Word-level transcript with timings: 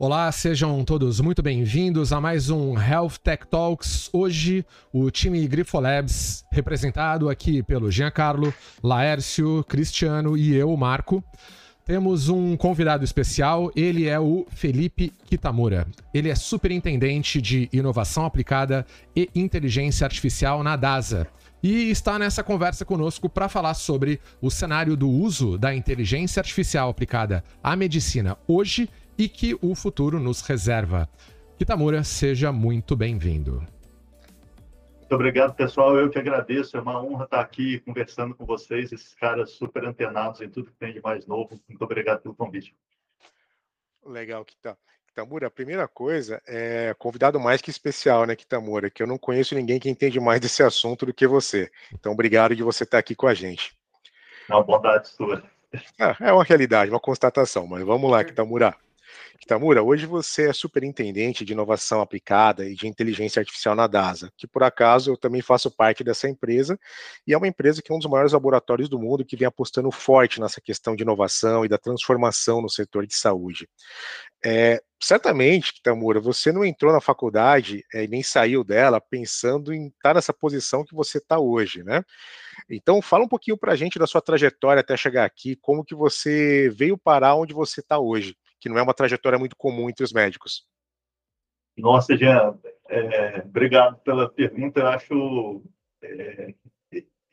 Olá, 0.00 0.30
sejam 0.30 0.84
todos 0.84 1.18
muito 1.20 1.42
bem-vindos 1.42 2.12
a 2.12 2.20
mais 2.20 2.50
um 2.50 2.80
Health 2.80 3.14
Tech 3.20 3.44
Talks. 3.48 4.08
Hoje, 4.12 4.64
o 4.92 5.10
time 5.10 5.44
Grifolabs, 5.48 6.44
representado 6.52 7.28
aqui 7.28 7.64
pelo 7.64 7.90
Giancarlo, 7.90 8.54
Laércio, 8.80 9.64
Cristiano 9.64 10.36
e 10.36 10.54
eu, 10.54 10.76
Marco. 10.76 11.20
Temos 11.84 12.28
um 12.28 12.56
convidado 12.56 13.02
especial, 13.02 13.72
ele 13.74 14.06
é 14.06 14.20
o 14.20 14.46
Felipe 14.50 15.12
Kitamura. 15.24 15.84
Ele 16.14 16.28
é 16.28 16.34
superintendente 16.36 17.42
de 17.42 17.68
inovação 17.72 18.24
aplicada 18.24 18.86
e 19.16 19.28
inteligência 19.34 20.04
artificial 20.04 20.62
na 20.62 20.76
DASA. 20.76 21.26
E 21.60 21.90
está 21.90 22.20
nessa 22.20 22.44
conversa 22.44 22.84
conosco 22.84 23.28
para 23.28 23.48
falar 23.48 23.74
sobre 23.74 24.20
o 24.40 24.48
cenário 24.48 24.96
do 24.96 25.10
uso 25.10 25.58
da 25.58 25.74
inteligência 25.74 26.38
artificial 26.38 26.88
aplicada 26.88 27.42
à 27.60 27.74
medicina 27.74 28.38
hoje 28.46 28.88
e 29.18 29.28
que 29.28 29.58
o 29.60 29.74
futuro 29.74 30.20
nos 30.20 30.40
reserva. 30.42 31.08
Kitamura, 31.58 32.04
seja 32.04 32.52
muito 32.52 32.94
bem-vindo. 32.94 33.66
Muito 34.98 35.14
obrigado, 35.14 35.54
pessoal. 35.54 35.96
Eu 35.96 36.08
que 36.08 36.18
agradeço. 36.18 36.76
É 36.76 36.80
uma 36.80 37.02
honra 37.02 37.24
estar 37.24 37.40
aqui 37.40 37.80
conversando 37.80 38.34
com 38.34 38.46
vocês, 38.46 38.92
esses 38.92 39.14
caras 39.14 39.50
super 39.50 39.84
antenados 39.84 40.40
em 40.40 40.48
tudo 40.48 40.70
que 40.70 40.76
tem 40.76 40.92
de 40.92 41.00
mais 41.02 41.26
novo. 41.26 41.60
Muito 41.68 41.82
obrigado 41.82 42.20
pelo 42.20 42.34
convite. 42.34 42.76
Legal, 44.06 44.44
Kita. 44.44 44.78
Kitamura, 45.08 45.48
a 45.48 45.50
primeira 45.50 45.88
coisa 45.88 46.40
é 46.46 46.94
convidado 46.96 47.40
mais 47.40 47.60
que 47.60 47.70
especial, 47.70 48.24
né, 48.24 48.36
Kitamura? 48.36 48.88
Que 48.88 49.02
eu 49.02 49.06
não 49.06 49.18
conheço 49.18 49.54
ninguém 49.54 49.80
que 49.80 49.90
entende 49.90 50.20
mais 50.20 50.40
desse 50.40 50.62
assunto 50.62 51.04
do 51.06 51.12
que 51.12 51.26
você. 51.26 51.68
Então, 51.92 52.12
obrigado 52.12 52.54
de 52.54 52.62
você 52.62 52.84
estar 52.84 52.98
aqui 52.98 53.16
com 53.16 53.26
a 53.26 53.34
gente. 53.34 53.76
Uma 54.48 54.62
bondade 54.62 55.08
sua. 55.08 55.42
É, 55.98 56.28
é 56.28 56.32
uma 56.32 56.44
realidade, 56.44 56.90
uma 56.90 57.00
constatação, 57.00 57.66
mas 57.66 57.84
vamos 57.84 58.08
lá, 58.10 58.22
Kitamura. 58.22 58.76
Kitamura, 59.40 59.84
hoje 59.84 60.04
você 60.04 60.48
é 60.48 60.52
superintendente 60.52 61.44
de 61.44 61.52
inovação 61.52 62.00
aplicada 62.00 62.68
e 62.68 62.74
de 62.74 62.88
inteligência 62.88 63.38
artificial 63.38 63.76
na 63.76 63.86
DASA, 63.86 64.32
que 64.36 64.48
por 64.48 64.64
acaso 64.64 65.12
eu 65.12 65.16
também 65.16 65.40
faço 65.40 65.70
parte 65.70 66.02
dessa 66.02 66.28
empresa, 66.28 66.78
e 67.24 67.32
é 67.32 67.36
uma 67.36 67.46
empresa 67.46 67.80
que 67.80 67.92
é 67.92 67.94
um 67.94 68.00
dos 68.00 68.10
maiores 68.10 68.32
laboratórios 68.32 68.88
do 68.88 68.98
mundo 68.98 69.24
que 69.24 69.36
vem 69.36 69.46
apostando 69.46 69.92
forte 69.92 70.40
nessa 70.40 70.60
questão 70.60 70.96
de 70.96 71.04
inovação 71.04 71.64
e 71.64 71.68
da 71.68 71.78
transformação 71.78 72.60
no 72.60 72.68
setor 72.68 73.06
de 73.06 73.14
saúde. 73.14 73.68
É, 74.44 74.82
certamente, 75.00 75.72
Kitamura, 75.72 76.20
você 76.20 76.50
não 76.50 76.64
entrou 76.64 76.92
na 76.92 77.00
faculdade 77.00 77.84
é, 77.94 78.08
nem 78.08 78.24
saiu 78.24 78.64
dela 78.64 79.00
pensando 79.00 79.72
em 79.72 79.86
estar 79.86 80.14
nessa 80.14 80.32
posição 80.32 80.84
que 80.84 80.96
você 80.96 81.18
está 81.18 81.38
hoje, 81.38 81.84
né? 81.84 82.02
Então, 82.68 83.00
fala 83.00 83.24
um 83.24 83.28
pouquinho 83.28 83.56
para 83.56 83.72
a 83.72 83.76
gente 83.76 84.00
da 84.00 84.06
sua 84.06 84.20
trajetória 84.20 84.80
até 84.80 84.96
chegar 84.96 85.24
aqui, 85.24 85.56
como 85.56 85.84
que 85.84 85.94
você 85.94 86.68
veio 86.70 86.98
parar 86.98 87.36
onde 87.36 87.54
você 87.54 87.80
está 87.80 88.00
hoje 88.00 88.36
que 88.60 88.68
não 88.68 88.78
é 88.78 88.82
uma 88.82 88.94
trajetória 88.94 89.38
muito 89.38 89.56
comum 89.56 89.88
entre 89.88 90.04
os 90.04 90.12
médicos. 90.12 90.66
Nossa, 91.76 92.16
Jean, 92.16 92.58
é, 92.88 93.42
obrigado 93.44 93.98
pela 93.98 94.28
pergunta. 94.28 94.80
Eu 94.80 94.88
acho. 94.88 95.62
É, 96.02 96.54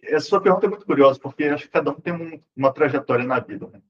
essa 0.03 0.27
sua 0.27 0.41
pergunta 0.41 0.67
é 0.67 0.69
muito 0.69 0.85
curiosa, 0.85 1.19
porque 1.19 1.45
acho 1.45 1.63
que 1.63 1.71
cada 1.71 1.89
um 1.89 1.99
tem 1.99 2.13
um, 2.13 2.39
uma 2.55 2.71
trajetória 2.71 3.25
na 3.25 3.39
vida. 3.39 3.67
Né? 3.67 3.81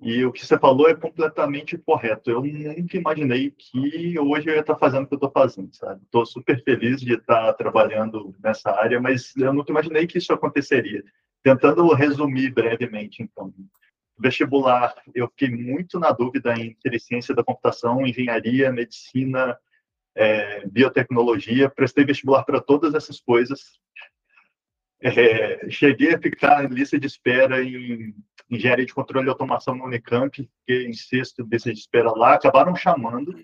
E 0.00 0.24
o 0.24 0.32
que 0.32 0.46
você 0.46 0.56
falou 0.58 0.88
é 0.88 0.94
completamente 0.94 1.76
correto. 1.76 2.30
Eu 2.30 2.42
nunca 2.42 2.96
imaginei 2.96 3.50
que 3.50 4.18
hoje 4.18 4.48
eu 4.48 4.54
ia 4.54 4.60
estar 4.60 4.76
fazendo 4.76 5.04
o 5.04 5.06
que 5.08 5.14
eu 5.14 5.16
estou 5.16 5.30
fazendo, 5.30 5.74
sabe? 5.74 6.02
Estou 6.04 6.24
super 6.24 6.62
feliz 6.62 7.00
de 7.00 7.14
estar 7.14 7.52
trabalhando 7.54 8.34
nessa 8.42 8.70
área, 8.70 9.00
mas 9.00 9.36
eu 9.36 9.52
nunca 9.52 9.72
imaginei 9.72 10.06
que 10.06 10.18
isso 10.18 10.32
aconteceria. 10.32 11.02
Tentando 11.42 11.86
resumir 11.94 12.50
brevemente, 12.50 13.22
então 13.22 13.52
vestibular, 14.18 14.94
eu 15.14 15.28
fiquei 15.28 15.50
muito 15.50 15.98
na 15.98 16.10
dúvida 16.10 16.54
entre 16.58 16.98
ciência 16.98 17.34
da 17.34 17.44
computação, 17.44 18.06
engenharia, 18.06 18.72
medicina, 18.72 19.56
é, 20.14 20.66
biotecnologia. 20.66 21.70
Prestei 21.70 22.04
vestibular 22.04 22.44
para 22.44 22.60
todas 22.60 22.94
essas 22.94 23.20
coisas. 23.20 23.78
É, 25.00 25.70
cheguei 25.70 26.14
a 26.14 26.18
ficar 26.18 26.64
em 26.64 26.68
lista 26.68 26.98
de 26.98 27.06
espera 27.06 27.62
em 27.62 28.14
engenharia 28.50 28.86
de 28.86 28.94
controle 28.94 29.26
e 29.26 29.30
automação 29.30 29.74
no 29.74 29.84
Unicamp, 29.84 30.36
fiquei 30.60 30.86
em 30.86 30.92
sexto 30.92 31.46
lista 31.50 31.72
de 31.72 31.78
espera 31.78 32.10
lá. 32.10 32.34
Acabaram 32.34 32.74
chamando, 32.74 33.38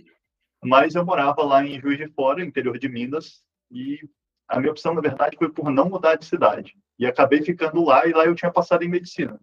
mas 0.65 0.95
eu 0.95 1.05
morava 1.05 1.43
lá 1.45 1.65
em 1.65 1.81
Juiz 1.81 1.99
de 1.99 2.09
Fora, 2.09 2.45
interior 2.45 2.79
de 2.79 2.89
Minas, 2.89 3.45
e 3.71 4.01
a 4.49 4.59
minha 4.59 4.73
opção, 4.73 4.95
na 4.95 5.01
verdade, 5.01 5.37
foi 5.37 5.51
por 5.51 5.71
não 5.71 5.89
mudar 5.89 6.17
de 6.17 6.25
cidade. 6.25 6.75
E 6.99 7.07
acabei 7.07 7.43
ficando 7.43 7.85
lá, 7.85 8.07
e 8.07 8.13
lá 8.13 8.25
eu 8.25 8.35
tinha 8.35 8.51
passado 8.51 8.83
em 8.83 8.89
medicina. 8.89 9.39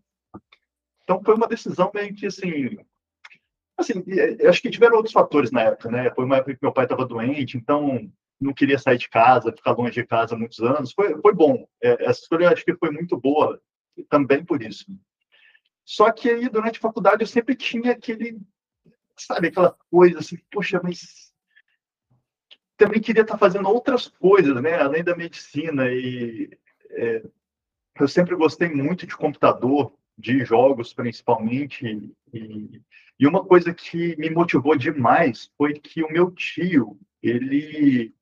Então 1.04 1.22
foi 1.24 1.36
uma 1.36 1.48
decisão 1.48 1.92
meio 1.94 2.14
que 2.14 2.26
assim, 2.26 2.78
assim, 3.78 4.04
acho 4.48 4.62
que 4.62 4.70
tiveram 4.70 4.98
outros 4.98 5.14
fatores 5.14 5.52
na 5.52 5.62
época, 5.62 5.90
né? 5.90 6.12
Foi 6.14 6.26
uma 6.26 6.38
época 6.38 6.54
que 6.54 6.60
meu 6.62 6.74
pai 6.74 6.86
estava 6.86 7.06
doente, 7.06 7.58
então 7.58 8.12
não 8.40 8.54
queria 8.54 8.80
sair 8.80 8.98
de 8.98 9.10
casa, 9.10 9.52
ficar 9.52 9.72
longe 9.72 9.94
de 9.94 10.06
casa 10.06 10.36
muitos 10.36 10.60
anos. 10.60 10.92
Foi, 10.94 11.20
foi 11.22 11.34
bom. 11.34 11.68
É, 11.82 12.06
essa 12.06 12.22
escolha 12.22 12.50
acho 12.50 12.66
que 12.66 12.76
foi 12.76 12.92
muito 12.92 13.18
boa 13.18 13.62
também 14.10 14.44
por 14.44 14.62
isso. 14.62 14.86
Só 15.86 16.12
que 16.12 16.30
aí 16.30 16.50
durante 16.50 16.78
a 16.78 16.82
faculdade 16.82 17.22
eu 17.22 17.28
sempre 17.28 17.56
tinha 17.56 17.92
aquele, 17.92 18.40
sabe, 19.18 19.48
aquela 19.48 19.76
coisa 19.90 20.20
assim, 20.20 20.38
poxa, 20.52 20.80
mas 20.84 21.32
também 22.78 23.02
queria 23.02 23.22
estar 23.22 23.38
fazendo 23.38 23.70
outras 23.70 24.08
coisas, 24.08 24.60
né? 24.62 24.80
Além 24.80 25.04
da 25.04 25.16
medicina 25.16 25.92
e 25.92 26.50
é, 26.92 27.24
eu 28.00 28.08
sempre 28.08 28.36
gostei 28.36 28.70
muito 28.70 29.06
de 29.06 29.16
computador, 29.16 29.94
de 30.22 30.46
jogos 30.46 30.94
principalmente. 30.94 32.14
E, 32.34 32.82
e 33.20 33.28
uma 33.28 33.44
coisa 33.44 33.74
que 33.74 34.16
me 34.18 34.30
motivou 34.30 34.76
demais 34.78 35.52
foi 35.58 35.74
que 35.74 36.04
o 36.04 36.12
meu 36.12 36.32
tio, 36.32 37.00
ele, 37.22 38.14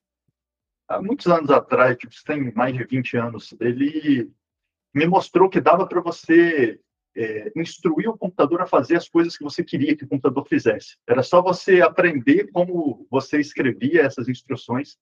há 0.87 1.01
muitos 1.01 1.27
anos 1.27 1.51
atrás, 1.51 1.97
tipo, 1.97 2.13
tem 2.25 2.51
mais 2.53 2.73
de 2.75 2.83
20 2.83 3.17
anos, 3.17 3.53
ele 3.59 4.31
me 4.93 5.05
mostrou 5.05 5.49
que 5.49 5.61
dava 5.61 5.85
para 5.85 6.01
você 6.01 6.79
é, 7.15 7.51
instruir 7.55 8.09
o 8.09 8.17
computador 8.17 8.61
a 8.61 8.67
fazer 8.67 8.95
as 8.95 9.07
coisas 9.07 9.37
que 9.37 9.43
você 9.43 9.63
queria 9.63 9.95
que 9.95 10.05
o 10.05 10.07
computador 10.07 10.47
fizesse. 10.47 10.97
Era 11.07 11.21
só 11.21 11.41
você 11.41 11.81
aprender 11.81 12.49
como 12.51 13.05
você 13.09 13.39
escrevia 13.39 14.03
essas 14.03 14.27
instruções. 14.27 14.97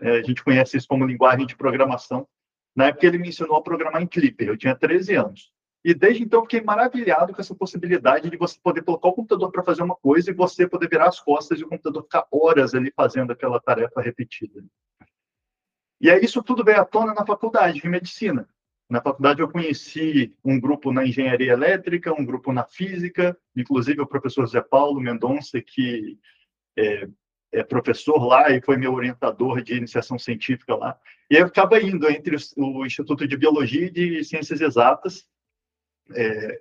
É, 0.00 0.18
a 0.18 0.22
gente 0.22 0.44
conhece 0.44 0.76
isso 0.76 0.86
como 0.88 1.06
linguagem 1.06 1.46
de 1.46 1.56
programação. 1.56 2.28
Na 2.74 2.86
época, 2.86 3.06
ele 3.06 3.18
me 3.18 3.28
ensinou 3.28 3.56
a 3.56 3.62
programar 3.62 4.02
em 4.02 4.06
Clipper. 4.06 4.48
Eu 4.48 4.58
tinha 4.58 4.74
13 4.74 5.14
anos. 5.14 5.53
E 5.84 5.92
desde 5.92 6.22
então 6.22 6.42
fiquei 6.42 6.62
maravilhado 6.62 7.34
com 7.34 7.40
essa 7.40 7.54
possibilidade 7.54 8.30
de 8.30 8.36
você 8.38 8.58
poder 8.58 8.82
colocar 8.82 9.08
o 9.08 9.12
computador 9.12 9.52
para 9.52 9.62
fazer 9.62 9.82
uma 9.82 9.94
coisa 9.94 10.30
e 10.30 10.34
você 10.34 10.66
poder 10.66 10.88
virar 10.88 11.08
as 11.08 11.20
costas 11.20 11.60
e 11.60 11.64
o 11.64 11.68
computador 11.68 12.02
ficar 12.04 12.26
horas 12.30 12.74
ali 12.74 12.90
fazendo 12.96 13.32
aquela 13.32 13.60
tarefa 13.60 14.00
repetida. 14.00 14.64
E 16.00 16.10
aí 16.10 16.24
isso 16.24 16.42
tudo 16.42 16.64
veio 16.64 16.80
à 16.80 16.84
tona 16.86 17.12
na 17.12 17.26
faculdade 17.26 17.82
de 17.82 17.88
medicina. 17.88 18.48
Na 18.88 19.02
faculdade 19.02 19.40
eu 19.40 19.48
conheci 19.48 20.34
um 20.42 20.58
grupo 20.58 20.90
na 20.90 21.06
engenharia 21.06 21.52
elétrica, 21.52 22.18
um 22.18 22.24
grupo 22.24 22.50
na 22.50 22.64
física, 22.64 23.36
inclusive 23.54 24.00
o 24.00 24.06
professor 24.06 24.46
Zé 24.46 24.62
Paulo 24.62 25.00
Mendonça, 25.00 25.60
que 25.60 26.18
é, 26.78 27.08
é 27.52 27.62
professor 27.62 28.24
lá 28.24 28.50
e 28.50 28.62
foi 28.62 28.78
meu 28.78 28.94
orientador 28.94 29.62
de 29.62 29.74
iniciação 29.74 30.18
científica 30.18 30.74
lá. 30.74 30.98
E 31.30 31.36
eu 31.36 31.46
ficava 31.46 31.80
indo 31.80 32.08
entre 32.10 32.36
o 32.56 32.86
Instituto 32.86 33.26
de 33.28 33.36
Biologia 33.36 33.86
e 33.86 33.90
de 33.90 34.24
Ciências 34.24 34.60
Exatas, 34.60 35.26
é, 36.12 36.58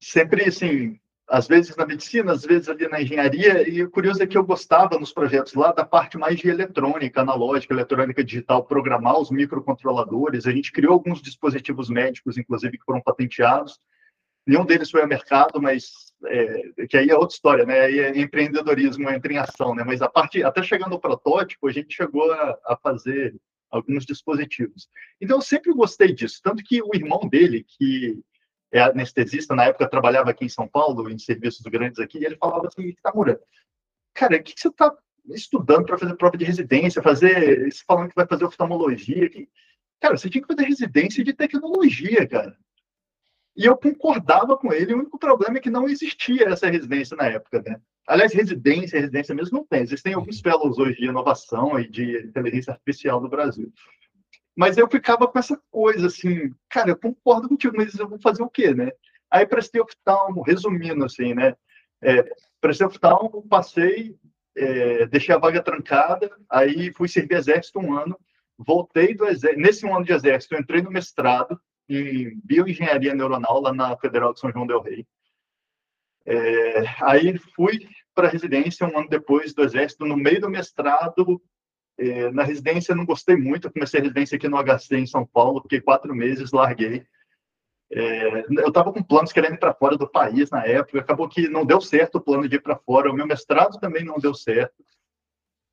sempre 0.00 0.44
assim, 0.44 0.98
às 1.28 1.48
vezes 1.48 1.74
na 1.76 1.86
medicina, 1.86 2.32
às 2.32 2.44
vezes 2.44 2.68
ali 2.68 2.88
na 2.88 3.02
engenharia, 3.02 3.68
e 3.68 3.82
o 3.82 3.90
curioso 3.90 4.22
é 4.22 4.26
que 4.26 4.38
eu 4.38 4.44
gostava 4.44 4.98
nos 4.98 5.12
projetos 5.12 5.54
lá 5.54 5.72
da 5.72 5.84
parte 5.84 6.16
mais 6.16 6.38
de 6.38 6.48
eletrônica, 6.48 7.20
analógica, 7.20 7.74
eletrônica 7.74 8.22
digital, 8.22 8.64
programar 8.64 9.18
os 9.18 9.30
microcontroladores. 9.30 10.46
A 10.46 10.52
gente 10.52 10.70
criou 10.70 10.92
alguns 10.92 11.20
dispositivos 11.20 11.90
médicos, 11.90 12.38
inclusive, 12.38 12.78
que 12.78 12.84
foram 12.84 13.02
patenteados. 13.02 13.78
Nenhum 14.46 14.64
deles 14.64 14.90
foi 14.90 15.02
ao 15.02 15.08
mercado, 15.08 15.60
mas 15.60 15.90
é, 16.26 16.86
que 16.88 16.96
aí 16.96 17.10
é 17.10 17.16
outra 17.16 17.34
história, 17.34 17.66
né? 17.66 17.80
Aí 17.80 17.98
é 17.98 18.18
empreendedorismo 18.18 19.10
entra 19.10 19.32
em 19.32 19.38
ação, 19.38 19.74
né? 19.74 19.82
Mas 19.84 20.00
a 20.00 20.08
parte, 20.08 20.44
até 20.44 20.62
chegando 20.62 20.92
ao 20.92 21.00
protótipo, 21.00 21.66
a 21.66 21.72
gente 21.72 21.94
chegou 21.94 22.30
a, 22.32 22.56
a 22.66 22.76
fazer 22.76 23.34
alguns 23.68 24.06
dispositivos. 24.06 24.88
Então, 25.20 25.38
eu 25.38 25.42
sempre 25.42 25.72
gostei 25.72 26.12
disso. 26.12 26.40
Tanto 26.42 26.62
que 26.62 26.80
o 26.80 26.94
irmão 26.94 27.28
dele, 27.28 27.66
que 27.68 28.22
é 28.76 28.82
anestesista, 28.82 29.54
na 29.54 29.64
época 29.64 29.88
trabalhava 29.88 30.30
aqui 30.30 30.44
em 30.44 30.48
São 30.48 30.66
Paulo, 30.68 31.10
em 31.10 31.18
serviços 31.18 31.62
grandes 31.66 31.98
aqui, 31.98 32.18
e 32.18 32.24
ele 32.24 32.36
falava 32.36 32.68
assim, 32.68 32.94
Tamura, 33.02 33.40
cara, 34.14 34.36
o 34.36 34.42
que, 34.42 34.54
que 34.54 34.60
você 34.60 34.68
está 34.68 34.94
estudando 35.28 35.86
para 35.86 35.98
fazer 35.98 36.14
prova 36.14 36.36
de 36.36 36.44
residência, 36.44 37.02
fazer, 37.02 37.68
falando 37.86 38.08
que 38.08 38.14
vai 38.14 38.26
fazer 38.26 38.44
oftalmologia, 38.44 39.28
que... 39.28 39.48
cara, 40.00 40.16
você 40.16 40.30
tinha 40.30 40.42
que 40.42 40.54
fazer 40.54 40.68
residência 40.68 41.24
de 41.24 41.32
tecnologia, 41.32 42.26
cara. 42.26 42.56
E 43.56 43.64
eu 43.64 43.76
concordava 43.76 44.56
com 44.56 44.72
ele, 44.72 44.92
o 44.92 44.98
único 44.98 45.18
problema 45.18 45.56
é 45.56 45.60
que 45.60 45.70
não 45.70 45.88
existia 45.88 46.48
essa 46.48 46.68
residência 46.68 47.16
na 47.16 47.26
época, 47.26 47.62
né? 47.66 47.80
Aliás, 48.06 48.32
residência, 48.32 49.00
residência 49.00 49.34
mesmo 49.34 49.58
não 49.58 49.66
tem. 49.66 49.82
Existem 49.82 50.14
alguns 50.14 50.40
fellows 50.40 50.78
hoje 50.78 51.00
de 51.00 51.06
inovação 51.06 51.78
e 51.80 51.88
de 51.88 52.18
inteligência 52.18 52.72
artificial 52.72 53.20
no 53.20 53.28
Brasil. 53.28 53.72
Mas 54.56 54.78
eu 54.78 54.88
ficava 54.88 55.28
com 55.28 55.38
essa 55.38 55.60
coisa 55.70 56.06
assim, 56.06 56.52
cara, 56.68 56.90
eu 56.90 56.96
concordo 56.96 57.48
contigo, 57.48 57.76
mas 57.76 57.94
eu 57.98 58.08
vou 58.08 58.18
fazer 58.18 58.42
o 58.42 58.48
quê, 58.48 58.74
né? 58.74 58.90
Aí 59.30 59.46
prestei 59.46 59.80
oftalmo, 59.80 60.42
resumindo 60.42 61.04
assim, 61.04 61.34
né? 61.34 61.54
É, 62.02 62.24
Prestei 62.60 62.86
oftalmo, 62.86 63.46
passei, 63.48 64.16
é, 64.56 65.06
deixei 65.06 65.34
a 65.34 65.38
vaga 65.38 65.62
trancada, 65.62 66.30
aí 66.50 66.92
fui 66.92 67.06
servir 67.06 67.36
exército 67.36 67.78
um 67.78 67.96
ano, 67.96 68.18
voltei 68.58 69.14
do 69.14 69.26
exército, 69.26 69.60
nesse 69.60 69.86
um 69.86 69.94
ano 69.94 70.04
de 70.04 70.12
exército, 70.12 70.56
entrei 70.56 70.82
no 70.82 70.90
mestrado 70.90 71.60
em 71.88 72.40
bioengenharia 72.42 73.14
neuronal 73.14 73.60
lá 73.60 73.72
na 73.72 73.96
Federal 73.98 74.32
de 74.32 74.40
São 74.40 74.50
João 74.50 74.66
del 74.66 74.80
Rei. 74.80 75.06
É, 76.24 76.82
aí 77.02 77.38
fui 77.54 77.88
para 78.12 78.28
residência 78.28 78.86
um 78.86 78.98
ano 78.98 79.08
depois 79.08 79.54
do 79.54 79.62
exército, 79.62 80.04
no 80.04 80.16
meio 80.16 80.40
do 80.40 80.50
mestrado, 80.50 81.40
é, 81.98 82.30
na 82.30 82.42
residência 82.42 82.94
não 82.94 83.06
gostei 83.06 83.36
muito, 83.36 83.70
comecei 83.70 84.00
a 84.00 84.02
residência 84.02 84.36
aqui 84.36 84.48
no 84.48 84.62
HC 84.62 84.96
em 84.96 85.06
São 85.06 85.26
Paulo, 85.26 85.62
fiquei 85.62 85.80
quatro 85.80 86.14
meses, 86.14 86.52
larguei. 86.52 87.04
É, 87.90 88.44
eu 88.58 88.68
estava 88.68 88.92
com 88.92 89.02
planos 89.02 89.32
querendo 89.32 89.54
ir 89.54 89.60
para 89.60 89.72
fora 89.72 89.96
do 89.96 90.08
país 90.08 90.50
na 90.50 90.64
época, 90.64 90.98
acabou 90.98 91.28
que 91.28 91.48
não 91.48 91.64
deu 91.64 91.80
certo 91.80 92.16
o 92.16 92.20
plano 92.20 92.48
de 92.48 92.56
ir 92.56 92.62
para 92.62 92.76
fora, 92.76 93.10
o 93.10 93.14
meu 93.14 93.26
mestrado 93.26 93.78
também 93.78 94.04
não 94.04 94.18
deu 94.18 94.34
certo. 94.34 94.74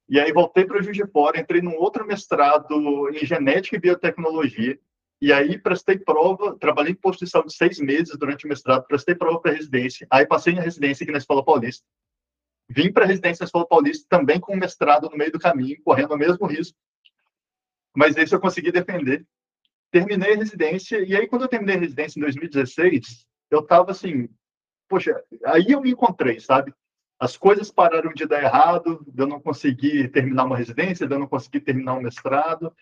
E 0.07 0.19
aí 0.19 0.31
voltei 0.31 0.65
para 0.65 0.81
Juiz 0.81 0.95
de 0.95 1.07
Fora, 1.07 1.39
entrei 1.39 1.61
num 1.61 1.75
outro 1.75 2.05
mestrado 2.05 3.09
em 3.09 3.25
genética 3.25 3.75
e 3.75 3.79
biotecnologia, 3.79 4.77
e 5.21 5.31
aí 5.31 5.57
prestei 5.57 5.97
prova, 5.97 6.57
trabalhei 6.59 6.91
em 6.91 6.95
posto 6.95 7.25
de 7.25 7.53
seis 7.53 7.79
meses 7.79 8.17
durante 8.17 8.45
o 8.45 8.49
mestrado, 8.49 8.85
prestei 8.85 9.15
prova 9.15 9.39
para 9.39 9.53
residência, 9.53 10.05
aí 10.11 10.25
passei 10.25 10.53
em 10.53 10.59
residência 10.59 11.03
aqui 11.03 11.11
na 11.11 11.17
Escola 11.17 11.43
Paulista. 11.43 11.85
Vim 12.73 12.91
para 12.91 13.05
a 13.05 13.07
residência 13.07 13.43
Escola 13.43 13.67
Paulista 13.67 14.05
também 14.09 14.39
com 14.39 14.55
mestrado 14.55 15.09
no 15.09 15.17
meio 15.17 15.31
do 15.31 15.39
caminho, 15.39 15.81
correndo 15.83 16.13
o 16.13 16.17
mesmo 16.17 16.45
risco, 16.45 16.77
mas 17.95 18.17
esse 18.17 18.33
eu 18.33 18.39
consegui 18.39 18.71
defender 18.71 19.25
terminei 19.93 20.33
a 20.33 20.37
residência, 20.37 21.05
e 21.05 21.15
aí 21.15 21.27
quando 21.27 21.43
eu 21.43 21.47
terminei 21.47 21.75
a 21.75 21.79
residência 21.79 22.17
em 22.17 22.23
2016, 22.23 23.27
eu 23.51 23.59
estava 23.59 23.91
assim, 23.91 24.27
poxa, 24.89 25.23
aí 25.45 25.67
eu 25.69 25.81
me 25.81 25.91
encontrei, 25.91 26.39
sabe? 26.39 26.73
As 27.19 27.37
coisas 27.37 27.69
pararam 27.69 28.11
de 28.11 28.25
dar 28.25 28.41
errado, 28.41 29.05
eu 29.15 29.27
não 29.27 29.39
consegui 29.39 30.07
terminar 30.07 30.45
uma 30.45 30.57
residência, 30.57 31.05
eu 31.05 31.19
não 31.19 31.27
consegui 31.27 31.59
terminar 31.59 31.93
um 31.93 32.01
mestrado, 32.01 32.73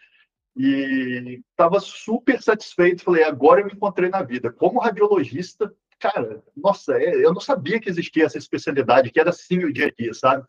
e 0.56 1.44
estava 1.52 1.82
super 1.82 2.42
satisfeito. 2.42 3.04
Falei, 3.04 3.24
agora 3.24 3.60
eu 3.60 3.66
me 3.66 3.74
encontrei 3.74 4.10
na 4.10 4.24
vida. 4.24 4.52
Como 4.52 4.80
radiologista, 4.80 5.74
cara, 6.02 6.44
nossa, 6.58 6.98
é, 6.98 7.16
eu 7.24 7.32
não 7.32 7.40
sabia 7.40 7.80
que 7.80 7.88
existia 7.88 8.26
essa 8.26 8.38
especialidade, 8.38 9.12
que 9.12 9.20
era 9.20 9.30
assim 9.30 9.60
o 9.60 9.72
dia 9.72 9.88
a 9.88 9.92
dia, 9.92 10.14
sabe? 10.14 10.46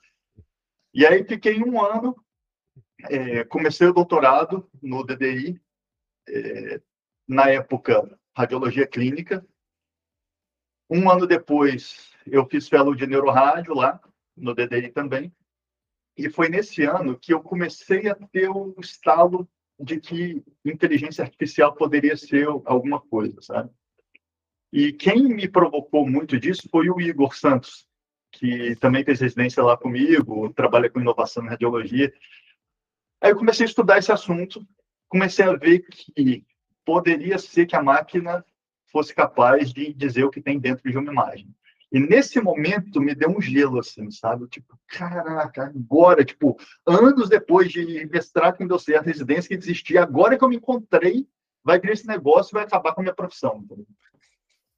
E 0.94 1.06
aí 1.06 1.22
fiquei 1.25 1.62
um 1.62 1.84
ano, 1.84 2.16
é, 3.10 3.44
comecei 3.44 3.87
o 3.87 3.93
doutorado 3.93 4.69
no 4.82 5.04
DDI, 5.04 5.60
é, 6.28 6.81
na 7.28 7.50
época, 7.50 8.19
radiologia 8.34 8.87
clínica. 8.87 9.46
Um 10.90 11.10
ano 11.10 11.26
depois, 11.26 12.10
eu 12.26 12.46
fiz 12.48 12.69
fellow 12.69 12.94
de 12.94 13.06
neurorádio 13.06 13.75
lá, 13.75 14.00
no 14.34 14.55
DDI 14.55 14.90
também. 14.90 15.34
E 16.16 16.31
foi 16.31 16.48
nesse 16.48 16.82
ano 16.84 17.19
que 17.19 17.32
eu 17.32 17.43
comecei 17.43 18.08
a 18.08 18.14
ter 18.14 18.48
o 18.48 18.75
estalo 18.78 19.48
de 19.78 20.00
que 20.00 20.43
inteligência 20.64 21.25
artificial 21.25 21.75
poderia 21.75 22.16
ser 22.16 22.46
alguma 22.64 23.00
coisa, 23.00 23.40
sabe? 23.40 23.70
E 24.72 24.92
quem 24.92 25.24
me 25.24 25.48
provocou 25.48 26.08
muito 26.08 26.38
disso 26.40 26.69
foi 26.70 26.88
o 26.88 27.00
Igor 27.00 27.36
Santos, 27.36 27.86
que 28.30 28.74
também 28.76 29.04
fez 29.04 29.20
residência 29.20 29.62
lá 29.62 29.76
comigo, 29.76 30.52
trabalha 30.54 30.88
com 30.88 31.00
inovação 31.00 31.44
em 31.44 31.48
radiologia. 31.48 32.12
Aí 33.20 33.30
eu 33.30 33.36
comecei 33.36 33.66
a 33.66 33.69
estudar 33.69 33.98
esse 33.98 34.10
assunto 34.10 34.66
comecei 35.12 35.44
a 35.44 35.52
ver 35.54 35.80
que 35.80 36.42
poderia 36.86 37.36
ser 37.36 37.66
que 37.66 37.76
a 37.76 37.82
máquina 37.82 38.42
fosse 38.90 39.14
capaz 39.14 39.70
de 39.70 39.92
dizer 39.92 40.24
o 40.24 40.30
que 40.30 40.40
tem 40.40 40.58
dentro 40.58 40.90
de 40.90 40.96
uma 40.96 41.12
imagem. 41.12 41.54
E 41.92 42.00
nesse 42.00 42.40
momento 42.40 42.98
me 42.98 43.14
deu 43.14 43.28
um 43.28 43.40
gelo, 43.40 43.78
assim, 43.78 44.10
sabe? 44.10 44.48
Tipo, 44.48 44.78
caraca, 44.88 45.66
agora, 45.66 46.24
tipo, 46.24 46.56
anos 46.86 47.28
depois 47.28 47.70
de 47.70 48.06
mestrado 48.06 48.54
que 48.54 48.60
não 48.60 48.69
deu 48.69 48.78
certo, 48.78 49.04
residência 49.04 49.50
que 49.50 49.56
desistia, 49.58 50.02
agora 50.02 50.38
que 50.38 50.42
eu 50.42 50.48
me 50.48 50.56
encontrei, 50.56 51.28
vai 51.62 51.78
vir 51.78 51.90
esse 51.90 52.06
negócio 52.06 52.52
e 52.52 52.56
vai 52.56 52.64
acabar 52.64 52.94
com 52.94 53.02
a 53.02 53.04
minha 53.04 53.14
profissão. 53.14 53.62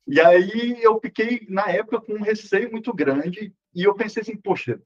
E 0.06 0.20
aí 0.20 0.82
eu 0.82 1.00
fiquei, 1.00 1.46
na 1.48 1.68
época, 1.68 2.00
com 2.00 2.14
um 2.14 2.22
receio 2.22 2.70
muito 2.70 2.92
grande, 2.92 3.54
e 3.74 3.84
eu 3.84 3.94
pensei 3.94 4.22
assim, 4.22 4.36
poxa, 4.36 4.80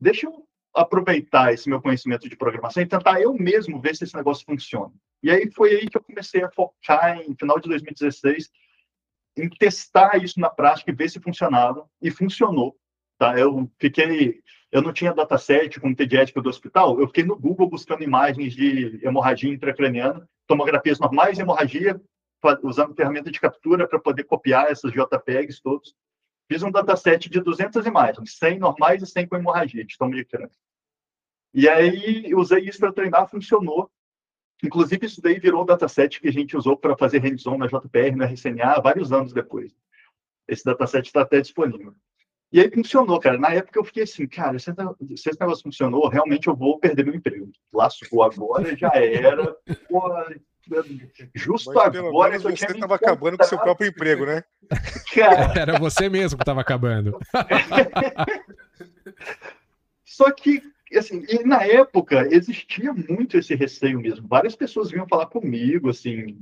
deixa 0.00 0.26
eu 0.26 0.46
aproveitar 0.74 1.52
esse 1.52 1.68
meu 1.68 1.80
conhecimento 1.80 2.28
de 2.28 2.36
programação 2.36 2.82
e 2.82 2.86
tentar 2.86 3.20
eu 3.20 3.32
mesmo 3.34 3.80
ver 3.80 3.94
se 3.94 4.04
esse 4.04 4.16
negócio 4.16 4.44
funciona. 4.44 4.92
E 5.22 5.30
aí 5.30 5.50
foi 5.50 5.70
aí 5.70 5.88
que 5.88 5.96
eu 5.96 6.02
comecei 6.02 6.42
a 6.42 6.50
focar 6.50 7.20
em 7.20 7.34
final 7.34 7.58
de 7.58 7.68
2016 7.68 8.50
em 9.36 9.48
testar 9.48 10.22
isso 10.22 10.38
na 10.38 10.50
prática 10.50 10.90
e 10.90 10.94
ver 10.94 11.08
se 11.08 11.20
funcionava 11.20 11.88
e 12.00 12.10
funcionou. 12.10 12.76
Tá? 13.18 13.38
Eu 13.38 13.70
fiquei, 13.78 14.40
eu 14.70 14.82
não 14.82 14.92
tinha 14.92 15.14
dataset 15.14 15.80
com 15.80 15.88
o 15.88 15.94
de 15.94 16.06
do 16.06 16.48
hospital, 16.48 17.00
eu 17.00 17.06
fiquei 17.06 17.24
no 17.24 17.38
Google 17.38 17.68
buscando 17.68 18.02
imagens 18.02 18.54
de 18.54 19.00
hemorragia 19.02 19.52
intracraniana, 19.52 20.28
tomografias 20.46 20.98
normais, 20.98 21.38
hemorragia, 21.38 22.00
usando 22.62 22.94
ferramenta 22.94 23.30
de 23.30 23.40
captura 23.40 23.88
para 23.88 23.98
poder 23.98 24.24
copiar 24.24 24.70
essas 24.70 24.92
JPEGs 24.92 25.60
todos. 25.60 25.94
Fiz 26.50 26.62
um 26.62 26.70
dataset 26.70 27.28
de 27.28 27.40
200 27.40 27.86
imagens, 27.86 28.36
100 28.36 28.58
normais 28.58 29.02
e 29.02 29.06
100 29.06 29.28
com 29.28 29.36
hemorragia 29.36 29.84
de 29.84 29.92
estômago 29.92 30.16
de 30.16 30.24
crânio. 30.24 30.50
E 31.54 31.68
aí 31.68 32.34
usei 32.34 32.64
isso 32.64 32.78
para 32.78 32.92
treinar, 32.92 33.28
funcionou. 33.28 33.90
Inclusive, 34.62 35.06
isso 35.06 35.22
daí 35.22 35.38
virou 35.38 35.62
o 35.62 35.64
dataset 35.64 36.20
que 36.20 36.28
a 36.28 36.32
gente 36.32 36.56
usou 36.56 36.76
para 36.76 36.96
fazer 36.96 37.18
hands-on 37.18 37.58
na 37.58 37.66
JPR, 37.66 38.16
na 38.16 38.26
RCNA, 38.26 38.80
vários 38.80 39.12
anos 39.12 39.32
depois. 39.32 39.72
Esse 40.48 40.64
dataset 40.64 41.06
está 41.06 41.22
até 41.22 41.40
disponível. 41.40 41.94
E 42.52 42.60
aí 42.60 42.70
funcionou, 42.70 43.18
cara. 43.18 43.36
Na 43.38 43.52
época 43.52 43.78
eu 43.78 43.84
fiquei 43.84 44.04
assim, 44.04 44.26
cara, 44.26 44.58
se 44.58 44.70
esse 44.70 45.40
negócio 45.40 45.62
funcionou, 45.62 46.08
realmente 46.08 46.46
eu 46.46 46.54
vou 46.54 46.78
perder 46.78 47.04
meu 47.04 47.14
emprego. 47.14 47.50
Lascou 47.72 48.22
agora, 48.22 48.76
já 48.76 48.92
era. 48.94 49.54
Pô, 49.88 50.08
Justo 51.34 51.72
Mas, 51.72 51.96
agora. 51.96 52.38
você 52.38 52.66
estava 52.66 52.94
acabando 52.94 53.38
com 53.38 53.44
seu 53.44 53.58
próprio 53.58 53.88
emprego, 53.88 54.26
né? 54.26 54.44
Cara... 55.14 55.58
Era 55.58 55.78
você 55.78 56.08
mesmo 56.08 56.38
que 56.38 56.42
estava 56.42 56.60
acabando. 56.60 57.18
Só 60.04 60.30
que, 60.30 60.62
assim, 60.96 61.24
na 61.44 61.64
época 61.64 62.28
existia 62.30 62.92
muito 62.92 63.36
esse 63.36 63.54
receio 63.54 64.00
mesmo. 64.00 64.28
Várias 64.28 64.54
pessoas 64.54 64.90
vinham 64.90 65.08
falar 65.08 65.26
comigo, 65.26 65.90
assim, 65.90 66.38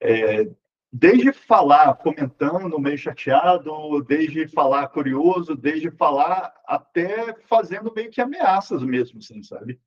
é, 0.00 0.48
desde 0.92 1.32
falar 1.32 1.94
comentando 1.96 2.78
meio 2.78 2.96
chateado, 2.96 4.02
desde 4.02 4.46
falar 4.48 4.88
curioso, 4.88 5.54
desde 5.54 5.90
falar 5.90 6.52
até 6.66 7.34
fazendo 7.48 7.92
meio 7.94 8.10
que 8.10 8.20
ameaças 8.20 8.82
mesmo, 8.82 9.18
assim, 9.18 9.42
sabe? 9.42 9.78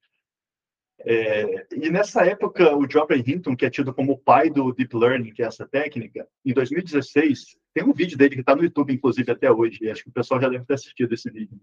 É, 1.05 1.65
e 1.71 1.89
nessa 1.89 2.25
época, 2.25 2.75
o 2.75 2.89
Geoffrey 2.89 3.23
Hinton, 3.25 3.55
que 3.55 3.65
é 3.65 3.69
tido 3.69 3.93
como 3.93 4.13
o 4.13 4.17
pai 4.17 4.49
do 4.49 4.73
Deep 4.73 4.95
Learning, 4.95 5.31
que 5.31 5.41
é 5.41 5.45
essa 5.45 5.67
técnica, 5.67 6.27
em 6.45 6.53
2016, 6.53 7.57
tem 7.73 7.83
um 7.83 7.93
vídeo 7.93 8.17
dele 8.17 8.35
que 8.35 8.41
está 8.41 8.55
no 8.55 8.63
YouTube, 8.63 8.93
inclusive, 8.93 9.31
até 9.31 9.51
hoje, 9.51 9.89
acho 9.89 10.03
que 10.03 10.09
o 10.09 10.13
pessoal 10.13 10.41
já 10.41 10.49
deve 10.49 10.65
ter 10.65 10.73
assistido 10.73 11.13
esse 11.13 11.29
vídeo. 11.31 11.57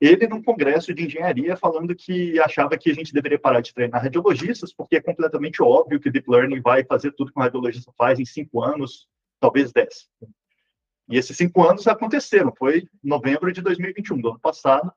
Ele, 0.00 0.26
num 0.26 0.42
congresso 0.42 0.92
de 0.92 1.04
engenharia, 1.04 1.56
falando 1.56 1.94
que 1.94 2.38
achava 2.40 2.76
que 2.76 2.90
a 2.90 2.94
gente 2.94 3.12
deveria 3.12 3.38
parar 3.38 3.60
de 3.60 3.72
treinar 3.72 4.02
radiologistas, 4.02 4.72
porque 4.72 4.96
é 4.96 5.00
completamente 5.00 5.62
óbvio 5.62 6.00
que 6.00 6.08
o 6.08 6.12
Deep 6.12 6.28
Learning 6.28 6.60
vai 6.60 6.84
fazer 6.84 7.12
tudo 7.12 7.32
que 7.32 7.38
um 7.38 7.42
radiologista 7.42 7.92
faz 7.96 8.18
em 8.18 8.24
cinco 8.24 8.62
anos, 8.62 9.06
talvez 9.40 9.72
dez. 9.72 10.08
E 11.08 11.16
esses 11.16 11.36
cinco 11.36 11.62
anos 11.62 11.86
aconteceram, 11.86 12.52
foi 12.58 12.88
novembro 13.02 13.52
de 13.52 13.62
2021, 13.62 14.20
do 14.20 14.30
ano 14.30 14.40
passado, 14.40 14.92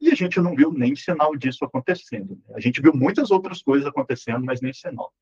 e 0.00 0.10
a 0.10 0.14
gente 0.14 0.40
não 0.40 0.54
viu 0.54 0.72
nem 0.72 0.96
sinal 0.96 1.36
disso 1.36 1.64
acontecendo. 1.64 2.40
A 2.54 2.60
gente 2.60 2.80
viu 2.80 2.92
muitas 2.94 3.30
outras 3.30 3.62
coisas 3.62 3.86
acontecendo, 3.86 4.44
mas 4.44 4.60
nem 4.60 4.72
sinal. 4.72 5.12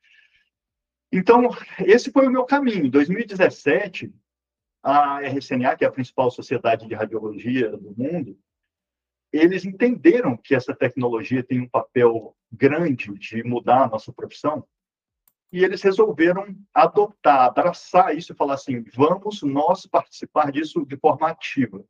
Então, 1.11 1.49
esse 1.81 2.13
foi 2.13 2.27
o 2.27 2.31
meu 2.31 2.45
caminho. 2.45 2.87
Em 2.87 2.91
2017, 2.91 4.13
a 4.83 5.21
RCNA, 5.21 5.77
que 5.77 5.85
é 5.85 5.89
a 5.89 5.93
principal 5.93 6.31
sociedade 6.31 6.87
de 6.87 6.95
radiologia 6.95 7.71
do 7.71 7.95
mundo, 7.97 8.39
eles 9.33 9.65
entenderam 9.65 10.37
que 10.37 10.55
essa 10.55 10.75
tecnologia 10.75 11.43
tem 11.43 11.61
um 11.61 11.69
papel 11.69 12.37
grande 12.51 13.13
de 13.15 13.43
mudar 13.43 13.85
a 13.85 13.89
nossa 13.89 14.13
profissão, 14.13 14.65
e 15.51 15.65
eles 15.65 15.83
resolveram 15.83 16.55
adotar, 16.75 17.47
abraçar 17.47 18.17
isso 18.17 18.33
e 18.33 18.37
falar 18.37 18.55
assim: 18.55 18.85
vamos 18.95 19.43
nós 19.43 19.87
participar 19.87 20.53
disso 20.53 20.85
de 20.87 20.97
forma 20.97 21.29
ativa. 21.29 21.85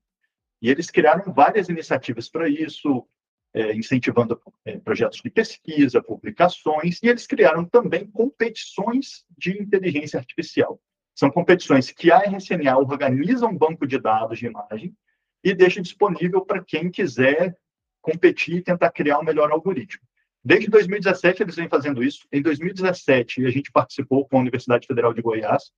E 0.61 0.71
eles 0.71 0.91
criaram 0.91 1.33
várias 1.33 1.69
iniciativas 1.69 2.29
para 2.29 2.49
isso, 2.49 3.07
é, 3.55 3.75
incentivando 3.75 4.41
é, 4.65 4.79
projetos 4.79 5.21
de 5.23 5.31
pesquisa, 5.31 6.03
publicações, 6.03 7.03
e 7.03 7.09
eles 7.09 7.27
criaram 7.27 7.65
também 7.65 8.07
competições 8.11 9.25
de 9.37 9.61
inteligência 9.61 10.19
artificial. 10.19 10.81
São 11.15 11.31
competições 11.31 11.91
que 11.91 12.13
a 12.13 12.19
RSNA 12.19 12.77
organiza 12.79 13.47
um 13.47 13.57
banco 13.57 13.87
de 13.87 13.99
dados 13.99 14.39
de 14.39 14.47
imagem 14.47 14.95
e 15.43 15.55
deixa 15.55 15.81
disponível 15.81 16.45
para 16.45 16.63
quem 16.63 16.91
quiser 16.91 17.57
competir 18.01 18.57
e 18.57 18.63
tentar 18.63 18.91
criar 18.91 19.19
um 19.19 19.25
melhor 19.25 19.51
algoritmo. 19.51 20.03
Desde 20.45 20.71
2017 20.71 21.43
eles 21.43 21.57
vêm 21.57 21.69
fazendo 21.69 22.03
isso. 22.03 22.27
Em 22.33 22.41
2017 22.41 23.45
a 23.45 23.51
gente 23.51 23.71
participou 23.73 24.27
com 24.29 24.37
a 24.39 24.41
Universidade 24.41 24.87
Federal 24.87 25.13
de 25.13 25.21
Goiás 25.21 25.73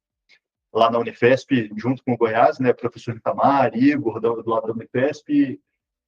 lá 0.72 0.90
na 0.90 0.98
Unifesp, 0.98 1.70
junto 1.76 2.02
com 2.04 2.12
o 2.12 2.16
Goiás, 2.16 2.58
né, 2.58 2.72
professor 2.72 3.16
Itamar, 3.16 3.76
Igor, 3.76 4.20
do, 4.20 4.42
do 4.42 4.50
lado 4.50 4.66
da 4.68 4.72
Unifesp, 4.72 5.60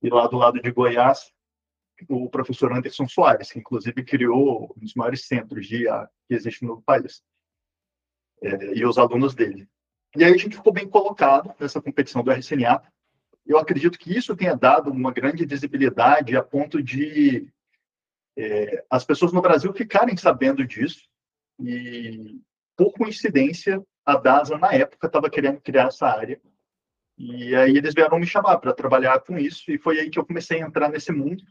e 0.02 0.08
lá 0.08 0.26
do 0.26 0.36
lado 0.36 0.60
de 0.60 0.70
Goiás, 0.70 1.32
o 2.08 2.28
professor 2.28 2.72
Anderson 2.72 3.06
Soares, 3.08 3.50
que 3.50 3.58
inclusive 3.58 4.04
criou 4.04 4.74
um 4.76 4.80
dos 4.80 4.94
maiores 4.94 5.26
centros 5.26 5.66
de 5.66 5.84
IA 5.84 6.08
que 6.28 6.34
existe 6.34 6.64
no 6.64 6.82
país, 6.82 7.22
é, 8.42 8.74
e 8.74 8.84
os 8.84 8.98
alunos 8.98 9.34
dele. 9.34 9.68
E 10.16 10.24
aí 10.24 10.32
a 10.32 10.36
gente 10.36 10.56
ficou 10.56 10.72
bem 10.72 10.88
colocado 10.88 11.54
nessa 11.58 11.80
competição 11.80 12.22
do 12.22 12.30
RCNA. 12.30 12.82
Eu 13.46 13.58
acredito 13.58 13.98
que 13.98 14.16
isso 14.16 14.36
tenha 14.36 14.54
dado 14.54 14.90
uma 14.90 15.12
grande 15.12 15.46
visibilidade 15.46 16.36
a 16.36 16.42
ponto 16.42 16.82
de 16.82 17.48
é, 18.36 18.84
as 18.90 19.04
pessoas 19.04 19.32
no 19.32 19.40
Brasil 19.40 19.72
ficarem 19.72 20.16
sabendo 20.16 20.66
disso. 20.66 21.08
E, 21.60 22.40
por 22.76 22.92
coincidência, 22.92 23.82
a 24.04 24.16
DASA, 24.16 24.58
na 24.58 24.72
época, 24.72 25.06
estava 25.06 25.30
querendo 25.30 25.60
criar 25.60 25.88
essa 25.88 26.06
área. 26.06 26.40
E 27.18 27.54
aí 27.54 27.76
eles 27.76 27.94
vieram 27.94 28.18
me 28.18 28.26
chamar 28.26 28.58
para 28.58 28.72
trabalhar 28.72 29.20
com 29.20 29.38
isso. 29.38 29.70
E 29.70 29.78
foi 29.78 30.00
aí 30.00 30.10
que 30.10 30.18
eu 30.18 30.26
comecei 30.26 30.62
a 30.62 30.66
entrar 30.66 30.88
nesse 30.88 31.12
mundo. 31.12 31.42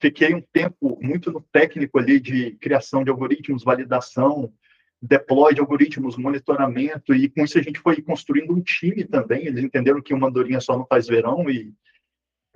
Fiquei 0.00 0.34
um 0.34 0.40
tempo 0.40 0.98
muito 1.00 1.30
no 1.30 1.40
técnico 1.40 1.98
ali 1.98 2.18
de 2.18 2.52
criação 2.56 3.04
de 3.04 3.10
algoritmos, 3.10 3.62
validação, 3.62 4.52
deploy 5.00 5.54
de 5.54 5.60
algoritmos, 5.60 6.16
monitoramento, 6.16 7.14
e 7.14 7.28
com 7.28 7.44
isso 7.44 7.58
a 7.58 7.62
gente 7.62 7.78
foi 7.78 8.02
construindo 8.02 8.52
um 8.52 8.60
time 8.60 9.04
também. 9.04 9.46
Eles 9.46 9.62
entenderam 9.62 10.02
que 10.02 10.14
uma 10.14 10.28
andorinha 10.28 10.60
só 10.60 10.76
não 10.76 10.86
faz 10.86 11.06
verão, 11.06 11.48
e 11.48 11.72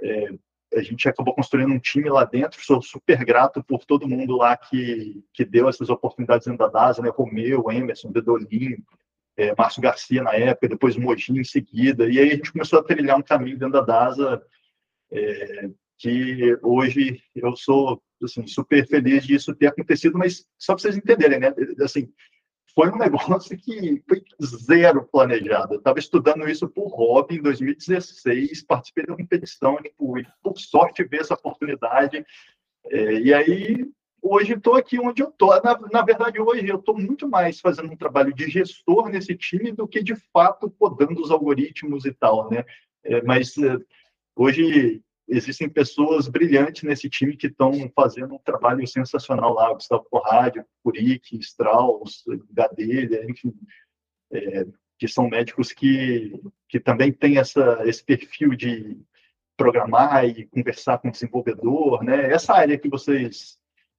é, 0.00 0.29
a 0.75 0.83
gente 0.83 1.09
acabou 1.09 1.35
construindo 1.35 1.73
um 1.73 1.79
time 1.79 2.09
lá 2.09 2.25
dentro. 2.25 2.61
Sou 2.65 2.81
super 2.83 3.25
grato 3.25 3.62
por 3.62 3.85
todo 3.85 4.09
mundo 4.09 4.37
lá 4.37 4.57
que, 4.57 5.25
que 5.33 5.45
deu 5.45 5.69
essas 5.69 5.88
oportunidades 5.88 6.47
dentro 6.47 6.59
da 6.59 6.69
DASA, 6.69 7.03
né? 7.03 7.11
Romeu, 7.11 7.71
Emerson, 7.71 8.11
Dedolim, 8.11 8.76
é, 9.37 9.55
Márcio 9.57 9.83
Garcia 9.83 10.23
na 10.23 10.35
época, 10.35 10.69
depois 10.69 10.97
Mojin 10.97 11.38
em 11.38 11.45
seguida. 11.45 12.09
E 12.09 12.19
aí 12.19 12.31
a 12.31 12.35
gente 12.35 12.52
começou 12.52 12.78
a 12.78 12.83
trilhar 12.83 13.19
um 13.19 13.23
caminho 13.23 13.59
dentro 13.59 13.75
da 13.75 13.81
DASA 13.83 14.43
é, 15.12 15.71
que 15.99 16.59
hoje 16.62 17.23
eu 17.35 17.55
sou 17.57 18.02
assim, 18.23 18.47
super 18.47 18.87
feliz 18.87 19.25
disso 19.25 19.55
ter 19.55 19.69
acontecido, 19.69 20.19
mas 20.19 20.47
só 20.59 20.75
para 20.75 20.83
vocês 20.83 20.97
entenderem, 20.97 21.38
né? 21.38 21.55
Assim, 21.83 22.12
foi 22.75 22.90
um 22.90 22.99
negócio 22.99 23.57
que 23.57 24.02
foi 24.07 24.23
zero 24.45 25.07
planejado. 25.07 25.75
Eu 25.75 25.78
estava 25.78 25.99
estudando 25.99 26.49
isso 26.49 26.69
por 26.69 26.88
hobby 26.88 27.37
em 27.37 27.43
2016, 27.43 28.62
participei 28.64 29.07
da 29.07 29.16
competição, 29.16 29.76
tipo, 29.83 30.19
e 30.19 30.26
por 30.43 30.59
sorte 30.59 31.05
ver 31.05 31.23
essa 31.23 31.35
oportunidade. 31.35 32.25
É, 32.90 33.12
e 33.14 33.33
aí, 33.33 33.87
hoje 34.30 34.54
estou 34.54 34.75
aqui 34.75 34.99
onde 34.99 35.23
eu 35.23 35.28
estou. 35.28 35.50
Na, 35.62 35.78
na, 35.92 36.02
verdade, 36.02 36.40
hoje 36.40 36.66
eu 36.66 36.76
estou 36.76 36.97
muito 36.99 37.28
mais 37.28 37.61
fazendo 37.61 37.90
um 37.90 37.97
trabalho 37.97 38.33
de 38.35 38.49
gestor 38.49 39.09
nesse 39.09 39.35
time 39.37 39.73
do 39.73 39.87
que, 39.87 40.02
de 40.02 40.14
fato, 40.33 40.71
podando 40.71 41.21
os 41.21 41.30
algoritmos 41.30 42.04
e 42.04 42.12
tal, 42.12 42.50
né? 42.50 42.64
É, 43.04 43.23
mas 43.23 43.56
é, 43.59 43.76
hoje 44.35 45.02
existem 45.28 45.68
pessoas 45.68 46.28
brilhantes 46.28 46.83
nesse 46.83 47.09
time 47.09 47.37
que 47.37 47.49
estão 47.49 47.73
fazendo 47.95 48.35
um 48.35 48.38
trabalho 48.38 48.87
sensacional 48.87 49.52
lá, 49.54 49.73
Gustavo 49.73 50.06
Corradi, 50.11 50.62
Curic, 50.83 51.37
Strauss, 51.38 52.23
Gadelha, 52.50 53.25
enfim, 53.28 53.52
é, 54.33 54.66
que 54.99 55.09
são 55.09 55.28
médicos 55.28 55.73
que, 55.73 56.33
que 56.68 56.78
também 56.78 57.12
têm 57.12 57.38
essa, 57.38 57.83
esse 57.85 58.04
perfil 58.04 58.50
de 58.50 58.97
programar 59.56 60.25
e 60.26 60.47
conversar 60.47 60.99
com 60.99 61.09
o 61.09 61.11
desenvolvedor, 61.11 62.04
né? 62.04 62.30
Essa 62.33 62.54
área 62.54 62.78
que 62.78 62.88
vocês 62.88 63.59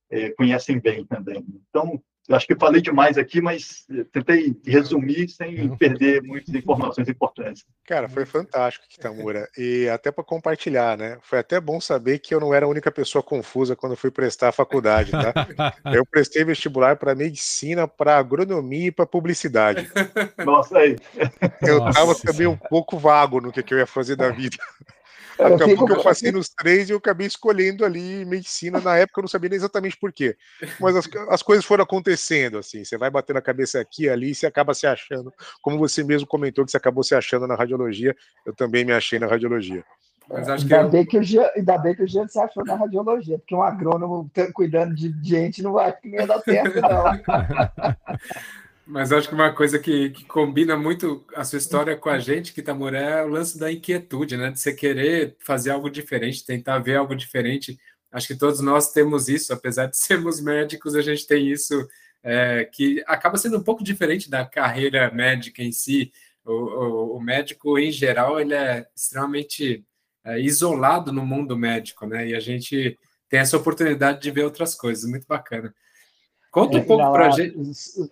é, 0.09 0.29
conhecem 0.31 0.79
bem 0.79 1.05
também. 1.05 1.45
Então, 1.69 2.01
eu 2.27 2.35
acho 2.35 2.45
que 2.45 2.55
falei 2.55 2.81
demais 2.81 3.17
aqui, 3.17 3.39
mas 3.39 3.85
tentei 4.11 4.53
resumir 4.65 5.29
sem 5.29 5.73
perder 5.77 6.21
muitas 6.21 6.53
informações 6.53 7.07
importantes. 7.07 7.63
Cara, 7.85 8.09
foi 8.09 8.25
fantástico, 8.25 8.85
Kitamura. 8.89 9.47
E 9.57 9.87
até 9.87 10.11
para 10.11 10.25
compartilhar, 10.25 10.97
né? 10.97 11.17
Foi 11.21 11.39
até 11.39 11.57
bom 11.61 11.79
saber 11.79 12.19
que 12.19 12.35
eu 12.35 12.39
não 12.41 12.53
era 12.53 12.65
a 12.65 12.69
única 12.69 12.91
pessoa 12.91 13.23
confusa 13.23 13.77
quando 13.77 13.95
fui 13.95 14.11
prestar 14.11 14.49
a 14.49 14.51
faculdade, 14.51 15.11
tá? 15.11 15.33
Eu 15.95 16.05
prestei 16.05 16.43
vestibular 16.43 16.97
para 16.97 17.15
medicina, 17.15 17.87
para 17.87 18.17
agronomia 18.17 18.87
e 18.87 18.91
para 18.91 19.05
publicidade. 19.05 19.89
Nossa, 20.45 20.79
aí. 20.79 20.97
Eu 21.61 21.87
estava 21.87 22.13
também 22.13 22.45
um 22.45 22.57
pouco 22.57 22.97
vago 22.97 23.39
no 23.39 23.53
que, 23.53 23.63
que 23.63 23.73
eu 23.73 23.77
ia 23.77 23.87
fazer 23.87 24.17
da 24.17 24.29
vida. 24.29 24.57
Acabou 25.39 25.85
que 25.85 25.93
eu 25.93 26.03
passei 26.03 26.31
nos 26.31 26.49
três 26.49 26.89
e 26.89 26.91
eu 26.91 26.97
acabei 26.97 27.27
escolhendo 27.27 27.85
ali 27.85 28.25
medicina. 28.25 28.79
Na 28.79 28.97
época 28.97 29.19
eu 29.19 29.23
não 29.23 29.29
sabia 29.29 29.49
nem 29.49 29.57
exatamente 29.57 29.97
por 29.97 30.11
quê. 30.11 30.35
Mas 30.79 30.95
as, 30.95 31.07
as 31.29 31.41
coisas 31.41 31.65
foram 31.65 31.83
acontecendo, 31.83 32.57
assim. 32.57 32.83
Você 32.83 32.97
vai 32.97 33.09
batendo 33.09 33.37
a 33.37 33.41
cabeça 33.41 33.79
aqui 33.79 34.03
e 34.03 34.09
ali 34.09 34.31
e 34.31 34.35
você 34.35 34.45
acaba 34.45 34.73
se 34.73 34.87
achando. 34.87 35.33
Como 35.61 35.77
você 35.77 36.03
mesmo 36.03 36.27
comentou 36.27 36.65
que 36.65 36.71
você 36.71 36.77
acabou 36.77 37.03
se 37.03 37.15
achando 37.15 37.47
na 37.47 37.55
radiologia, 37.55 38.15
eu 38.45 38.53
também 38.53 38.83
me 38.83 38.93
achei 38.93 39.19
na 39.19 39.27
radiologia. 39.27 39.83
Mas 40.29 40.49
acho 40.49 40.63
ainda, 40.63 40.77
que 40.77 40.85
eu... 40.85 40.89
bem 40.89 41.05
que 41.05 41.17
o 41.17 41.23
Jean, 41.23 41.49
ainda 41.55 41.77
bem 41.77 41.95
que 41.95 42.03
o 42.03 42.07
Jean 42.07 42.27
se 42.27 42.39
achou 42.39 42.65
na 42.65 42.75
radiologia, 42.75 43.39
porque 43.39 43.55
um 43.55 43.61
agrônomo 43.61 44.29
cuidando 44.53 44.93
de 44.93 45.13
gente 45.23 45.63
não 45.63 45.71
vai 45.71 45.93
que 45.93 46.09
nem 46.09 46.27
dar 46.27 46.41
certo, 46.41 46.81
não. 46.81 47.05
Mas 48.87 49.11
acho 49.11 49.27
que 49.27 49.35
uma 49.35 49.53
coisa 49.53 49.77
que, 49.77 50.11
que, 50.11 50.23
combina 50.23 50.77
muito 50.77 51.25
a 51.35 51.43
sua 51.43 51.57
história 51.57 51.97
com 51.97 52.09
a 52.09 52.19
gente, 52.19 52.53
que 52.53 52.61
Tamuré, 52.61 53.19
é 53.19 53.23
o 53.23 53.27
lance 53.27 53.59
da 53.59 53.69
inquietude, 53.69 54.37
né? 54.37 54.49
De 54.49 54.59
você 54.59 54.73
querer 54.73 55.35
fazer 55.39 55.71
algo 55.71 55.89
diferente, 55.89 56.45
tentar 56.45 56.79
ver 56.79 56.95
algo 56.95 57.13
diferente. 57.13 57.77
Acho 58.09 58.27
que 58.27 58.37
todos 58.37 58.61
nós 58.61 58.93
temos 58.93 59.27
isso, 59.27 59.51
apesar 59.51 59.87
de 59.87 59.97
sermos 59.97 60.39
médicos, 60.39 60.95
a 60.95 61.01
gente 61.01 61.27
tem 61.27 61.49
isso 61.51 61.85
é, 62.23 62.63
que 62.63 63.03
acaba 63.07 63.37
sendo 63.37 63.57
um 63.57 63.63
pouco 63.63 63.83
diferente 63.83 64.29
da 64.29 64.45
carreira 64.45 65.11
médica 65.11 65.61
em 65.61 65.71
si. 65.73 66.11
O, 66.45 66.53
o, 66.53 67.17
o 67.17 67.21
médico, 67.21 67.77
em 67.77 67.91
geral, 67.91 68.39
ele 68.39 68.53
é 68.53 68.87
extremamente 68.95 69.85
é, 70.23 70.39
isolado 70.39 71.11
no 71.11 71.25
mundo 71.25 71.57
médico, 71.57 72.05
né? 72.05 72.29
E 72.29 72.33
a 72.35 72.39
gente 72.39 72.97
tem 73.27 73.41
essa 73.41 73.57
oportunidade 73.57 74.21
de 74.21 74.31
ver 74.31 74.45
outras 74.45 74.73
coisas, 74.75 75.09
muito 75.09 75.27
bacana. 75.27 75.75
Conta 76.57 76.77
um 76.77 76.79
é, 76.79 76.83
pouco 76.83 77.11
para 77.11 77.27
a 77.27 77.29
gente. 77.29 77.55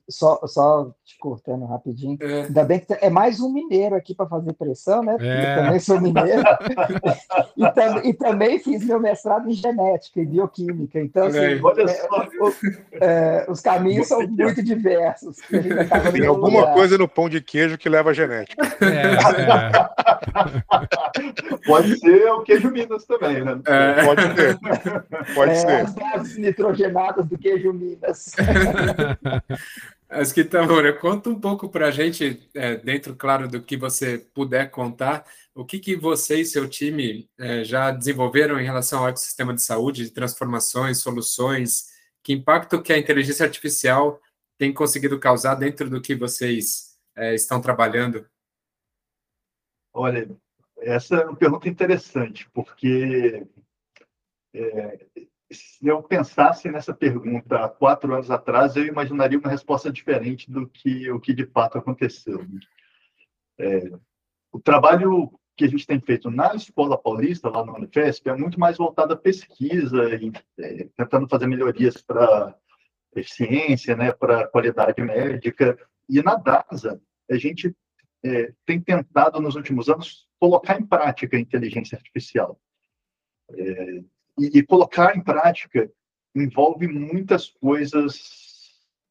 Só, 0.08 0.40
só 0.46 0.92
te 1.04 1.18
cortando 1.18 1.66
rapidinho. 1.66 2.16
É. 2.22 2.44
Ainda 2.44 2.64
bem 2.64 2.80
que 2.80 2.94
é 2.94 3.10
mais 3.10 3.40
um 3.40 3.52
mineiro 3.52 3.96
aqui 3.96 4.14
para 4.14 4.28
fazer 4.28 4.54
pressão, 4.54 5.02
né? 5.02 5.18
É. 5.20 5.52
Eu 5.52 5.64
também 5.64 5.80
sou 5.80 6.00
mineiro. 6.00 6.44
e, 7.58 7.72
tam, 7.72 7.98
e, 8.04 8.14
também 8.14 8.60
fiz 8.60 8.86
meu 8.86 9.00
mestrado 9.00 9.50
em 9.50 9.54
genética 9.54 10.22
e 10.22 10.25
bioquímica. 10.28 11.00
Então, 11.02 11.25
assim, 11.25 11.40
é, 11.40 11.60
é, 13.02 13.46
os 13.50 13.62
caminhos 13.62 14.08
são 14.08 14.22
muito 14.28 14.62
diversos. 14.62 15.38
Tem 16.12 16.28
alguma 16.28 16.60
lugar. 16.60 16.74
coisa 16.75 17.00
no 17.00 17.08
pão 17.08 17.28
de 17.28 17.42
queijo 17.42 17.80
que 17.80 17.90
leva 17.90 18.12
a 18.12 18.14
genética. 18.14 18.64
Pode 21.66 21.98
ser 21.98 22.32
o 22.32 22.44
queijo 22.44 22.70
Minas 22.70 23.06
também, 23.06 23.44
né? 23.44 23.60
Pode 24.06 24.22
ser. 24.36 24.60
Pode 25.34 25.58
ser. 25.58 25.82
As 25.82 25.96
gases 25.96 26.38
nitrogenadas 26.38 27.25
do 27.25 27.38
queijo 27.38 27.74
Minas. 27.74 28.35
Asquitamura, 30.08 30.94
conta 30.94 31.30
um 31.30 31.39
pouco 31.39 31.68
para 31.68 31.88
a 31.88 31.92
gente, 31.92 32.48
é, 32.54 32.75
dentro, 32.75 33.15
claro, 33.15 33.48
do 33.48 33.62
que 33.62 33.75
você 33.75 34.20
puder 34.34 34.70
contar, 34.70 35.25
o 35.54 35.65
que, 35.65 35.80
que 35.80 35.96
você 35.96 36.42
e 36.42 36.46
seu 36.46 36.70
time 36.70 37.30
é, 37.38 37.63
já 37.63 37.92
desenvolveram 37.92 38.60
em 38.60 38.63
relação 38.63 39.00
ao 39.00 39.10
ecossistema 39.10 39.54
de 39.54 39.62
saúde, 39.62 40.06
de 40.06 40.12
transformações, 40.12 41.00
soluções, 41.00 41.88
que 42.24 42.34
impacto 42.34 42.82
que 42.82 42.94
a 42.94 42.98
inteligência 42.98 43.46
artificial 43.46 44.22
tem 44.58 44.74
conseguido 44.74 45.20
causar 45.20 45.56
dentro 45.56 45.89
do 45.89 46.01
que 46.01 46.15
vocês 46.15 46.98
é, 47.15 47.34
estão 47.36 47.60
trabalhando? 47.60 48.25
Olha, 49.94 50.30
essa 50.80 51.15
é 51.15 51.25
uma 51.25 51.36
pergunta 51.36 51.68
interessante, 51.68 52.50
porque 52.54 53.46
é, 54.54 55.06
se 55.55 55.88
eu 55.88 56.03
pensasse 56.03 56.69
nessa 56.69 56.93
pergunta 56.93 57.63
há 57.63 57.69
quatro 57.69 58.13
anos 58.13 58.29
atrás, 58.29 58.75
eu 58.75 58.85
imaginaria 58.85 59.39
uma 59.39 59.50
resposta 59.50 59.91
diferente 59.91 60.51
do 60.51 60.67
que 60.67 61.09
o 61.12 61.19
que 61.19 61.33
de 61.33 61.45
fato 61.45 61.77
aconteceu. 61.77 62.45
É, 63.57 63.91
o 64.51 64.59
trabalho 64.59 65.31
que 65.55 65.65
a 65.65 65.67
gente 65.67 65.88
tem 65.88 66.00
feito 66.00 66.29
na 66.29 66.53
Escola 66.53 66.97
Paulista, 66.97 67.50
lá 67.50 67.65
na 67.65 67.74
Unifesp, 67.74 68.29
é 68.29 68.35
muito 68.35 68.59
mais 68.59 68.77
voltado 68.77 69.13
à 69.13 69.17
pesquisa, 69.17 70.15
e, 70.15 70.31
é, 70.59 70.89
tentando 70.97 71.27
fazer 71.27 71.47
melhorias 71.47 72.01
para 72.01 72.55
eficiência, 73.15 73.95
né, 73.95 74.12
para 74.12 74.47
qualidade 74.47 75.01
médica. 75.01 75.77
E 76.09 76.21
na 76.21 76.35
DASA, 76.35 77.01
a 77.31 77.38
gente 77.38 77.74
é, 78.24 78.53
tem 78.65 78.81
tentado, 78.81 79.39
nos 79.39 79.55
últimos 79.55 79.89
anos, 79.89 80.27
colocar 80.39 80.79
em 80.79 80.85
prática 80.85 81.38
a 81.38 81.39
inteligência 81.39 81.95
artificial. 81.95 82.59
É, 83.51 84.03
e, 84.38 84.60
e 84.60 84.63
colocar 84.63 85.15
em 85.15 85.24
prática 85.24 85.92
envolve 86.36 86.88
muitas 86.88 87.50
coisas 87.50 88.46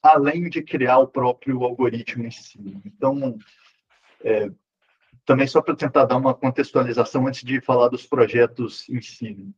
além 0.03 0.51
de 0.51 0.63
criar 0.63 0.99
o 0.99 1.09
próprio 1.09 1.63
algoritmo 1.65 2.27
em 2.27 2.31
si. 2.31 2.59
Então, 2.85 3.39
é, 4.23 4.51
também 5.25 5.47
só 5.47 5.63
para 5.63 5.75
tentar 5.75 6.05
dar 6.05 6.17
uma 6.19 6.35
contextualização 6.35 7.27
antes 7.27 7.43
de 7.43 7.61
falar 7.61 7.89
dos 7.89 8.07
projetos 8.07 8.87
em 8.91 9.01
si. 9.01 9.55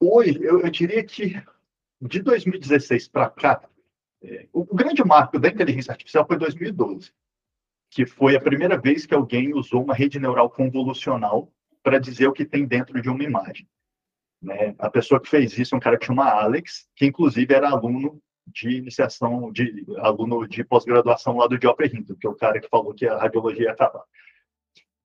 Hoje, 0.00 0.42
eu, 0.42 0.60
eu 0.60 0.70
diria 0.70 1.04
que 1.04 1.42
de 2.00 2.22
2016 2.22 3.08
para 3.08 3.30
cá, 3.30 3.68
É, 4.22 4.48
o 4.50 4.64
grande 4.64 5.04
marco 5.04 5.38
da 5.38 5.48
inteligência 5.48 5.92
artificial 5.92 6.26
foi 6.26 6.38
2012, 6.38 7.12
que 7.90 8.06
foi 8.06 8.34
a 8.34 8.40
primeira 8.40 8.80
vez 8.80 9.06
que 9.06 9.14
alguém 9.14 9.54
usou 9.54 9.84
uma 9.84 9.94
rede 9.94 10.18
neural 10.18 10.48
convolucional 10.50 11.52
para 11.86 12.00
dizer 12.00 12.26
o 12.26 12.32
que 12.32 12.44
tem 12.44 12.66
dentro 12.66 13.00
de 13.00 13.08
uma 13.08 13.22
imagem. 13.22 13.64
Né? 14.42 14.74
A 14.76 14.90
pessoa 14.90 15.20
que 15.20 15.28
fez 15.28 15.56
isso 15.56 15.72
é 15.72 15.78
um 15.78 15.80
cara 15.80 15.96
que 15.96 16.04
chama 16.04 16.28
Alex, 16.28 16.88
que 16.96 17.06
inclusive 17.06 17.54
era 17.54 17.70
aluno 17.70 18.20
de 18.44 18.70
iniciação, 18.78 19.52
de 19.52 19.86
aluno 19.98 20.48
de 20.48 20.64
pós-graduação 20.64 21.36
lá 21.36 21.46
do 21.46 21.54
Hinton, 21.54 22.16
que 22.20 22.26
é 22.26 22.30
o 22.30 22.34
cara 22.34 22.58
que 22.58 22.68
falou 22.68 22.92
que 22.92 23.06
a 23.06 23.16
radiologia 23.16 23.66
ia 23.66 23.70
acabar. 23.70 24.02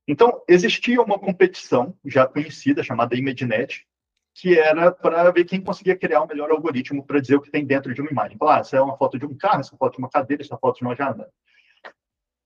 Então, 0.07 0.41
existia 0.47 0.99
uma 0.99 1.19
competição 1.19 1.95
já 2.03 2.25
conhecida, 2.25 2.81
chamada 2.81 3.15
ImageNet, 3.15 3.85
que 4.33 4.57
era 4.57 4.91
para 4.91 5.29
ver 5.29 5.45
quem 5.45 5.61
conseguia 5.61 5.95
criar 5.95 6.23
o 6.23 6.27
melhor 6.27 6.49
algoritmo 6.49 7.05
para 7.05 7.21
dizer 7.21 7.35
o 7.35 7.41
que 7.41 7.51
tem 7.51 7.63
dentro 7.63 7.93
de 7.93 8.01
uma 8.01 8.09
imagem. 8.09 8.39
Falar, 8.39 8.57
ah, 8.57 8.59
essa 8.61 8.77
é 8.77 8.81
uma 8.81 8.97
foto 8.97 9.19
de 9.19 9.25
um 9.27 9.37
carro, 9.37 9.59
essa 9.59 9.69
é 9.69 9.73
uma 9.73 9.77
foto 9.77 9.93
de 9.93 9.99
uma 9.99 10.09
cadeira, 10.09 10.41
essa 10.41 10.51
é 10.51 10.55
uma 10.55 10.59
foto 10.59 10.79
de 10.79 10.83
uma 10.83 10.95
janela. 10.95 11.29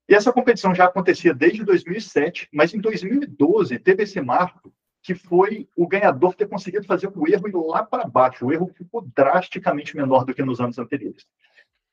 E 0.08 0.14
essa 0.14 0.32
competição 0.32 0.74
já 0.74 0.84
acontecia 0.84 1.34
desde 1.34 1.64
2007, 1.64 2.48
mas 2.52 2.72
em 2.72 2.80
2012 2.80 3.78
teve 3.78 4.04
esse 4.04 4.20
marco 4.20 4.72
que 5.02 5.14
foi 5.14 5.68
o 5.76 5.86
ganhador 5.86 6.34
ter 6.34 6.48
conseguido 6.48 6.84
fazer 6.84 7.06
o 7.06 7.28
erro 7.28 7.48
ir 7.48 7.54
lá 7.54 7.84
para 7.84 8.08
baixo. 8.08 8.44
O 8.44 8.52
erro 8.52 8.72
ficou 8.74 9.02
drasticamente 9.14 9.96
menor 9.96 10.24
do 10.24 10.34
que 10.34 10.42
nos 10.42 10.60
anos 10.60 10.78
anteriores. 10.78 11.24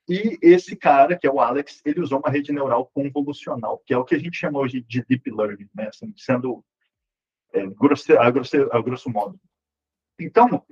E 0.10 0.38
esse 0.42 0.76
cara, 0.76 1.18
que 1.18 1.26
é 1.26 1.32
o 1.32 1.40
Alex, 1.40 1.82
ele 1.86 2.02
usou 2.02 2.20
uma 2.20 2.32
rede 2.32 2.52
neural 2.52 2.88
convolucional, 2.88 3.82
que 3.86 3.94
é 3.94 3.98
o 3.98 4.04
que 4.04 4.16
a 4.16 4.20
gente 4.20 4.36
chama 4.36 4.60
hoje 4.60 4.82
de 4.82 5.06
deep 5.06 5.30
learning, 5.32 5.70
né? 5.74 5.88
assim, 5.88 6.12
sendo 6.18 6.66
é, 7.54 7.62
a, 7.62 8.28
a 8.78 8.82
grosso 8.82 9.10
modo. 9.10 9.40
Então, 10.20 10.66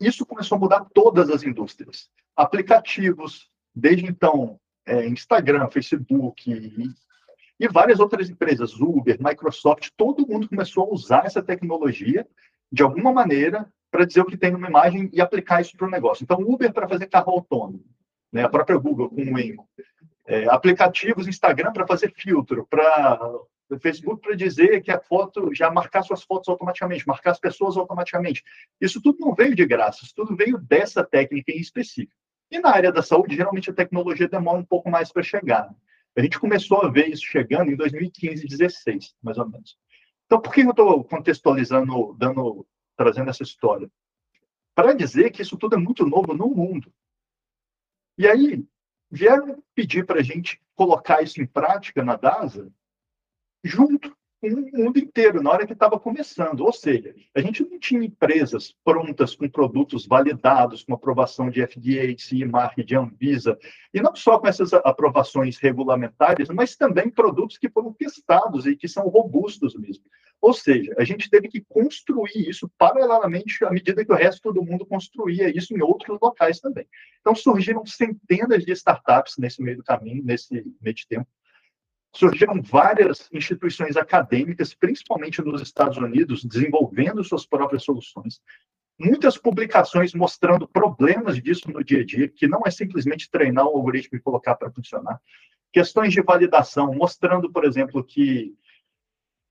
isso 0.00 0.26
começou 0.26 0.56
a 0.56 0.60
mudar 0.60 0.86
todas 0.94 1.30
as 1.30 1.42
indústrias. 1.42 2.10
Aplicativos, 2.34 3.50
desde 3.74 4.06
então, 4.06 4.58
é, 4.86 5.06
Instagram, 5.06 5.68
Facebook 5.68 6.50
e, 6.50 6.88
e 7.58 7.68
várias 7.68 8.00
outras 8.00 8.28
empresas, 8.28 8.78
Uber, 8.80 9.16
Microsoft, 9.20 9.90
todo 9.96 10.26
mundo 10.26 10.48
começou 10.48 10.84
a 10.84 10.92
usar 10.92 11.26
essa 11.26 11.42
tecnologia 11.42 12.26
de 12.70 12.82
alguma 12.82 13.12
maneira 13.12 13.70
para 13.90 14.06
dizer 14.06 14.22
o 14.22 14.26
que 14.26 14.36
tem 14.36 14.50
numa 14.50 14.68
imagem 14.68 15.10
e 15.12 15.20
aplicar 15.20 15.60
isso 15.60 15.76
para 15.76 15.86
o 15.86 15.90
negócio. 15.90 16.24
Então, 16.24 16.38
Uber 16.40 16.72
para 16.72 16.88
fazer 16.88 17.06
carro 17.06 17.32
autônomo, 17.32 17.84
né? 18.32 18.42
a 18.42 18.48
própria 18.48 18.78
Google 18.78 19.10
com 19.10 19.22
o 19.22 19.32
Waymo. 19.32 19.68
É, 20.26 20.46
aplicativos, 20.48 21.28
Instagram 21.28 21.72
para 21.72 21.86
fazer 21.86 22.12
filtro, 22.16 22.66
para 22.70 23.20
Facebook 23.80 24.20
para 24.20 24.36
dizer 24.36 24.80
que 24.80 24.90
a 24.90 25.00
foto 25.00 25.54
já 25.54 25.70
marcar 25.70 26.02
suas 26.02 26.22
fotos 26.22 26.48
automaticamente, 26.48 27.06
marcar 27.06 27.32
as 27.32 27.40
pessoas 27.40 27.76
automaticamente. 27.76 28.42
Isso 28.80 29.00
tudo 29.00 29.18
não 29.20 29.34
veio 29.34 29.54
de 29.54 29.64
graça, 29.66 30.04
isso 30.04 30.14
tudo 30.14 30.36
veio 30.36 30.58
dessa 30.58 31.04
técnica 31.04 31.52
em 31.52 31.60
específico. 31.60 32.21
E 32.52 32.58
na 32.58 32.68
área 32.68 32.92
da 32.92 33.02
saúde, 33.02 33.34
geralmente 33.34 33.70
a 33.70 33.74
tecnologia 33.74 34.28
demora 34.28 34.58
um 34.58 34.64
pouco 34.64 34.90
mais 34.90 35.10
para 35.10 35.22
chegar. 35.22 35.74
A 36.14 36.20
gente 36.20 36.38
começou 36.38 36.82
a 36.82 36.90
ver 36.90 37.08
isso 37.08 37.24
chegando 37.24 37.70
em 37.70 37.76
2015, 37.76 38.46
16, 38.46 39.14
mais 39.22 39.38
ou 39.38 39.48
menos. 39.48 39.78
Então, 40.26 40.38
por 40.38 40.52
que 40.52 40.60
eu 40.60 40.68
estou 40.68 41.02
contextualizando, 41.02 42.14
dando, 42.18 42.66
trazendo 42.94 43.30
essa 43.30 43.42
história? 43.42 43.90
Para 44.74 44.92
dizer 44.92 45.30
que 45.30 45.40
isso 45.40 45.56
tudo 45.56 45.76
é 45.76 45.78
muito 45.78 46.04
novo 46.04 46.34
no 46.34 46.48
mundo. 46.48 46.92
E 48.18 48.28
aí, 48.28 48.62
vieram 49.10 49.64
pedir 49.74 50.04
para 50.04 50.20
a 50.20 50.22
gente 50.22 50.60
colocar 50.74 51.22
isso 51.22 51.40
em 51.40 51.46
prática 51.46 52.04
na 52.04 52.16
DASA, 52.16 52.70
junto 53.64 54.14
com 54.42 54.48
o 54.48 54.84
mundo 54.84 54.98
inteiro, 54.98 55.40
na 55.40 55.50
hora 55.50 55.64
que 55.64 55.72
estava 55.72 56.00
começando. 56.00 56.62
Ou 56.62 56.72
seja, 56.72 57.14
a 57.32 57.40
gente 57.40 57.62
não 57.62 57.78
tinha 57.78 58.04
empresas 58.04 58.74
prontas 58.84 59.36
com 59.36 59.48
produtos 59.48 60.04
validados, 60.04 60.82
com 60.82 60.94
aprovação 60.94 61.48
de 61.48 61.64
FDA, 61.64 62.12
CIMARC, 62.18 62.82
de 62.82 62.96
Anvisa, 62.96 63.56
e 63.94 64.02
não 64.02 64.16
só 64.16 64.40
com 64.40 64.48
essas 64.48 64.72
aprovações 64.72 65.58
regulamentares, 65.58 66.48
mas 66.48 66.74
também 66.74 67.08
produtos 67.08 67.56
que 67.56 67.70
foram 67.70 67.92
testados 67.92 68.66
e 68.66 68.74
que 68.74 68.88
são 68.88 69.06
robustos 69.06 69.76
mesmo. 69.76 70.04
Ou 70.40 70.52
seja, 70.52 70.92
a 70.98 71.04
gente 71.04 71.30
teve 71.30 71.46
que 71.46 71.60
construir 71.60 72.48
isso 72.48 72.68
paralelamente 72.76 73.64
à 73.64 73.70
medida 73.70 74.04
que 74.04 74.10
o 74.10 74.16
resto 74.16 74.52
do 74.52 74.64
mundo 74.64 74.84
construía 74.84 75.56
isso 75.56 75.72
em 75.72 75.80
outros 75.80 76.18
locais 76.20 76.58
também. 76.58 76.84
Então 77.20 77.32
surgiram 77.32 77.86
centenas 77.86 78.64
de 78.64 78.72
startups 78.72 79.34
nesse 79.38 79.62
meio 79.62 79.76
do 79.76 79.84
caminho, 79.84 80.24
nesse 80.24 80.52
meio 80.80 80.96
de 80.96 81.06
tempo, 81.06 81.28
surgiram 82.14 82.60
várias 82.60 83.28
instituições 83.32 83.96
acadêmicas, 83.96 84.74
principalmente 84.74 85.40
nos 85.40 85.62
Estados 85.62 85.96
Unidos, 85.96 86.44
desenvolvendo 86.44 87.24
suas 87.24 87.46
próprias 87.46 87.84
soluções. 87.84 88.40
Muitas 88.98 89.38
publicações 89.38 90.12
mostrando 90.14 90.68
problemas 90.68 91.42
disso 91.42 91.70
no 91.70 91.82
dia 91.82 92.02
a 92.02 92.04
dia, 92.04 92.28
que 92.28 92.46
não 92.46 92.62
é 92.66 92.70
simplesmente 92.70 93.30
treinar 93.30 93.64
o 93.64 93.76
algoritmo 93.76 94.18
e 94.18 94.20
colocar 94.20 94.54
para 94.54 94.70
funcionar. 94.70 95.20
Questões 95.72 96.12
de 96.12 96.20
validação, 96.20 96.94
mostrando, 96.94 97.50
por 97.50 97.64
exemplo, 97.64 98.04
que 98.04 98.54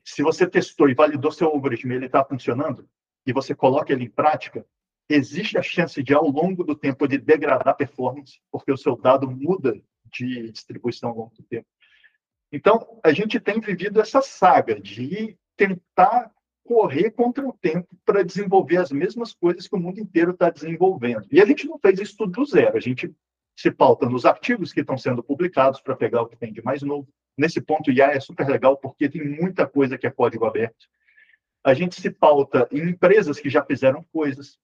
se 0.03 0.21
você 0.21 0.47
testou 0.47 0.87
e 0.87 0.93
validou 0.93 1.31
seu 1.31 1.47
algoritmo 1.47 1.91
e 1.91 1.95
ele 1.95 2.05
está 2.05 2.23
funcionando, 2.23 2.87
e 3.25 3.33
você 3.33 3.55
coloca 3.55 3.91
ele 3.91 4.05
em 4.05 4.09
prática, 4.09 4.65
existe 5.09 5.57
a 5.57 5.63
chance 5.63 6.01
de, 6.01 6.13
ao 6.13 6.27
longo 6.29 6.63
do 6.63 6.75
tempo, 6.75 7.05
ele 7.05 7.17
degradar 7.17 7.69
a 7.69 7.73
performance, 7.73 8.39
porque 8.51 8.71
o 8.71 8.77
seu 8.77 8.95
dado 8.95 9.29
muda 9.29 9.81
de 10.05 10.51
distribuição 10.51 11.09
ao 11.09 11.17
longo 11.17 11.35
do 11.35 11.43
tempo. 11.43 11.67
Então, 12.51 12.99
a 13.03 13.13
gente 13.13 13.39
tem 13.39 13.59
vivido 13.59 14.01
essa 14.01 14.21
saga 14.21 14.79
de 14.79 15.37
tentar 15.55 16.31
correr 16.63 17.11
contra 17.11 17.47
o 17.47 17.53
tempo 17.53 17.87
para 18.05 18.23
desenvolver 18.23 18.77
as 18.77 18.91
mesmas 18.91 19.33
coisas 19.33 19.67
que 19.67 19.75
o 19.75 19.79
mundo 19.79 19.99
inteiro 19.99 20.31
está 20.31 20.49
desenvolvendo. 20.49 21.27
E 21.31 21.41
a 21.41 21.45
gente 21.45 21.67
não 21.67 21.79
fez 21.79 21.99
isso 21.99 22.17
tudo 22.17 22.31
do 22.31 22.45
zero. 22.45 22.77
A 22.77 22.79
gente 22.79 23.13
se 23.55 23.71
pauta 23.71 24.07
nos 24.07 24.25
artigos 24.25 24.71
que 24.73 24.81
estão 24.81 24.97
sendo 24.97 25.23
publicados 25.23 25.81
para 25.81 25.95
pegar 25.95 26.21
o 26.21 26.27
que 26.27 26.37
tem 26.37 26.51
de 26.51 26.63
mais 26.63 26.81
novo. 26.81 27.07
Nesse 27.37 27.61
ponto, 27.61 27.91
IA 27.91 28.11
é 28.11 28.19
super 28.19 28.47
legal 28.47 28.77
porque 28.77 29.09
tem 29.09 29.23
muita 29.23 29.67
coisa 29.67 29.97
que 29.97 30.07
é 30.07 30.11
código 30.11 30.45
aberto. 30.45 30.87
A 31.63 31.73
gente 31.73 31.99
se 31.99 32.09
pauta 32.09 32.67
em 32.71 32.89
empresas 32.89 33.39
que 33.39 33.49
já 33.49 33.63
fizeram 33.63 34.03
coisas. 34.11 34.57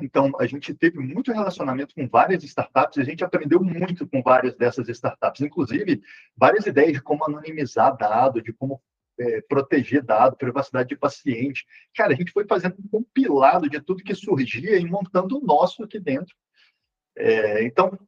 Então, 0.00 0.32
a 0.38 0.46
gente 0.46 0.74
teve 0.74 0.98
muito 0.98 1.32
relacionamento 1.32 1.94
com 1.94 2.08
várias 2.08 2.42
startups 2.44 2.98
a 2.98 3.04
gente 3.04 3.24
aprendeu 3.24 3.62
muito 3.62 4.06
com 4.06 4.22
várias 4.22 4.56
dessas 4.56 4.88
startups, 4.88 5.40
inclusive 5.40 6.02
várias 6.36 6.66
ideias 6.66 6.92
de 6.94 7.02
como 7.02 7.24
anonimizar 7.24 7.96
dado, 7.96 8.42
de 8.42 8.52
como 8.52 8.80
é, 9.18 9.40
proteger 9.42 10.02
dado, 10.02 10.36
privacidade 10.36 10.88
de 10.88 10.96
paciente. 10.96 11.66
Cara, 11.94 12.12
a 12.12 12.16
gente 12.16 12.32
foi 12.32 12.46
fazendo 12.46 12.76
um 12.78 12.88
compilado 12.88 13.68
de 13.68 13.80
tudo 13.80 14.02
que 14.02 14.14
surgia 14.14 14.78
e 14.78 14.84
montando 14.84 15.38
o 15.38 15.44
nosso 15.44 15.82
aqui 15.82 16.00
dentro. 16.00 16.34
É, 17.16 17.64
então, 17.64 17.98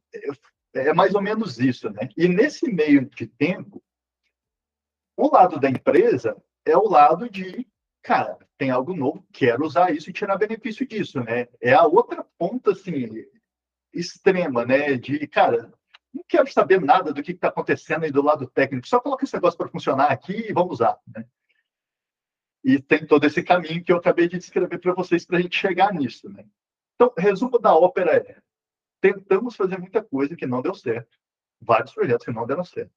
é, 0.73 0.89
é 0.89 0.93
mais 0.93 1.13
ou 1.13 1.21
menos 1.21 1.59
isso, 1.59 1.89
né? 1.89 2.09
E 2.17 2.27
nesse 2.27 2.71
meio 2.71 3.07
de 3.09 3.27
tempo, 3.27 3.83
o 5.15 5.31
lado 5.31 5.59
da 5.59 5.69
empresa 5.69 6.35
é 6.65 6.75
o 6.75 6.89
lado 6.89 7.29
de 7.29 7.67
cara, 8.03 8.37
tem 8.57 8.69
algo 8.69 8.93
novo, 8.93 9.25
quero 9.31 9.65
usar 9.65 9.91
isso 9.95 10.09
e 10.09 10.13
tirar 10.13 10.37
benefício 10.37 10.85
disso, 10.85 11.23
né? 11.23 11.47
É 11.61 11.73
a 11.73 11.85
outra 11.85 12.23
ponta, 12.37 12.71
assim, 12.71 13.25
extrema, 13.93 14.65
né? 14.65 14.95
De, 14.95 15.25
cara, 15.27 15.71
não 16.13 16.23
quero 16.27 16.51
saber 16.51 16.81
nada 16.81 17.13
do 17.13 17.23
que 17.23 17.31
está 17.31 17.47
acontecendo 17.47 18.03
aí 18.03 18.11
do 18.11 18.21
lado 18.21 18.45
técnico, 18.47 18.87
só 18.87 18.99
coloca 18.99 19.23
esse 19.23 19.33
negócio 19.33 19.57
para 19.57 19.69
funcionar 19.69 20.11
aqui 20.11 20.49
e 20.49 20.53
vamos 20.53 20.73
usar, 20.73 20.99
né? 21.07 21.25
E 22.63 22.79
tem 22.79 23.05
todo 23.05 23.25
esse 23.25 23.41
caminho 23.41 23.83
que 23.83 23.91
eu 23.91 23.97
acabei 23.97 24.27
de 24.27 24.37
descrever 24.37 24.77
para 24.77 24.93
vocês 24.93 25.25
para 25.25 25.37
a 25.37 25.41
gente 25.41 25.57
chegar 25.57 25.93
nisso, 25.93 26.29
né? 26.29 26.45
Então, 26.95 27.13
resumo 27.17 27.57
da 27.57 27.75
ópera 27.75 28.17
é: 28.17 28.37
tentamos 29.01 29.55
fazer 29.55 29.77
muita 29.77 30.03
coisa 30.03 30.35
que 30.35 30.45
não 30.45 30.61
deu 30.61 30.75
certo, 30.75 31.17
vários 31.59 31.93
projetos 31.93 32.25
que 32.25 32.31
não 32.31 32.45
deram 32.45 32.63
certo. 32.63 32.93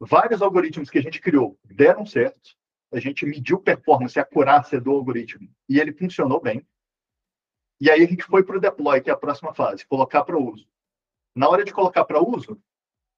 Vários 0.00 0.42
algoritmos 0.42 0.90
que 0.90 0.98
a 0.98 1.02
gente 1.02 1.20
criou 1.20 1.58
deram 1.64 2.04
certo, 2.04 2.56
a 2.92 3.00
gente 3.00 3.26
mediu 3.26 3.58
performance, 3.58 4.18
a 4.18 4.22
acurácia 4.22 4.80
do 4.80 4.92
algoritmo, 4.92 5.48
e 5.68 5.78
ele 5.78 5.92
funcionou 5.92 6.40
bem. 6.40 6.66
E 7.80 7.90
aí 7.90 8.02
a 8.02 8.06
gente 8.06 8.24
foi 8.24 8.44
para 8.44 8.56
o 8.56 8.60
deploy, 8.60 9.00
que 9.00 9.10
é 9.10 9.12
a 9.12 9.16
próxima 9.16 9.52
fase, 9.52 9.86
colocar 9.86 10.24
para 10.24 10.38
uso. 10.38 10.66
Na 11.34 11.48
hora 11.48 11.64
de 11.64 11.72
colocar 11.72 12.04
para 12.04 12.22
uso, 12.22 12.60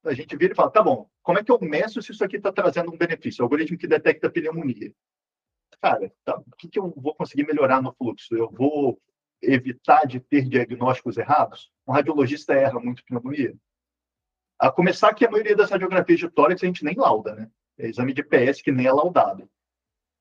a 0.04 0.14
gente 0.14 0.36
vira 0.36 0.52
e 0.52 0.56
fala, 0.56 0.70
tá 0.70 0.82
bom, 0.82 1.08
como 1.22 1.38
é 1.38 1.44
que 1.44 1.50
eu 1.50 1.60
meço 1.60 2.00
se 2.00 2.12
isso 2.12 2.24
aqui 2.24 2.36
está 2.36 2.50
trazendo 2.50 2.92
um 2.92 2.96
benefício? 2.96 3.42
Algoritmo 3.42 3.76
que 3.76 3.86
detecta 3.86 4.30
pneumonia. 4.30 4.92
Cara, 5.80 6.10
tá, 6.24 6.38
o 6.38 6.56
que, 6.56 6.68
que 6.68 6.78
eu 6.78 6.92
vou 6.96 7.14
conseguir 7.14 7.46
melhorar 7.46 7.82
no 7.82 7.92
fluxo? 7.92 8.34
Eu 8.34 8.50
vou 8.50 8.98
evitar 9.42 10.06
de 10.06 10.20
ter 10.20 10.48
diagnósticos 10.48 11.18
errados? 11.18 11.70
Um 11.86 11.92
radiologista 11.92 12.54
erra 12.54 12.80
muito 12.80 13.04
pneumonia? 13.04 13.54
A 14.58 14.70
começar 14.70 15.12
que 15.12 15.26
a 15.26 15.30
maioria 15.30 15.54
das 15.54 15.70
radiografias 15.70 16.18
de 16.18 16.30
tórax 16.30 16.62
a 16.62 16.66
gente 16.66 16.84
nem 16.84 16.94
lauda, 16.96 17.34
né? 17.34 17.50
É 17.78 17.88
exame 17.88 18.14
de 18.14 18.22
PS 18.22 18.62
que 18.62 18.72
nem 18.72 18.86
é 18.86 18.92
laudado 18.92 19.50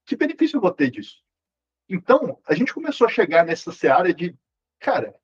que 0.06 0.15
benefício 0.15 0.58
eu 0.58 0.62
vou 0.62 0.72
ter 0.72 0.91
disso? 0.91 1.24
Então, 1.89 2.39
a 2.48 2.56
gente 2.56 2.74
começou 2.74 3.08
a 3.08 3.10
chegar 3.10 3.46
nessa 3.46 3.72
seara 3.72 4.13
de, 4.13 4.36
cara, 4.80 5.15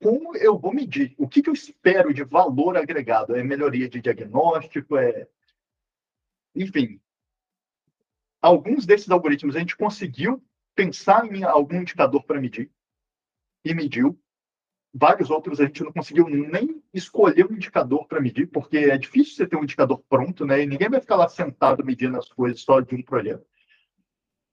como 0.00 0.34
eu 0.36 0.58
vou 0.58 0.72
medir? 0.72 1.14
O 1.18 1.28
que, 1.28 1.42
que 1.42 1.50
eu 1.50 1.54
espero 1.54 2.14
de 2.14 2.24
valor 2.24 2.76
agregado? 2.76 3.36
É 3.36 3.42
melhoria 3.42 3.88
de 3.88 4.00
diagnóstico? 4.00 4.96
É... 4.96 5.28
Enfim, 6.54 7.00
alguns 8.40 8.86
desses 8.86 9.10
algoritmos 9.10 9.54
a 9.54 9.58
gente 9.58 9.76
conseguiu 9.76 10.42
pensar 10.74 11.26
em 11.26 11.44
algum 11.44 11.82
indicador 11.82 12.24
para 12.24 12.40
medir 12.40 12.70
e 13.64 13.74
mediu. 13.74 14.18
vários 14.92 15.30
outros 15.30 15.60
a 15.60 15.66
gente 15.66 15.84
não 15.84 15.92
conseguiu 15.92 16.28
nem 16.28 16.82
escolher 16.92 17.46
um 17.46 17.54
indicador 17.54 18.06
para 18.08 18.20
medir, 18.20 18.48
porque 18.48 18.78
é 18.78 18.96
difícil 18.96 19.34
você 19.34 19.46
ter 19.46 19.56
um 19.56 19.64
indicador 19.64 20.02
pronto, 20.08 20.46
né? 20.46 20.62
E 20.62 20.66
ninguém 20.66 20.88
vai 20.88 21.00
ficar 21.00 21.16
lá 21.16 21.28
sentado 21.28 21.84
medindo 21.84 22.18
as 22.18 22.28
coisas 22.28 22.62
só 22.62 22.80
de 22.80 22.94
um 22.94 23.02
projeto. 23.02 23.46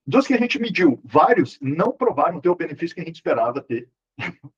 Dos 0.08 0.26
que 0.26 0.32
a 0.32 0.38
gente 0.38 0.58
mediu, 0.58 0.98
vários 1.04 1.58
não 1.60 1.92
provaram 1.92 2.40
ter 2.40 2.48
o 2.48 2.54
benefício 2.54 2.94
que 2.94 3.02
a 3.02 3.04
gente 3.04 3.16
esperava 3.16 3.60
ter. 3.60 3.90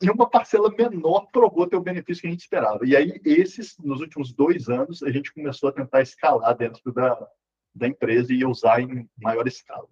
e 0.00 0.10
uma 0.10 0.30
parcela 0.30 0.70
menor 0.74 1.26
provou 1.30 1.66
ter 1.66 1.76
o 1.76 1.82
benefício 1.82 2.22
que 2.22 2.26
a 2.26 2.30
gente 2.30 2.40
esperava. 2.40 2.86
E 2.86 2.96
aí, 2.96 3.20
esses, 3.22 3.76
nos 3.76 4.00
últimos 4.00 4.32
dois 4.32 4.70
anos, 4.70 5.02
a 5.02 5.10
gente 5.10 5.30
começou 5.34 5.68
a 5.68 5.72
tentar 5.72 6.00
escalar 6.00 6.56
dentro 6.56 6.90
da, 6.90 7.28
da 7.74 7.86
empresa 7.86 8.32
e 8.32 8.46
usar 8.46 8.80
em 8.80 9.06
maior 9.20 9.46
escala. 9.46 9.86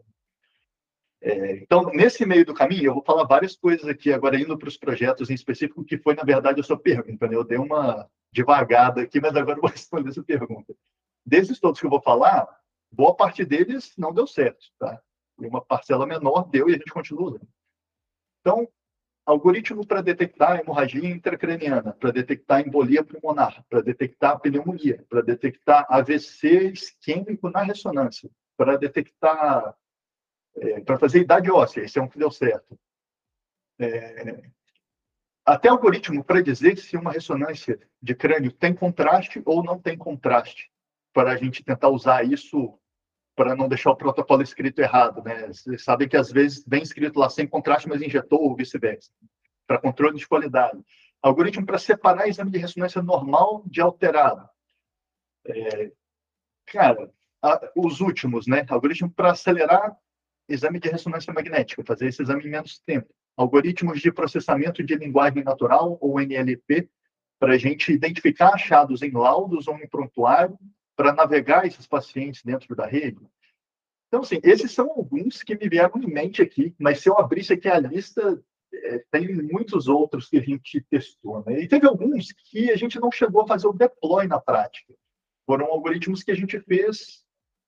É, 1.20 1.56
então, 1.58 1.90
nesse 1.92 2.24
meio 2.24 2.46
do 2.46 2.54
caminho, 2.54 2.86
eu 2.86 2.94
vou 2.94 3.04
falar 3.04 3.24
várias 3.24 3.54
coisas 3.54 3.86
aqui, 3.86 4.10
agora 4.10 4.40
indo 4.40 4.56
para 4.56 4.68
os 4.68 4.78
projetos 4.78 5.28
em 5.28 5.34
específico, 5.34 5.84
que 5.84 5.98
foi, 5.98 6.14
na 6.14 6.22
verdade, 6.22 6.58
a 6.58 6.64
sua 6.64 6.78
pergunta. 6.78 7.28
Né? 7.28 7.36
Eu 7.36 7.44
dei 7.44 7.58
uma 7.58 8.08
devagada 8.32 9.02
aqui, 9.02 9.20
mas 9.20 9.36
agora 9.36 9.58
eu 9.58 9.60
vou 9.60 9.68
responder 9.76 10.08
essa 10.08 10.24
pergunta. 10.24 10.74
Desses 11.22 11.60
todos 11.60 11.78
que 11.78 11.84
eu 11.84 11.90
vou 11.90 12.00
falar, 12.00 12.48
boa 12.90 13.14
parte 13.14 13.44
deles 13.44 13.92
não 13.96 14.12
deu 14.12 14.26
certo. 14.26 14.66
Tá? 14.78 15.00
E 15.40 15.46
uma 15.46 15.64
parcela 15.64 16.06
menor 16.06 16.48
deu 16.48 16.68
e 16.68 16.74
a 16.74 16.78
gente 16.78 16.92
continua 16.92 17.30
usando. 17.30 17.48
Então, 18.40 18.68
algoritmo 19.26 19.84
para 19.84 20.00
detectar 20.00 20.60
hemorragia 20.60 21.10
intracraniana, 21.10 21.92
para 21.92 22.12
detectar 22.12 22.60
embolia 22.60 23.04
pulmonar, 23.04 23.64
para 23.68 23.82
detectar 23.82 24.38
pneumonia, 24.40 25.04
para 25.08 25.20
detectar 25.20 25.84
AVC 25.90 26.70
isquêmico 26.70 27.50
na 27.50 27.62
ressonância, 27.62 28.30
para 28.56 28.76
detectar, 28.76 29.76
é, 30.56 30.80
para 30.80 30.98
fazer 30.98 31.20
idade 31.20 31.50
óssea, 31.50 31.82
esse 31.82 31.98
é 31.98 32.02
um 32.02 32.08
que 32.08 32.18
deu 32.18 32.30
certo. 32.30 32.78
É, 33.78 34.48
até 35.44 35.68
algoritmo 35.68 36.24
para 36.24 36.42
dizer 36.42 36.78
se 36.78 36.96
uma 36.96 37.12
ressonância 37.12 37.78
de 38.00 38.14
crânio 38.14 38.52
tem 38.52 38.74
contraste 38.74 39.42
ou 39.44 39.62
não 39.62 39.78
tem 39.78 39.98
contraste, 39.98 40.70
para 41.16 41.32
a 41.32 41.36
gente 41.36 41.64
tentar 41.64 41.88
usar 41.88 42.30
isso 42.30 42.78
para 43.34 43.56
não 43.56 43.70
deixar 43.70 43.90
o 43.90 43.96
protocolo 43.96 44.42
escrito 44.42 44.80
errado, 44.80 45.22
né? 45.22 45.46
Vocês 45.46 45.82
sabem 45.82 46.06
que 46.06 46.16
às 46.16 46.30
vezes 46.30 46.62
vem 46.66 46.82
escrito 46.82 47.18
lá 47.18 47.30
sem 47.30 47.46
contraste, 47.46 47.88
mas 47.88 48.02
injetou 48.02 48.42
ou 48.42 48.54
vice-versa, 48.54 49.10
para 49.66 49.80
controle 49.80 50.18
de 50.18 50.28
qualidade. 50.28 50.78
Algoritmo 51.22 51.64
para 51.64 51.78
separar 51.78 52.28
exame 52.28 52.50
de 52.50 52.58
ressonância 52.58 53.00
normal 53.00 53.62
de 53.64 53.80
alterado. 53.80 54.46
É, 55.46 55.90
cara, 56.66 57.10
a, 57.42 57.72
os 57.74 58.02
últimos, 58.02 58.46
né? 58.46 58.66
Algoritmo 58.68 59.10
para 59.10 59.30
acelerar 59.30 59.96
exame 60.46 60.78
de 60.78 60.90
ressonância 60.90 61.32
magnética, 61.32 61.82
fazer 61.82 62.08
esse 62.08 62.20
exame 62.20 62.44
em 62.44 62.50
menos 62.50 62.78
tempo. 62.80 63.08
Algoritmos 63.38 64.02
de 64.02 64.12
processamento 64.12 64.84
de 64.84 64.94
linguagem 64.94 65.42
natural, 65.42 65.96
ou 65.98 66.20
NLP, 66.20 66.90
para 67.38 67.54
a 67.54 67.58
gente 67.58 67.90
identificar 67.90 68.52
achados 68.52 69.00
em 69.00 69.12
laudos 69.12 69.66
ou 69.66 69.78
em 69.78 69.88
prontuário 69.88 70.58
para 70.96 71.12
navegar 71.12 71.66
esses 71.66 71.86
pacientes 71.86 72.42
dentro 72.42 72.74
da 72.74 72.86
rede. 72.86 73.20
Então, 74.08 74.20
assim, 74.20 74.40
esses 74.42 74.72
são 74.72 74.90
alguns 74.90 75.42
que 75.42 75.56
me 75.56 75.68
vieram 75.68 76.00
em 76.00 76.06
mente 76.06 76.40
aqui, 76.40 76.74
mas 76.78 77.00
se 77.00 77.08
eu 77.08 77.18
abrisse 77.18 77.52
aqui 77.52 77.68
a 77.68 77.78
lista, 77.78 78.42
é, 78.72 79.04
tem 79.10 79.34
muitos 79.34 79.88
outros 79.88 80.28
que 80.28 80.38
a 80.38 80.42
gente 80.42 80.80
testou. 80.88 81.44
Né? 81.44 81.60
E 81.62 81.68
teve 81.68 81.86
alguns 81.86 82.32
que 82.32 82.70
a 82.70 82.76
gente 82.76 82.98
não 82.98 83.10
chegou 83.10 83.42
a 83.42 83.46
fazer 83.46 83.66
o 83.66 83.72
deploy 83.72 84.26
na 84.26 84.40
prática. 84.40 84.94
Foram 85.44 85.66
algoritmos 85.66 86.22
que 86.22 86.30
a 86.30 86.34
gente 86.34 86.58
fez 86.60 87.24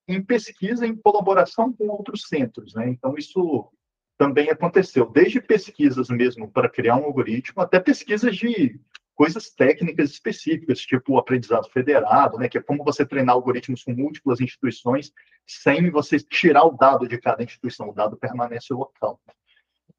em 0.07 0.23
pesquisa, 0.23 0.87
em 0.87 0.97
colaboração 0.97 1.73
com 1.73 1.89
outros 1.89 2.23
centros. 2.23 2.75
Né? 2.75 2.89
Então, 2.89 3.17
isso 3.17 3.71
também 4.17 4.51
aconteceu, 4.51 5.09
desde 5.09 5.41
pesquisas 5.41 6.09
mesmo 6.09 6.51
para 6.51 6.69
criar 6.69 6.97
um 6.97 7.05
algoritmo, 7.05 7.63
até 7.63 7.79
pesquisas 7.79 8.37
de 8.37 8.81
coisas 9.19 9.51
técnicas 9.51 10.11
específicas, 10.11 10.79
tipo 10.79 11.15
o 11.15 11.19
aprendizado 11.19 11.69
federado, 11.71 12.39
né, 12.39 12.49
que 12.49 12.57
é 12.57 12.63
como 12.63 12.85
você 12.85 13.05
treinar 13.05 13.35
algoritmos 13.35 13.83
com 13.83 13.93
múltiplas 13.93 14.41
instituições 14.41 15.13
sem 15.45 15.91
você 15.91 16.21
tirar 16.21 16.65
o 16.65 16.77
dado 16.77 17.09
de 17.09 17.19
cada 17.19 17.43
instituição, 17.43 17.89
o 17.89 17.93
dado 17.93 18.17
permanece 18.17 18.73
local. 18.73 19.21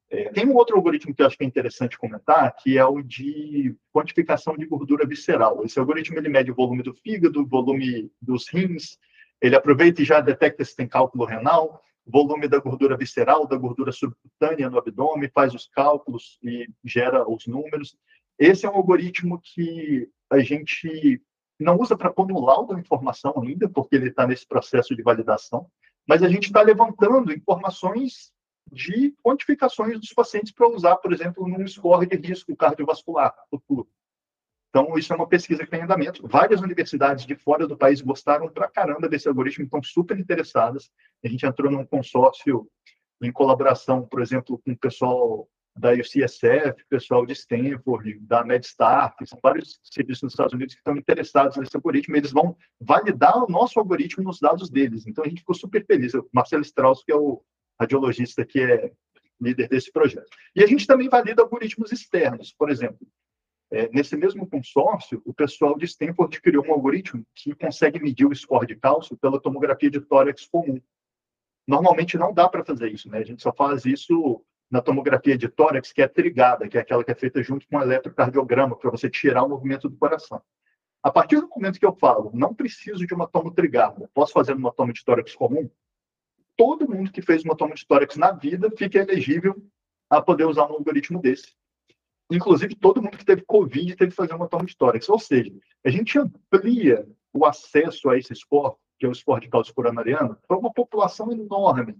É, 0.08 0.30
tem 0.30 0.46
um 0.46 0.54
outro 0.54 0.74
algoritmo 0.74 1.14
que 1.14 1.20
eu 1.20 1.26
acho 1.26 1.36
que 1.36 1.44
é 1.44 1.46
interessante 1.46 1.98
comentar, 1.98 2.56
que 2.56 2.78
é 2.78 2.84
o 2.86 3.02
de 3.02 3.76
quantificação 3.92 4.56
de 4.56 4.64
gordura 4.64 5.06
visceral. 5.06 5.62
Esse 5.66 5.78
algoritmo 5.78 6.16
ele 6.18 6.30
mede 6.30 6.50
o 6.50 6.54
volume 6.54 6.82
do 6.82 6.94
fígado, 6.94 7.42
o 7.42 7.46
volume 7.46 8.10
dos 8.22 8.48
rins, 8.48 8.98
ele 9.38 9.54
aproveita 9.54 10.00
e 10.00 10.04
já 10.04 10.22
detecta 10.22 10.64
se 10.64 10.74
tem 10.74 10.88
cálculo 10.88 11.26
renal, 11.26 11.82
volume 12.06 12.48
da 12.48 12.58
gordura 12.58 12.96
visceral, 12.96 13.46
da 13.46 13.56
gordura 13.56 13.92
subcutânea 13.92 14.70
no 14.70 14.78
abdômen, 14.78 15.28
faz 15.28 15.54
os 15.54 15.68
cálculos 15.68 16.38
e 16.42 16.66
gera 16.82 17.28
os 17.30 17.46
números. 17.46 17.98
Esse 18.40 18.64
é 18.64 18.70
um 18.70 18.74
algoritmo 18.74 19.38
que 19.38 20.08
a 20.30 20.38
gente 20.38 21.22
não 21.58 21.78
usa 21.78 21.94
para 21.94 22.10
laudo 22.16 22.74
a 22.74 22.80
informação 22.80 23.34
ainda, 23.42 23.68
porque 23.68 23.94
ele 23.94 24.08
está 24.08 24.26
nesse 24.26 24.46
processo 24.46 24.96
de 24.96 25.02
validação, 25.02 25.70
mas 26.08 26.22
a 26.22 26.28
gente 26.28 26.46
está 26.46 26.62
levantando 26.62 27.32
informações 27.34 28.32
de 28.72 29.14
quantificações 29.22 30.00
dos 30.00 30.14
pacientes 30.14 30.52
para 30.52 30.68
usar, 30.68 30.96
por 30.96 31.12
exemplo, 31.12 31.46
num 31.46 31.66
score 31.68 32.06
de 32.06 32.16
risco 32.16 32.56
cardiovascular 32.56 33.34
futuro. 33.50 33.86
Então, 34.70 34.96
isso 34.96 35.12
é 35.12 35.16
uma 35.16 35.28
pesquisa 35.28 35.64
que 35.64 35.70
tem 35.70 35.82
andamento. 35.82 36.26
Várias 36.26 36.62
universidades 36.62 37.26
de 37.26 37.34
fora 37.34 37.66
do 37.66 37.76
país 37.76 38.00
gostaram 38.00 38.48
pra 38.48 38.70
caramba 38.70 39.08
desse 39.08 39.28
algoritmo, 39.28 39.64
estão 39.64 39.82
super 39.82 40.18
interessadas. 40.18 40.90
A 41.22 41.28
gente 41.28 41.44
entrou 41.44 41.70
num 41.70 41.84
consórcio 41.84 42.66
em 43.20 43.32
colaboração, 43.32 44.06
por 44.06 44.22
exemplo, 44.22 44.58
com 44.64 44.70
o 44.72 44.78
pessoal 44.78 45.46
da 45.80 45.92
UCSF, 45.92 46.84
pessoal 46.88 47.24
de 47.24 47.32
Stanford, 47.32 48.18
da 48.20 48.44
MedStar, 48.44 49.16
que 49.16 49.24
são 49.24 49.38
vários 49.42 49.80
serviços 49.82 50.24
nos 50.24 50.32
Estados 50.34 50.52
Unidos 50.52 50.74
que 50.74 50.80
estão 50.80 50.96
interessados 50.96 51.56
nesse 51.56 51.74
algoritmo, 51.74 52.16
eles 52.16 52.30
vão 52.30 52.54
validar 52.78 53.42
o 53.42 53.50
nosso 53.50 53.78
algoritmo 53.78 54.22
nos 54.22 54.38
dados 54.38 54.68
deles. 54.68 55.06
Então 55.06 55.24
a 55.24 55.28
gente 55.28 55.40
ficou 55.40 55.54
super 55.54 55.84
feliz. 55.86 56.12
O 56.12 56.28
Marcelo 56.32 56.62
Strauss, 56.62 57.02
que 57.02 57.10
é 57.10 57.16
o 57.16 57.42
radiologista 57.80 58.44
que 58.44 58.60
é 58.60 58.92
líder 59.40 59.68
desse 59.68 59.90
projeto. 59.90 60.28
E 60.54 60.62
a 60.62 60.66
gente 60.66 60.86
também 60.86 61.08
valida 61.08 61.42
algoritmos 61.42 61.90
externos, 61.90 62.52
por 62.52 62.70
exemplo. 62.70 63.06
É, 63.72 63.88
nesse 63.88 64.16
mesmo 64.16 64.46
consórcio, 64.46 65.22
o 65.24 65.32
pessoal 65.32 65.78
de 65.78 65.86
Stanford 65.86 66.42
criou 66.42 66.66
um 66.66 66.72
algoritmo 66.72 67.24
que 67.34 67.54
consegue 67.54 67.98
medir 68.00 68.26
o 68.26 68.34
score 68.34 68.66
de 68.66 68.76
cálcio 68.76 69.16
pela 69.16 69.40
tomografia 69.40 69.90
de 69.90 70.00
tórax 70.00 70.46
comum. 70.46 70.78
Normalmente 71.66 72.18
não 72.18 72.34
dá 72.34 72.48
para 72.48 72.64
fazer 72.64 72.90
isso, 72.92 73.08
né? 73.08 73.18
A 73.18 73.24
gente 73.24 73.42
só 73.42 73.52
faz 73.52 73.86
isso 73.86 74.44
na 74.70 74.80
tomografia 74.80 75.36
de 75.36 75.48
tórax, 75.48 75.92
que 75.92 76.00
é 76.00 76.06
trigada, 76.06 76.68
que 76.68 76.78
é 76.78 76.80
aquela 76.80 77.02
que 77.02 77.10
é 77.10 77.14
feita 77.14 77.42
junto 77.42 77.66
com 77.66 77.76
o 77.76 77.82
eletrocardiograma, 77.82 78.76
para 78.76 78.90
você 78.90 79.10
tirar 79.10 79.42
o 79.42 79.48
movimento 79.48 79.88
do 79.88 79.96
coração. 79.96 80.40
A 81.02 81.10
partir 81.10 81.40
do 81.40 81.48
momento 81.48 81.80
que 81.80 81.86
eu 81.86 81.94
falo, 81.94 82.30
não 82.34 82.54
preciso 82.54 83.06
de 83.06 83.14
uma 83.14 83.26
tomo 83.26 83.50
trigada, 83.50 84.08
posso 84.14 84.32
fazer 84.32 84.54
uma 84.54 84.72
tomo 84.72 84.92
de 84.92 85.04
tórax 85.04 85.34
comum, 85.34 85.68
todo 86.56 86.88
mundo 86.88 87.10
que 87.10 87.22
fez 87.22 87.42
uma 87.42 87.56
tomo 87.56 87.74
de 87.74 87.86
tórax 87.86 88.16
na 88.16 88.32
vida 88.32 88.70
fica 88.76 88.98
elegível 88.98 89.56
a 90.08 90.20
poder 90.20 90.44
usar 90.44 90.66
um 90.66 90.74
algoritmo 90.74 91.20
desse. 91.20 91.54
Inclusive, 92.30 92.76
todo 92.76 93.02
mundo 93.02 93.16
que 93.16 93.24
teve 93.24 93.42
Covid 93.42 93.96
teve 93.96 94.10
que 94.10 94.16
fazer 94.16 94.34
uma 94.34 94.46
tomo 94.46 94.66
de 94.66 94.76
tórax. 94.76 95.08
Ou 95.08 95.18
seja, 95.18 95.52
a 95.84 95.90
gente 95.90 96.18
amplia 96.18 97.08
o 97.32 97.44
acesso 97.44 98.08
a 98.08 98.18
esse 98.18 98.32
esporte, 98.32 98.78
que 98.98 99.06
é 99.06 99.08
o 99.08 99.12
esporte 99.12 99.44
de 99.44 99.50
cálcio 99.50 99.74
coronariano, 99.74 100.36
para 100.46 100.58
uma 100.58 100.72
população 100.72 101.32
enorme 101.32 101.96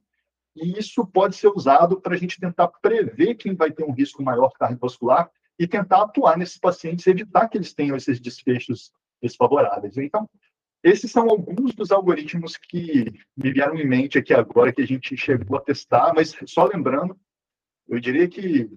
e 0.57 0.79
isso 0.79 1.07
pode 1.07 1.37
ser 1.37 1.49
usado 1.49 2.01
para 2.01 2.15
a 2.15 2.19
gente 2.19 2.41
tentar 2.41 2.69
prever 2.69 3.35
quem 3.35 3.55
vai 3.55 3.71
ter 3.71 3.85
um 3.85 3.93
risco 3.93 4.23
maior 4.23 4.51
cardiovascular 4.51 5.31
e 5.59 5.67
tentar 5.67 6.03
atuar 6.03 6.37
nesses 6.37 6.59
pacientes 6.59 7.07
e 7.07 7.11
evitar 7.11 7.49
que 7.49 7.59
eles 7.59 7.75
tenham 7.75 7.97
esses 7.97 8.21
desfechos 8.21 8.91
desfavoráveis. 9.23 9.97
Então, 9.97 10.29
esses 10.83 11.13
são 11.13 11.29
alguns 11.29 11.75
dos 11.75 11.93
algoritmos 11.93 12.57
que 12.57 13.13
me 13.37 13.53
vieram 13.53 13.77
em 13.77 13.87
mente 13.87 14.19
aqui 14.19 14.33
agora 14.33 14.73
que 14.73 14.81
a 14.81 14.87
gente 14.87 15.17
chegou 15.17 15.59
a 15.59 15.61
testar, 15.61 16.15
mas 16.15 16.35
só 16.47 16.65
lembrando, 16.65 17.19
eu 17.89 18.01
diria 18.01 18.27
que 18.27 18.71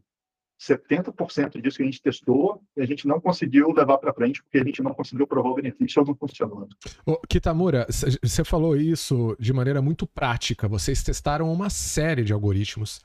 70% 0.68 1.62
disso 1.62 1.78
que 1.78 1.84
a 1.84 1.86
gente 1.86 2.02
testou, 2.02 2.62
a 2.78 2.86
gente 2.86 3.08
não 3.08 3.20
conseguiu 3.20 3.72
levar 3.72 3.98
para 3.98 4.14
frente, 4.14 4.42
porque 4.42 4.58
a 4.58 4.64
gente 4.64 4.82
não 4.82 4.94
conseguiu 4.94 5.28
provar 5.28 5.50
o 5.50 5.56
benefício 5.56 6.02
ou 6.02 6.08
não 6.08 6.16
funcionando. 6.16 6.70
Ô, 7.06 7.18
Kitamura, 7.28 7.86
você 7.90 8.44
falou 8.44 8.76
isso 8.76 9.36
de 9.40 9.52
maneira 9.52 9.82
muito 9.82 10.08
prática. 10.08 10.68
Vocês 10.68 11.04
testaram 11.04 11.52
uma 11.52 11.70
série 11.70 12.24
de 12.24 12.34
algoritmos. 12.34 13.02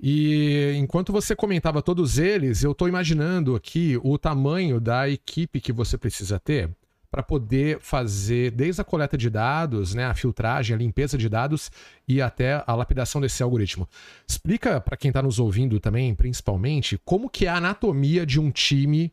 E 0.00 0.74
enquanto 0.76 1.12
você 1.12 1.34
comentava 1.34 1.82
todos 1.82 2.18
eles, 2.18 2.62
eu 2.62 2.72
estou 2.72 2.88
imaginando 2.88 3.56
aqui 3.56 3.98
o 4.02 4.16
tamanho 4.16 4.80
da 4.80 5.08
equipe 5.08 5.60
que 5.60 5.72
você 5.72 5.98
precisa 5.98 6.38
ter 6.38 6.70
para 7.10 7.22
poder 7.22 7.80
fazer 7.80 8.50
desde 8.50 8.80
a 8.80 8.84
coleta 8.84 9.16
de 9.16 9.30
dados, 9.30 9.94
né, 9.94 10.04
a 10.04 10.14
filtragem, 10.14 10.74
a 10.74 10.78
limpeza 10.78 11.16
de 11.16 11.28
dados 11.28 11.70
e 12.06 12.20
até 12.20 12.62
a 12.66 12.74
lapidação 12.74 13.20
desse 13.20 13.42
algoritmo. 13.42 13.88
Explica 14.26 14.80
para 14.80 14.96
quem 14.96 15.08
está 15.08 15.22
nos 15.22 15.38
ouvindo 15.38 15.80
também, 15.80 16.14
principalmente, 16.14 17.00
como 17.04 17.30
que 17.30 17.46
é 17.46 17.48
a 17.48 17.56
anatomia 17.56 18.26
de 18.26 18.38
um 18.38 18.50
time 18.50 19.12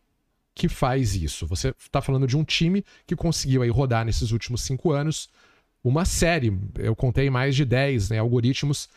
que 0.54 0.68
faz 0.68 1.16
isso. 1.16 1.48
Você 1.48 1.70
está 1.80 2.02
falando 2.02 2.28
de 2.28 2.38
um 2.38 2.44
time 2.44 2.84
que 3.06 3.16
conseguiu 3.16 3.62
aí 3.62 3.70
rodar 3.70 4.06
nesses 4.06 4.32
últimos 4.32 4.62
cinco 4.62 4.92
anos 4.92 5.30
uma 5.84 6.04
série, 6.04 6.58
eu 6.80 6.96
contei 6.96 7.30
mais 7.30 7.56
de 7.56 7.64
10 7.64 8.10
né, 8.10 8.18
algoritmos. 8.18 8.90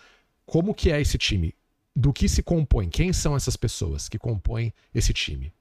Como 0.46 0.74
que 0.74 0.90
é 0.90 1.00
esse 1.00 1.18
time? 1.18 1.54
do 1.98 2.12
que 2.12 2.28
se 2.28 2.42
compõe? 2.44 2.88
Quem 2.88 3.12
são 3.12 3.34
essas 3.34 3.56
pessoas 3.56 4.08
que 4.08 4.18
compõem 4.18 4.72
esse 4.94 5.12
time? 5.12 5.52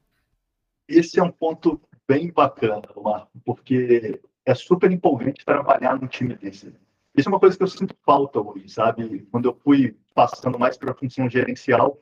Esse 0.88 1.20
é 1.20 1.24
um 1.24 1.32
ponto 1.32 1.82
bem 2.08 2.32
bacana, 2.32 2.82
Marco, 2.96 3.32
porque 3.46 4.22
é 4.46 4.56
super 4.56 4.92
empolgante 4.92 5.44
trabalhar 5.44 6.00
num 6.00 6.08
time 6.08 6.36
desse. 6.36 6.74
Isso 7.16 7.28
é 7.28 7.32
uma 7.32 7.40
coisa 7.40 7.58
que 7.58 7.64
eu 7.64 7.68
sinto 7.68 7.96
falta 8.06 8.40
hoje, 8.40 8.70
sabe? 8.70 9.28
Quando 9.32 9.50
eu 9.50 9.56
fui 9.56 9.98
passando 10.14 10.58
mais 10.58 10.78
para 10.78 10.92
a 10.92 10.96
função 10.96 11.30
gerencial, 11.30 12.00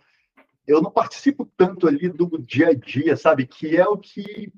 eu 0.68 0.82
não 0.82 0.92
participo 0.92 1.46
tanto 1.58 1.88
ali 1.88 2.10
do 2.10 2.38
dia 2.38 2.70
a 2.70 2.74
dia, 2.74 3.16
sabe? 3.16 3.48
Que 3.48 3.78
é 3.78 3.88
o 3.88 3.98
que, 3.98 4.52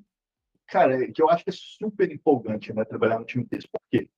cara, 0.67 1.11
que 1.11 1.21
eu 1.21 1.29
acho 1.29 1.43
que 1.43 1.49
é 1.49 1.53
super 1.53 2.11
empolgante, 2.11 2.73
né? 2.73 2.83
Trabalhar 2.83 3.19
num 3.19 3.25
time 3.25 3.45
desse. 3.45 3.67
Por 3.67 3.81
quê? 3.89 4.09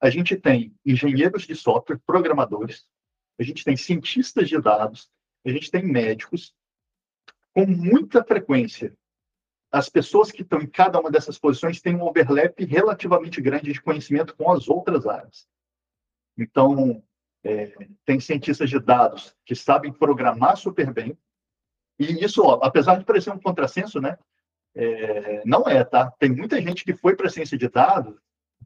A 0.00 0.10
gente 0.10 0.36
tem 0.36 0.74
engenheiros 0.84 1.46
de 1.46 1.54
software, 1.54 2.00
programadores, 2.06 2.86
a 3.38 3.42
gente 3.42 3.64
tem 3.64 3.76
cientistas 3.76 4.48
de 4.48 4.60
dados, 4.60 5.10
a 5.44 5.50
gente 5.50 5.70
tem 5.70 5.84
médicos. 5.84 6.54
Com 7.52 7.66
muita 7.66 8.24
frequência, 8.24 8.96
as 9.74 9.88
pessoas 9.88 10.30
que 10.30 10.42
estão 10.42 10.60
em 10.60 10.68
cada 10.68 11.00
uma 11.00 11.10
dessas 11.10 11.36
posições 11.36 11.80
têm 11.80 11.96
um 11.96 12.04
overlap 12.04 12.64
relativamente 12.64 13.40
grande 13.40 13.72
de 13.72 13.82
conhecimento 13.82 14.36
com 14.36 14.52
as 14.52 14.68
outras 14.68 15.04
áreas. 15.04 15.48
Então, 16.38 17.02
é, 17.42 17.72
tem 18.06 18.20
cientistas 18.20 18.70
de 18.70 18.78
dados 18.78 19.34
que 19.44 19.54
sabem 19.56 19.92
programar 19.92 20.56
super 20.56 20.92
bem, 20.92 21.18
e 21.98 22.24
isso, 22.24 22.42
ó, 22.42 22.60
apesar 22.62 22.96
de 22.98 23.04
parecer 23.04 23.30
um 23.30 23.38
contrassenso, 23.38 24.00
né? 24.00 24.16
É, 24.76 25.42
não 25.44 25.68
é, 25.68 25.84
tá? 25.84 26.12
Tem 26.18 26.30
muita 26.30 26.60
gente 26.60 26.84
que 26.84 26.94
foi 26.94 27.16
para 27.16 27.26
a 27.26 27.30
ciência 27.30 27.58
de 27.58 27.68
dados 27.68 28.16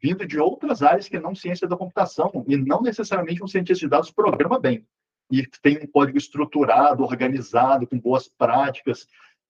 vindo 0.00 0.26
de 0.26 0.38
outras 0.38 0.82
áreas 0.82 1.08
que 1.08 1.18
não 1.18 1.34
ciência 1.34 1.66
da 1.66 1.76
computação, 1.76 2.44
e 2.46 2.56
não 2.56 2.82
necessariamente 2.82 3.42
um 3.42 3.48
cientista 3.48 3.84
de 3.84 3.90
dados 3.90 4.10
programa 4.10 4.58
bem. 4.58 4.86
E 5.30 5.46
tem 5.62 5.78
um 5.78 5.86
código 5.86 6.16
estruturado, 6.16 7.02
organizado, 7.02 7.86
com 7.86 7.98
boas 7.98 8.28
práticas. 8.28 9.06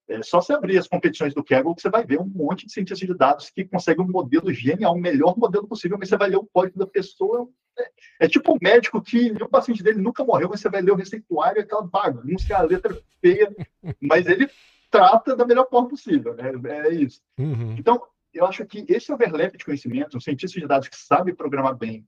É 0.08 0.22
só 0.22 0.40
se 0.40 0.52
abrir 0.52 0.78
as 0.78 0.88
competições 0.88 1.34
do 1.34 1.44
Kaggle 1.44 1.74
que 1.74 1.82
você 1.82 1.90
vai 1.90 2.04
ver 2.04 2.18
um 2.18 2.24
monte 2.26 2.66
de 2.66 2.72
cientistas 2.72 3.06
de 3.06 3.14
dados 3.14 3.50
que 3.50 3.64
conseguem 3.64 4.04
um 4.04 4.10
modelo 4.10 4.52
genial, 4.52 4.94
o 4.94 4.98
melhor 4.98 5.36
modelo 5.36 5.68
possível, 5.68 5.98
mas 5.98 6.08
você 6.08 6.16
vai 6.16 6.30
ler 6.30 6.36
o 6.36 6.48
código 6.50 6.78
da 6.78 6.86
pessoa. 6.86 7.48
É, 7.78 7.90
é 8.20 8.28
tipo 8.28 8.52
um 8.52 8.58
médico 8.60 9.02
que 9.02 9.30
o 9.32 9.48
paciente 9.48 9.82
dele 9.82 10.00
nunca 10.00 10.24
morreu, 10.24 10.48
mas 10.48 10.60
você 10.60 10.70
vai 10.70 10.80
ler 10.80 10.92
o 10.92 10.96
receituário, 10.96 11.60
aquela 11.60 11.82
bagunça, 11.82 12.56
a 12.56 12.62
letra 12.62 12.98
feia, 13.20 13.54
mas 14.00 14.26
ele 14.26 14.48
trata 14.90 15.36
da 15.36 15.44
melhor 15.44 15.68
forma 15.68 15.88
possível, 15.88 16.34
né? 16.34 16.52
É 16.86 16.94
isso. 16.94 17.20
Uhum. 17.38 17.76
Então, 17.78 18.02
eu 18.32 18.46
acho 18.46 18.64
que 18.64 18.84
esse 18.88 19.12
overlap 19.12 19.56
de 19.56 19.64
conhecimento, 19.64 20.16
um 20.16 20.20
cientista 20.20 20.58
de 20.58 20.66
dados 20.66 20.88
que 20.88 20.96
sabe 20.96 21.34
programar 21.34 21.76
bem, 21.76 22.06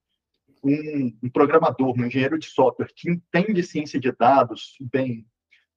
um, 0.62 1.16
um, 1.22 1.30
programador, 1.30 1.94
um 1.96 2.04
engenheiro 2.04 2.38
de 2.38 2.46
software 2.46 2.90
que 2.94 3.10
entende 3.10 3.62
ciência 3.62 3.98
de 3.98 4.12
dados 4.12 4.76
bem, 4.80 5.26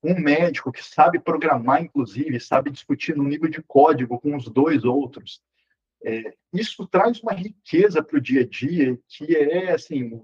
um 0.03 0.19
médico 0.19 0.71
que 0.71 0.83
sabe 0.83 1.19
programar, 1.19 1.81
inclusive, 1.81 2.39
sabe 2.39 2.69
discutir 2.69 3.15
no 3.15 3.23
nível 3.23 3.49
de 3.49 3.61
código 3.63 4.19
com 4.19 4.35
os 4.35 4.45
dois 4.49 4.83
outros, 4.83 5.41
é, 6.03 6.33
isso 6.53 6.85
traz 6.87 7.21
uma 7.21 7.31
riqueza 7.31 8.03
para 8.03 8.17
o 8.17 8.21
dia 8.21 8.41
a 8.41 8.45
dia 8.45 8.99
que 9.07 9.35
é 9.35 9.71
assim 9.71 10.21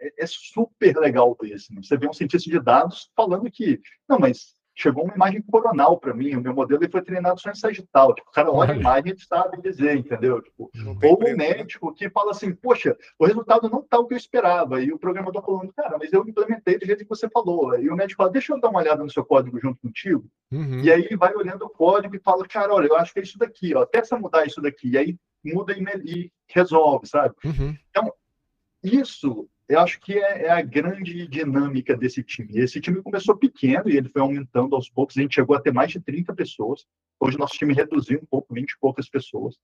é, 0.00 0.24
é 0.24 0.26
super 0.26 0.96
legal 0.96 1.36
ver. 1.40 1.54
Assim. 1.54 1.74
Você 1.82 1.96
vê 1.96 2.08
um 2.08 2.12
cientista 2.12 2.50
de 2.50 2.58
dados 2.58 3.10
falando 3.14 3.50
que 3.50 3.80
não, 4.08 4.18
mas 4.18 4.54
chegou 4.78 5.04
uma 5.04 5.14
imagem 5.14 5.42
coronal 5.42 5.98
para 5.98 6.14
mim, 6.14 6.36
o 6.36 6.40
meu 6.40 6.54
modelo 6.54 6.82
ele 6.84 6.90
foi 6.90 7.02
treinado 7.02 7.40
só 7.40 7.50
em 7.50 7.54
sagital. 7.54 8.14
Tipo, 8.14 8.30
o 8.30 8.32
cara 8.32 8.50
olha 8.52 8.74
a 8.74 8.76
imagem 8.76 9.12
e 9.12 9.20
sabe 9.20 9.60
dizer, 9.60 9.96
entendeu? 9.96 10.40
Tipo, 10.40 10.70
ou 11.02 11.18
o 11.18 11.24
né? 11.24 11.34
médico 11.34 11.92
que 11.92 12.08
fala 12.08 12.30
assim, 12.30 12.54
poxa, 12.54 12.96
o 13.18 13.26
resultado 13.26 13.68
não 13.68 13.80
está 13.80 13.98
o 13.98 14.06
que 14.06 14.14
eu 14.14 14.18
esperava. 14.18 14.80
E 14.80 14.92
o 14.92 14.98
programador 14.98 15.44
falando, 15.44 15.72
cara, 15.72 15.98
mas 15.98 16.12
eu 16.12 16.24
implementei 16.26 16.78
do 16.78 16.86
jeito 16.86 17.02
que 17.02 17.08
você 17.08 17.28
falou. 17.28 17.76
E 17.76 17.90
o 17.90 17.96
médico 17.96 18.18
fala, 18.18 18.30
deixa 18.30 18.54
eu 18.54 18.60
dar 18.60 18.68
uma 18.68 18.78
olhada 18.78 19.02
no 19.02 19.10
seu 19.10 19.24
código 19.24 19.58
junto 19.60 19.80
contigo. 19.80 20.24
Uhum. 20.52 20.80
E 20.80 20.92
aí 20.92 21.08
vai 21.16 21.34
olhando 21.34 21.64
o 21.64 21.70
código 21.70 22.14
e 22.14 22.20
fala, 22.20 22.46
cara, 22.46 22.72
olha, 22.72 22.86
eu 22.86 22.96
acho 22.96 23.12
que 23.12 23.18
é 23.18 23.22
isso 23.22 23.36
daqui, 23.36 23.74
ó, 23.74 23.84
testa 23.84 24.16
mudar 24.16 24.46
isso 24.46 24.62
daqui. 24.62 24.90
E 24.90 24.98
aí 24.98 25.16
muda 25.44 25.72
e, 25.72 25.82
e 26.04 26.32
resolve, 26.46 27.08
sabe? 27.08 27.34
Uhum. 27.44 27.76
Então, 27.90 28.12
isso 28.80 29.48
eu 29.68 29.80
acho 29.80 30.00
que 30.00 30.18
é, 30.18 30.46
é, 30.46 30.50
a 30.50 30.62
grande 30.62 31.28
dinâmica 31.28 31.94
desse 31.94 32.22
time. 32.22 32.58
Esse 32.58 32.80
time 32.80 33.02
começou 33.02 33.36
pequeno 33.36 33.88
e 33.88 33.96
ele 33.96 34.08
foi 34.08 34.22
aumentando 34.22 34.74
aos 34.74 34.88
poucos. 34.88 35.16
A 35.16 35.20
gente 35.20 35.34
chegou 35.34 35.54
a 35.54 35.60
ter 35.60 35.72
mais 35.72 35.90
de 35.90 36.00
30 36.00 36.34
pessoas. 36.34 36.86
Hoje 37.20 37.36
nosso 37.36 37.54
time 37.54 37.74
reduziu 37.74 38.18
um 38.18 38.26
pouco, 38.26 38.54
20 38.54 38.70
e 38.70 38.78
poucas 38.80 39.10
pessoas. 39.10 39.56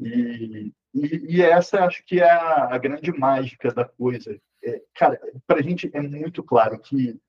E, 0.00 0.72
e, 0.94 1.36
e 1.36 1.42
essa 1.42 1.84
acho 1.84 2.02
que 2.06 2.20
é 2.20 2.30
a, 2.30 2.74
a 2.74 2.78
grande 2.78 3.12
mágica 3.12 3.70
da 3.70 3.84
coisa. 3.84 4.40
É, 4.64 4.82
cara, 4.94 5.20
para 5.46 5.58
a 5.58 5.62
gente 5.62 5.90
é 5.92 6.00
muito 6.00 6.42
claro 6.42 6.78
que 6.78 7.20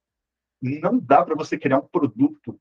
não 0.61 0.97
dá 0.97 1.23
para 1.23 1.35
você 1.35 1.57
criar 1.57 1.79
um 1.79 1.87
produto. 1.87 2.57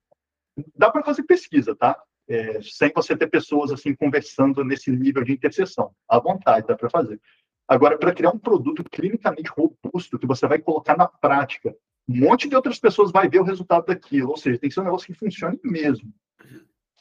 Dá 0.74 0.90
para 0.90 1.04
fazer 1.04 1.22
pesquisa, 1.22 1.76
tá? 1.76 1.96
É, 2.28 2.60
sem 2.60 2.92
você 2.92 3.16
ter 3.16 3.28
pessoas 3.28 3.70
assim 3.70 3.94
conversando 3.94 4.64
nesse 4.64 4.90
nível 4.90 5.22
de 5.22 5.32
interseção. 5.32 5.94
À 6.08 6.18
vontade, 6.18 6.66
dá 6.66 6.76
para 6.76 6.90
fazer. 6.90 7.20
Agora, 7.68 7.98
para 7.98 8.14
criar 8.14 8.30
um 8.30 8.38
produto 8.38 8.82
clinicamente 8.82 9.50
robusto 9.50 10.18
que 10.18 10.26
você 10.26 10.46
vai 10.48 10.58
colocar 10.58 10.96
na 10.96 11.06
prática, 11.06 11.76
um 12.08 12.20
monte 12.20 12.48
de 12.48 12.56
outras 12.56 12.78
pessoas 12.78 13.12
vai 13.12 13.28
ver 13.28 13.40
o 13.40 13.44
resultado 13.44 13.84
daquilo. 13.84 14.30
Ou 14.30 14.36
seja, 14.38 14.58
tem 14.58 14.70
que 14.70 14.74
ser 14.74 14.80
um 14.80 14.84
negócio 14.84 15.06
que 15.06 15.12
funcione 15.18 15.60
mesmo. 15.62 16.10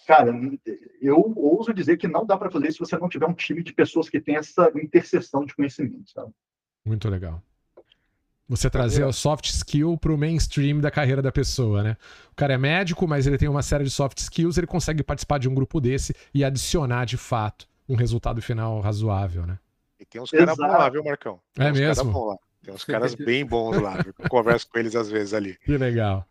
Cara, 0.05 0.33
eu 1.01 1.33
ouso 1.35 1.73
dizer 1.73 1.97
que 1.97 2.07
não 2.07 2.25
dá 2.25 2.37
para 2.37 2.51
fazer 2.51 2.67
isso 2.67 2.85
se 2.85 2.91
você 2.91 2.97
não 2.97 3.09
tiver 3.09 3.27
um 3.27 3.33
time 3.33 3.63
de 3.63 3.73
pessoas 3.73 4.09
que 4.09 4.19
tem 4.19 4.35
essa 4.35 4.69
interseção 4.75 5.45
de 5.45 5.55
conhecimento, 5.55 6.11
sabe? 6.11 6.31
Muito 6.85 7.09
legal. 7.09 7.41
Você 8.49 8.69
trazer 8.69 9.03
o 9.03 9.11
soft 9.11 9.45
skill 9.49 9.97
para 9.97 10.13
o 10.13 10.17
mainstream 10.17 10.79
da 10.79 10.89
carreira 10.89 11.21
da 11.21 11.31
pessoa, 11.33 11.83
né? 11.83 11.97
O 12.31 12.35
cara 12.35 12.53
é 12.53 12.57
médico, 12.57 13.05
mas 13.05 13.27
ele 13.27 13.37
tem 13.37 13.49
uma 13.49 13.61
série 13.61 13.83
de 13.83 13.89
soft 13.89 14.17
skills, 14.19 14.57
ele 14.57 14.67
consegue 14.67 15.03
participar 15.03 15.37
de 15.37 15.49
um 15.49 15.53
grupo 15.53 15.81
desse 15.81 16.13
e 16.33 16.45
adicionar 16.45 17.03
de 17.03 17.17
fato 17.17 17.67
um 17.89 17.95
resultado 17.95 18.41
final 18.41 18.79
razoável, 18.79 19.45
né? 19.45 19.59
E 19.99 20.05
tem 20.05 20.21
uns 20.21 20.31
caras 20.31 20.57
bons 20.57 20.67
lá, 20.67 20.89
viu, 20.89 21.03
Marcão? 21.03 21.39
Tem 21.53 21.67
é 21.67 21.71
mesmo? 21.71 22.39
Tem 22.63 22.73
uns 22.73 22.83
caras 22.83 23.15
bem 23.15 23.45
bons 23.45 23.81
lá. 23.81 23.97
Eu 24.05 24.29
converso 24.29 24.69
com 24.69 24.77
eles 24.77 24.95
às 24.95 25.09
vezes 25.09 25.33
ali. 25.33 25.57
Que 25.57 25.77
legal. 25.77 26.25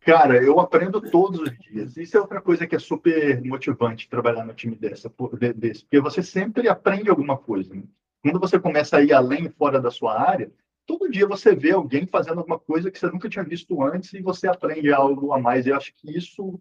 Cara, 0.00 0.40
eu 0.42 0.60
aprendo 0.60 1.00
todos 1.00 1.40
os 1.40 1.58
dias. 1.58 1.96
Isso 1.96 2.16
é 2.16 2.20
outra 2.20 2.40
coisa 2.40 2.66
que 2.66 2.76
é 2.76 2.78
super 2.78 3.42
motivante 3.42 4.08
trabalhar 4.08 4.44
no 4.44 4.54
time 4.54 4.76
dessa, 4.76 5.12
desse, 5.56 5.82
porque 5.82 6.00
você 6.00 6.22
sempre 6.22 6.68
aprende 6.68 7.10
alguma 7.10 7.36
coisa. 7.36 7.74
Né? 7.74 7.82
Quando 8.22 8.38
você 8.38 8.58
começa 8.58 8.98
a 8.98 9.02
ir 9.02 9.12
além 9.12 9.50
fora 9.50 9.80
da 9.80 9.90
sua 9.90 10.20
área, 10.20 10.50
todo 10.86 11.10
dia 11.10 11.26
você 11.26 11.56
vê 11.56 11.72
alguém 11.72 12.06
fazendo 12.06 12.38
alguma 12.38 12.58
coisa 12.58 12.88
que 12.88 12.98
você 12.98 13.06
nunca 13.08 13.28
tinha 13.28 13.44
visto 13.44 13.82
antes 13.82 14.12
e 14.14 14.22
você 14.22 14.46
aprende 14.46 14.92
algo 14.92 15.32
a 15.32 15.40
mais. 15.40 15.66
Eu 15.66 15.76
acho 15.76 15.92
que 15.96 16.16
isso 16.16 16.56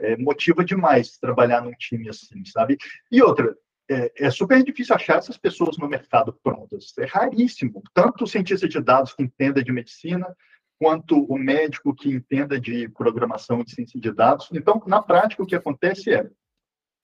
é, 0.00 0.16
motiva 0.16 0.64
demais 0.64 1.16
trabalhar 1.18 1.62
num 1.62 1.72
time 1.72 2.08
assim, 2.08 2.44
sabe? 2.44 2.76
E 3.12 3.22
outra, 3.22 3.56
é, 3.90 4.26
é, 4.26 4.30
super 4.30 4.62
difícil 4.62 4.94
achar 4.94 5.18
essas 5.18 5.36
pessoas 5.36 5.76
no 5.76 5.88
mercado 5.88 6.32
prontas. 6.42 6.92
É 6.98 7.04
raríssimo. 7.04 7.82
Tanto 7.92 8.24
o 8.24 8.26
cientista 8.26 8.68
de 8.68 8.80
dados 8.80 9.12
que 9.12 9.22
entenda 9.22 9.62
de 9.62 9.72
medicina, 9.72 10.26
quanto 10.78 11.22
o 11.24 11.38
médico 11.38 11.94
que 11.94 12.08
entenda 12.08 12.60
de 12.60 12.88
programação 12.88 13.62
de 13.62 13.72
ciência 13.72 14.00
de 14.00 14.12
dados. 14.12 14.48
Então, 14.52 14.82
na 14.86 15.02
prática, 15.02 15.42
o 15.42 15.46
que 15.46 15.54
acontece 15.54 16.12
é, 16.12 16.28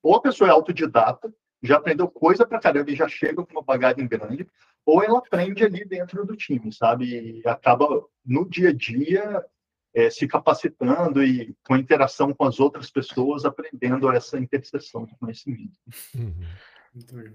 ou 0.03 0.17
a 0.17 0.21
pessoa 0.21 0.49
é 0.49 0.53
autodidata, 0.53 1.33
já 1.63 1.77
aprendeu 1.77 2.09
coisa 2.09 2.47
para 2.47 2.61
caramba 2.61 2.91
e 2.91 2.97
já 2.97 3.09
chega 3.09 3.45
com 3.45 3.53
uma 3.53 3.63
bagagem 3.63 4.07
grande, 4.07 4.47
ou 4.87 5.03
ela 5.03 5.19
aprende 5.19 5.65
ali 5.65 5.85
dentro 5.85 6.25
do 6.25 6.37
time, 6.37 6.73
sabe? 6.73 7.41
E 7.41 7.43
acaba, 7.47 8.05
no 8.25 8.49
dia 8.49 8.71
a 8.71 8.73
dia, 8.73 9.45
é, 9.95 10.11
se 10.11 10.27
capacitando 10.27 11.23
e 11.23 11.55
com 11.67 11.77
interação 11.77 12.33
com 12.33 12.45
as 12.45 12.61
outras 12.61 12.91
pessoas, 12.91 13.45
aprendendo 13.45 14.11
essa 14.11 14.39
interseção 14.39 15.05
de 15.05 15.17
conhecimento. 15.17 15.79
Uhum. 16.15 17.35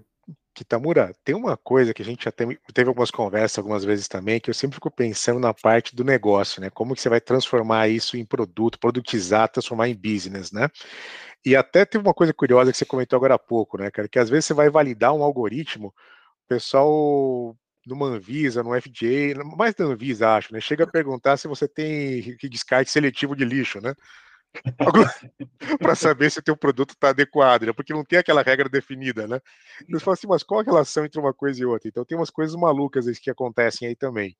Kitamura, 0.54 1.14
tem 1.24 1.34
uma 1.34 1.56
coisa 1.56 1.92
que 1.92 2.00
a 2.00 2.04
gente 2.04 2.24
já 2.24 2.32
teve, 2.32 2.58
teve 2.72 2.88
algumas 2.88 3.10
conversas 3.10 3.58
algumas 3.58 3.84
vezes 3.84 4.06
também, 4.06 4.40
que 4.40 4.48
eu 4.48 4.54
sempre 4.54 4.76
fico 4.76 4.90
pensando 4.90 5.40
na 5.40 5.52
parte 5.52 5.96
do 5.96 6.04
negócio, 6.04 6.60
né? 6.60 6.70
Como 6.70 6.94
que 6.94 7.00
você 7.00 7.08
vai 7.08 7.20
transformar 7.20 7.88
isso 7.88 8.16
em 8.16 8.24
produto, 8.24 8.78
produtizar, 8.78 9.48
transformar 9.48 9.88
em 9.88 9.94
business, 9.94 10.52
né? 10.52 10.68
E 11.44 11.56
até 11.56 11.84
teve 11.84 12.06
uma 12.06 12.14
coisa 12.14 12.32
curiosa 12.32 12.70
que 12.70 12.78
você 12.78 12.84
comentou 12.86 13.16
agora 13.16 13.34
há 13.34 13.38
pouco, 13.38 13.76
né, 13.76 13.90
cara? 13.90 14.08
Que 14.08 14.18
às 14.18 14.30
vezes 14.30 14.46
você 14.46 14.54
vai 14.54 14.70
validar 14.70 15.12
um 15.12 15.22
algoritmo, 15.22 15.88
o 15.88 16.48
pessoal 16.48 17.56
numa 17.86 18.06
Anvisa, 18.06 18.62
no 18.62 18.80
FDA, 18.80 19.34
mais 19.56 19.74
da 19.74 19.84
Anvisa, 19.84 20.30
acho, 20.30 20.52
né? 20.52 20.60
Chega 20.60 20.84
a 20.84 20.90
perguntar 20.90 21.36
se 21.36 21.48
você 21.48 21.68
tem 21.68 22.36
descarte 22.48 22.90
seletivo 22.90 23.36
de 23.36 23.44
lixo, 23.44 23.80
né? 23.80 23.94
para 25.78 25.94
saber 25.96 26.30
se 26.30 26.38
o 26.38 26.42
teu 26.42 26.56
produto 26.56 26.90
está 26.90 27.08
adequado, 27.10 27.64
né? 27.64 27.72
porque 27.72 27.92
não 27.92 28.04
tem 28.04 28.18
aquela 28.18 28.42
regra 28.42 28.68
definida, 28.68 29.26
né? 29.26 29.40
Eles 29.88 30.02
falam 30.02 30.14
assim, 30.14 30.26
mas 30.26 30.42
qual 30.42 30.60
a 30.60 30.62
relação 30.62 31.04
entre 31.04 31.18
uma 31.18 31.34
coisa 31.34 31.60
e 31.60 31.64
outra? 31.64 31.88
Então 31.88 32.04
tem 32.04 32.16
umas 32.16 32.30
coisas 32.30 32.54
malucas 32.54 33.06
que 33.18 33.30
acontecem 33.30 33.88
aí 33.88 33.96
também. 33.96 34.36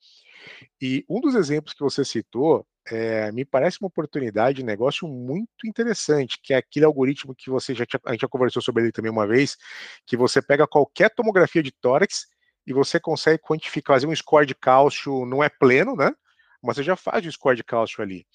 E 0.80 1.04
um 1.08 1.20
dos 1.20 1.34
exemplos 1.34 1.74
que 1.74 1.82
você 1.82 2.04
citou 2.04 2.66
é, 2.86 3.32
me 3.32 3.44
parece 3.44 3.78
uma 3.80 3.88
oportunidade 3.88 4.58
de 4.58 4.62
negócio 4.62 5.08
muito 5.08 5.66
interessante, 5.66 6.38
que 6.42 6.52
é 6.52 6.58
aquele 6.58 6.84
algoritmo 6.84 7.34
que 7.34 7.48
você 7.50 7.74
já 7.74 7.86
tinha, 7.86 8.00
a 8.04 8.12
gente 8.12 8.20
já 8.20 8.28
conversou 8.28 8.60
sobre 8.60 8.84
ele 8.84 8.92
também 8.92 9.10
uma 9.10 9.26
vez, 9.26 9.56
que 10.06 10.16
você 10.16 10.42
pega 10.42 10.66
qualquer 10.66 11.08
tomografia 11.10 11.62
de 11.62 11.72
tórax 11.72 12.26
e 12.66 12.72
você 12.72 12.98
consegue 12.98 13.38
quantificar, 13.38 13.96
fazer 13.96 14.06
um 14.06 14.14
score 14.14 14.46
de 14.46 14.54
cálcio, 14.54 15.26
não 15.26 15.42
é 15.42 15.48
pleno, 15.48 15.94
né? 15.94 16.12
mas 16.64 16.76
você 16.76 16.82
já 16.82 16.96
faz 16.96 17.24
o 17.26 17.30
score 17.30 17.56
de 17.56 17.62
cálcio 17.62 18.02
ali. 18.02 18.26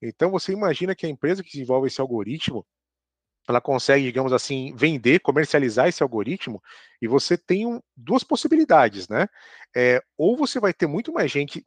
Então 0.00 0.30
você 0.30 0.52
imagina 0.52 0.94
que 0.94 1.06
a 1.06 1.08
empresa 1.08 1.42
que 1.42 1.50
desenvolve 1.50 1.86
esse 1.86 2.00
algoritmo, 2.00 2.66
ela 3.46 3.60
consegue, 3.60 4.04
digamos 4.04 4.32
assim, 4.32 4.74
vender, 4.74 5.20
comercializar 5.20 5.86
esse 5.86 6.02
algoritmo, 6.02 6.62
e 7.00 7.06
você 7.06 7.36
tem 7.36 7.66
um, 7.66 7.80
duas 7.94 8.24
possibilidades, 8.24 9.06
né? 9.06 9.28
É, 9.76 10.02
ou 10.16 10.34
você 10.34 10.58
vai 10.58 10.72
ter 10.72 10.86
muito 10.86 11.12
mais 11.12 11.30
gente 11.30 11.62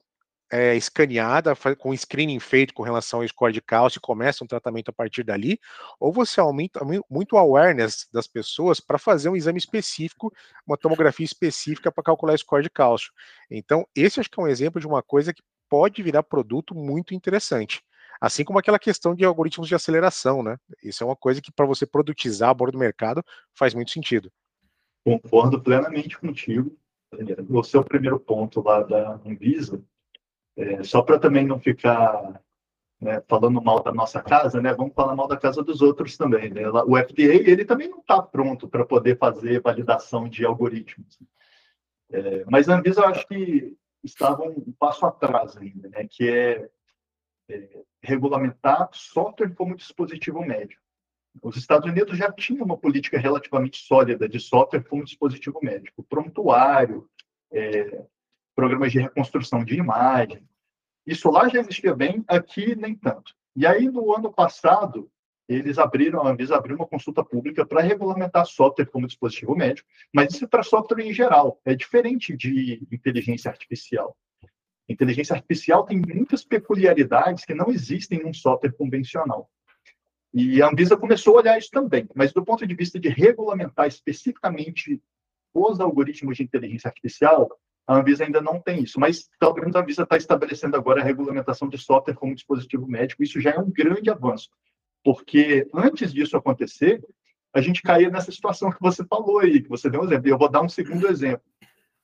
é, 0.51 0.75
escaneada, 0.75 1.55
com 1.77 1.93
screening 1.95 2.39
feito 2.39 2.73
com 2.73 2.83
relação 2.83 3.21
ao 3.21 3.27
score 3.27 3.53
de 3.53 3.61
cálcio 3.61 3.99
e 3.99 4.01
começa 4.01 4.43
um 4.43 4.47
tratamento 4.47 4.89
a 4.89 4.93
partir 4.93 5.23
dali, 5.23 5.59
ou 5.99 6.11
você 6.11 6.39
aumenta 6.39 6.81
muito 7.09 7.33
o 7.33 7.37
awareness 7.37 8.07
das 8.11 8.27
pessoas 8.27 8.79
para 8.79 8.97
fazer 8.97 9.29
um 9.29 9.35
exame 9.35 9.57
específico, 9.57 10.33
uma 10.65 10.77
tomografia 10.77 11.25
específica 11.25 11.91
para 11.91 12.03
calcular 12.03 12.33
o 12.33 12.37
score 12.37 12.63
de 12.63 12.69
cálcio. 12.69 13.11
Então, 13.49 13.85
esse 13.95 14.19
acho 14.19 14.29
que 14.29 14.39
é 14.39 14.43
um 14.43 14.47
exemplo 14.47 14.79
de 14.79 14.87
uma 14.87 15.03
coisa 15.03 15.33
que 15.33 15.43
pode 15.69 16.01
virar 16.01 16.23
produto 16.23 16.73
muito 16.73 17.13
interessante. 17.13 17.81
Assim 18.19 18.43
como 18.43 18.57
aquela 18.57 18.79
questão 18.79 19.13
de 19.13 19.23
algoritmos 19.23 19.67
de 19.67 19.75
aceleração, 19.75 20.41
né? 20.41 20.57
Isso 20.81 21.03
é 21.03 21.05
uma 21.05 21.15
coisa 21.15 21.39
que, 21.39 21.51
para 21.51 21.67
você 21.67 21.85
produtizar 21.85 22.49
a 22.49 22.53
bordo 22.53 22.71
do 22.71 22.79
mercado, 22.79 23.23
faz 23.53 23.75
muito 23.75 23.91
sentido. 23.91 24.31
Concordo 25.05 25.61
plenamente 25.61 26.17
contigo. 26.17 26.75
O 27.49 27.63
seu 27.63 27.83
primeiro 27.83 28.19
ponto 28.19 28.61
lá 28.61 28.81
da 28.81 29.21
Anvisa, 29.25 29.81
é, 30.57 30.83
só 30.83 31.03
para 31.03 31.19
também 31.19 31.45
não 31.45 31.59
ficar 31.59 32.41
né, 32.99 33.21
falando 33.27 33.61
mal 33.61 33.83
da 33.83 33.93
nossa 33.93 34.21
casa, 34.21 34.59
né, 34.59 34.73
vamos 34.73 34.95
falar 34.95 35.15
mal 35.15 35.27
da 35.27 35.37
casa 35.37 35.61
dos 35.61 35.81
outros 35.81 36.17
também. 36.17 36.49
Né? 36.49 36.67
O 36.69 36.97
FDA 36.97 37.35
ele 37.35 37.63
também 37.63 37.87
não 37.87 37.99
está 37.99 38.21
pronto 38.21 38.67
para 38.67 38.85
poder 38.85 39.17
fazer 39.17 39.61
validação 39.61 40.27
de 40.27 40.43
algoritmos. 40.43 41.19
É, 42.11 42.43
mas 42.45 42.67
a 42.67 42.75
Anvisa 42.75 43.01
eu 43.01 43.07
acho 43.07 43.27
que 43.27 43.77
estava 44.03 44.43
um 44.43 44.73
passo 44.79 45.05
atrás 45.05 45.55
ainda, 45.57 45.89
né, 45.89 46.07
que 46.09 46.27
é, 46.27 46.69
é 47.49 47.83
regulamentar 48.01 48.89
software 48.93 49.53
como 49.53 49.75
dispositivo 49.75 50.41
médico. 50.43 50.81
Os 51.43 51.55
Estados 51.55 51.87
Unidos 51.87 52.17
já 52.17 52.31
tinham 52.31 52.65
uma 52.65 52.77
política 52.77 53.19
relativamente 53.19 53.77
sólida 53.77 54.27
de 54.27 54.39
software 54.39 54.83
como 54.83 55.03
dispositivo 55.03 55.59
médico, 55.61 56.01
prontuário, 56.01 57.07
é, 57.51 58.05
programas 58.57 58.91
de 58.91 58.99
reconstrução 58.99 59.63
de 59.63 59.75
imagem. 59.75 60.43
Isso 61.05 61.29
lá 61.29 61.47
já 61.47 61.59
existia 61.59 61.93
bem, 61.93 62.25
aqui 62.27 62.75
nem 62.75 62.95
tanto. 62.95 63.35
E 63.55 63.67
aí, 63.67 63.87
no 63.87 64.11
ano 64.15 64.33
passado, 64.33 65.11
eles 65.47 65.77
abriram, 65.77 66.23
a 66.23 66.31
Anvisa 66.31 66.57
abriu 66.57 66.75
uma 66.75 66.87
consulta 66.87 67.23
pública 67.23 67.63
para 67.63 67.81
regulamentar 67.81 68.47
software 68.47 68.87
como 68.87 69.05
dispositivo 69.05 69.55
médico, 69.55 69.87
mas 70.11 70.33
isso 70.33 70.45
é 70.45 70.47
para 70.47 70.63
software 70.63 71.05
em 71.05 71.13
geral, 71.13 71.61
é 71.63 71.75
diferente 71.75 72.35
de 72.35 72.85
inteligência 72.91 73.49
artificial. 73.49 74.17
Inteligência 74.89 75.35
artificial 75.35 75.85
tem 75.85 76.01
muitas 76.01 76.43
peculiaridades 76.43 77.45
que 77.45 77.53
não 77.53 77.69
existem 77.69 78.23
num 78.23 78.33
software 78.33 78.73
convencional. 78.73 79.49
E 80.33 80.61
a 80.63 80.67
Anvisa 80.67 80.97
começou 80.97 81.35
a 81.35 81.41
olhar 81.41 81.57
isso 81.59 81.69
também, 81.69 82.09
mas 82.15 82.33
do 82.33 82.43
ponto 82.43 82.65
de 82.65 82.73
vista 82.73 82.99
de 82.99 83.07
regulamentar 83.07 83.87
especificamente 83.87 84.99
os 85.53 85.79
algoritmos 85.79 86.37
de 86.37 86.43
inteligência 86.43 86.87
artificial, 86.87 87.49
a 87.87 87.95
Anvisa 87.95 88.25
ainda 88.25 88.41
não 88.41 88.59
tem 88.59 88.83
isso, 88.83 88.99
mas 88.99 89.29
pelo 89.39 89.53
menos 89.53 89.75
a 89.75 89.79
Anvisa 89.79 90.03
está 90.03 90.17
estabelecendo 90.17 90.75
agora 90.75 91.01
a 91.01 91.03
regulamentação 91.03 91.69
de 91.69 91.77
software 91.77 92.15
como 92.15 92.35
dispositivo 92.35 92.85
médico. 92.85 93.23
Isso 93.23 93.39
já 93.39 93.51
é 93.51 93.59
um 93.59 93.71
grande 93.71 94.09
avanço, 94.09 94.49
porque 95.03 95.65
antes 95.73 96.13
disso 96.13 96.35
acontecer, 96.35 97.01
a 97.53 97.61
gente 97.61 97.81
caía 97.81 98.09
nessa 98.09 98.31
situação 98.31 98.69
que 98.69 98.81
você 98.81 99.05
falou 99.05 99.39
aí, 99.39 99.61
que 99.61 99.69
você 99.69 99.89
deu 99.89 100.01
um 100.01 100.03
exemplo. 100.03 100.27
E 100.27 100.31
eu 100.31 100.37
vou 100.37 100.49
dar 100.49 100.61
um 100.61 100.67
segundo 100.67 101.07
exemplo. 101.07 101.41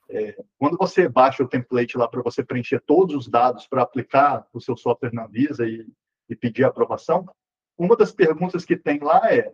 É, 0.10 0.42
quando 0.58 0.78
você 0.78 1.10
baixa 1.10 1.44
o 1.44 1.48
template 1.48 1.98
lá 1.98 2.08
para 2.08 2.22
você 2.22 2.44
preencher 2.44 2.82
todos 2.86 3.16
os 3.16 3.28
dados 3.28 3.68
para 3.68 3.82
aplicar 3.82 4.48
o 4.54 4.62
seu 4.62 4.78
software 4.78 5.14
na 5.14 5.26
Anvisa 5.26 5.68
e, 5.68 5.86
e 6.30 6.36
pedir 6.36 6.64
aprovação, 6.64 7.28
uma 7.78 7.98
das 7.98 8.12
perguntas 8.12 8.64
que 8.64 8.78
tem 8.78 9.00
lá 9.00 9.22
é, 9.30 9.52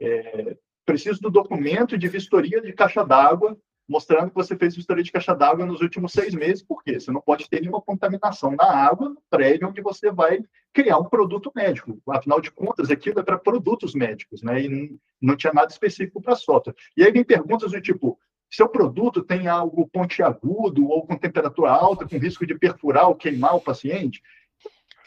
é 0.00 0.56
preciso 0.84 1.20
do 1.20 1.30
documento 1.30 1.98
de 1.98 2.08
vistoria 2.08 2.60
de 2.60 2.72
caixa 2.72 3.04
d'água 3.04 3.58
mostrando 3.88 4.28
que 4.28 4.34
você 4.34 4.56
fez 4.56 4.74
vistoria 4.74 5.02
de 5.02 5.12
caixa 5.12 5.34
d'água 5.34 5.66
nos 5.66 5.80
últimos 5.80 6.12
seis 6.12 6.34
meses, 6.34 6.62
por 6.62 6.82
quê? 6.82 6.98
Você 6.98 7.10
não 7.10 7.20
pode 7.20 7.48
ter 7.48 7.60
nenhuma 7.60 7.80
contaminação 7.80 8.52
na 8.52 8.64
água 8.64 9.08
no 9.08 9.22
prédio 9.28 9.68
onde 9.68 9.80
você 9.82 10.10
vai 10.10 10.40
criar 10.72 10.98
um 10.98 11.04
produto 11.04 11.52
médico. 11.54 12.00
Afinal 12.08 12.40
de 12.40 12.50
contas, 12.50 12.90
aquilo 12.90 13.20
é 13.20 13.22
para 13.22 13.38
produtos 13.38 13.94
médicos, 13.94 14.42
né? 14.42 14.62
E 14.62 14.68
não, 14.68 14.98
não 15.20 15.36
tinha 15.36 15.52
nada 15.52 15.70
específico 15.70 16.20
para 16.20 16.34
software. 16.34 16.74
E 16.96 17.04
aí 17.04 17.12
vem 17.12 17.24
perguntas 17.24 17.72
do 17.72 17.80
tipo, 17.80 18.18
seu 18.50 18.68
produto 18.68 19.22
tem 19.22 19.48
algo 19.48 19.88
pontiagudo 19.88 20.86
ou 20.86 21.06
com 21.06 21.16
temperatura 21.16 21.70
alta, 21.70 22.06
com 22.06 22.18
risco 22.18 22.46
de 22.46 22.54
perfurar 22.54 23.08
ou 23.08 23.14
queimar 23.14 23.56
o 23.56 23.60
paciente? 23.60 24.22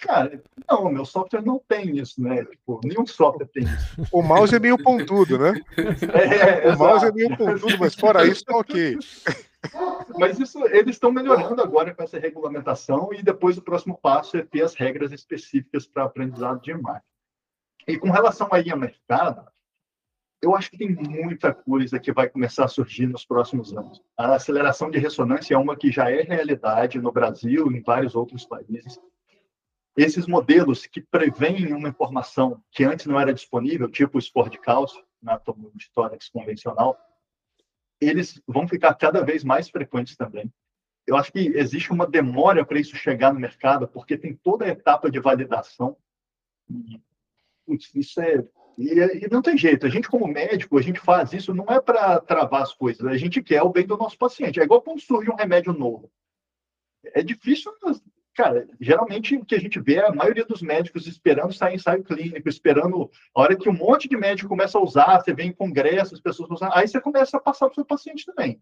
Cara, 0.02 0.42
não, 0.70 0.92
meu 0.92 1.06
software 1.06 1.42
não 1.42 1.60
tem 1.68 1.98
isso, 1.98 2.22
né? 2.22 2.44
Tipo, 2.46 2.80
nenhum 2.84 3.06
software 3.06 3.48
tem 3.48 3.64
isso. 3.64 4.08
O 4.12 4.22
mouse 4.22 4.56
é 4.56 4.60
meio 4.60 4.78
pontudo, 4.78 5.38
né? 5.38 5.54
É, 5.78 6.68
o 6.68 6.74
exato. 6.74 6.78
mouse 6.78 7.06
é 7.06 7.12
meio 7.12 7.38
pontudo, 7.38 7.78
mas 7.80 7.96
fora 7.96 8.26
isso, 8.26 8.44
tá 8.46 8.58
ok. 8.58 8.98
Mas 10.20 10.40
isso 10.40 10.64
eles 10.68 10.96
estão 10.96 11.12
melhorando 11.12 11.62
agora 11.62 11.94
com 11.94 12.04
essa 12.04 12.20
regulamentação 12.20 13.10
e 13.14 13.24
depois 13.24 13.58
o 13.58 13.62
próximo 13.62 13.98
passo 13.98 14.38
é 14.38 14.44
ter 14.44 14.62
as 14.62 14.76
regras 14.76 15.12
específicas 15.12 15.88
para 15.88 16.04
aprendizado 16.04 16.62
de 16.62 16.72
imagem. 16.72 17.02
E 17.88 17.98
com 17.98 18.10
relação 18.10 18.48
aí 18.52 18.70
ao 18.72 18.78
mercado, 18.78 19.48
eu 20.42 20.56
acho 20.56 20.70
que 20.70 20.78
tem 20.78 20.94
muita 20.94 21.54
coisa 21.54 22.00
que 22.00 22.14
vai 22.14 22.30
começar 22.30 22.66
a 22.66 22.68
surgir 22.68 23.08
nos 23.08 23.26
próximos 23.26 23.76
anos. 23.76 24.02
A 24.18 24.36
aceleração 24.36 24.92
de 24.92 25.00
ressonância 25.00 25.56
é 25.56 25.58
uma 25.58 25.76
que 25.76 25.92
já 25.92 26.12
é 26.12 26.22
realidade 26.22 27.00
no 27.00 27.12
Brasil 27.12 27.72
e 27.72 27.78
em 27.78 27.82
vários 27.82 28.16
outros 28.16 28.46
países 28.46 29.00
esses 29.96 30.28
modelos 30.28 30.86
que 30.86 31.02
preveem 31.02 31.74
uma 31.74 31.90
informação 31.90 32.62
que 32.72 32.84
antes 32.84 33.06
não 33.06 33.20
era 33.20 33.34
disponível, 33.34 33.90
tipo 33.90 34.18
o 34.18 34.20
sport 34.20 34.52
de 34.52 34.60
cálcio, 34.60 35.04
na 35.22 35.38
de 35.38 35.90
tórax 35.94 36.30
convencional, 36.30 36.98
eles 38.00 38.42
vão 38.46 38.68
ficar 38.68 38.94
cada 38.96 39.24
vez 39.24 39.44
mais 39.44 39.70
frequentes 39.70 40.16
também. 40.16 40.52
Eu 41.08 41.16
acho 41.16 41.32
que 41.32 41.40
existe 41.40 41.92
uma 41.92 42.06
demora 42.06 42.66
para 42.66 42.80
isso 42.80 42.96
chegar 42.96 43.34
no 43.34 43.40
mercado, 43.40 43.88
porque 43.88 44.18
tem 44.18 44.36
toda 44.36 44.66
a 44.66 44.70
etapa 44.70 45.10
de 45.10 45.20
validação. 45.20 45.96
Isso 47.94 48.20
é 48.22 48.44
e, 48.78 49.24
e, 49.24 49.30
não 49.32 49.42
tem 49.42 49.58
jeito. 49.58 49.86
A 49.86 49.90
gente, 49.90 50.10
como 50.10 50.28
médico, 50.28 50.78
a 50.78 50.82
gente 50.82 51.00
faz 51.00 51.32
isso 51.34 51.54
não 51.54 51.66
é 51.66 51.80
para 51.80 52.20
travar 52.20 52.62
as 52.62 52.74
coisas. 52.74 53.06
A 53.06 53.18
gente 53.18 53.42
quer 53.42 53.62
o 53.62 53.70
bem 53.70 53.86
do 53.86 53.98
nosso 53.98 54.18
paciente. 54.18 54.60
É 54.60 54.64
igual 54.64 54.82
quando 54.82 55.00
surge 55.00 55.32
um 55.32 55.36
remédio 55.36 55.74
novo. 55.74 56.12
É 57.04 57.24
difícil 57.24 57.72
cara, 58.36 58.68
geralmente 58.80 59.36
o 59.38 59.46
que 59.46 59.56
a 59.56 59.60
gente 59.60 59.80
vê 59.80 59.96
é 59.96 60.08
a 60.08 60.14
maioria 60.14 60.46
dos 60.46 60.62
médicos 60.62 61.08
esperando 61.08 61.54
sair 61.54 61.76
ensaio 61.76 62.04
clínico, 62.04 62.50
esperando 62.50 63.10
a 63.34 63.42
hora 63.42 63.56
que 63.56 63.70
um 63.70 63.74
monte 63.74 64.10
de 64.10 64.18
médico 64.18 64.50
começa 64.50 64.78
a 64.78 64.82
usar, 64.82 65.20
você 65.20 65.34
vem 65.34 65.50
em 65.50 65.54
congressos, 65.54 66.14
as 66.14 66.20
pessoas 66.20 66.52
usam, 66.52 66.70
aí 66.74 66.88
você 66.88 67.00
começa 67.00 67.38
a 67.38 67.40
passar 67.40 67.68
para 67.68 67.72
o 67.72 67.76
seu 67.76 67.86
paciente 67.86 68.26
também. 68.26 68.60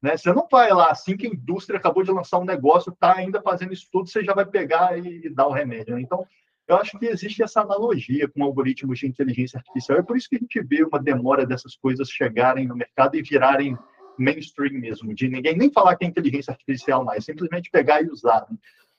Né? 0.00 0.16
Você 0.16 0.32
não 0.32 0.46
vai 0.50 0.70
lá, 0.72 0.90
assim 0.90 1.16
que 1.16 1.26
a 1.26 1.30
indústria 1.30 1.78
acabou 1.78 2.04
de 2.04 2.12
lançar 2.12 2.38
um 2.38 2.44
negócio, 2.44 2.92
está 2.92 3.16
ainda 3.16 3.42
fazendo 3.42 3.72
isso 3.72 3.88
tudo, 3.90 4.08
você 4.08 4.22
já 4.22 4.32
vai 4.32 4.46
pegar 4.46 4.96
e, 4.98 5.26
e 5.26 5.28
dar 5.28 5.48
o 5.48 5.52
remédio. 5.52 5.96
Né? 5.96 6.02
Então, 6.02 6.24
eu 6.68 6.76
acho 6.76 6.98
que 6.98 7.06
existe 7.06 7.42
essa 7.42 7.60
analogia 7.60 8.28
com 8.28 8.42
algoritmos 8.42 8.98
de 8.98 9.06
inteligência 9.06 9.58
artificial. 9.58 9.98
É 9.98 10.02
por 10.02 10.16
isso 10.16 10.28
que 10.28 10.36
a 10.36 10.38
gente 10.38 10.60
vê 10.62 10.84
uma 10.84 11.00
demora 11.00 11.46
dessas 11.46 11.76
coisas 11.76 12.08
chegarem 12.08 12.66
no 12.66 12.76
mercado 12.76 13.16
e 13.16 13.22
virarem 13.22 13.76
mainstream 14.18 14.80
mesmo, 14.80 15.14
de 15.14 15.28
ninguém 15.28 15.56
nem 15.56 15.70
falar 15.70 15.94
que 15.96 16.04
é 16.04 16.08
inteligência 16.08 16.50
artificial 16.50 17.04
mais, 17.04 17.24
simplesmente 17.24 17.70
pegar 17.70 18.02
e 18.02 18.08
usar. 18.08 18.46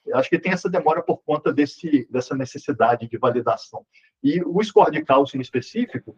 Eu 0.07 0.17
acho 0.17 0.29
que 0.29 0.39
tem 0.39 0.51
essa 0.51 0.69
demora 0.69 1.03
por 1.03 1.17
conta 1.23 1.53
desse, 1.53 2.07
dessa 2.09 2.35
necessidade 2.35 3.07
de 3.07 3.17
validação. 3.17 3.85
E 4.23 4.41
o 4.41 4.63
score 4.63 4.91
de 4.91 5.03
cálcio 5.03 5.37
em 5.37 5.41
específico 5.41 6.15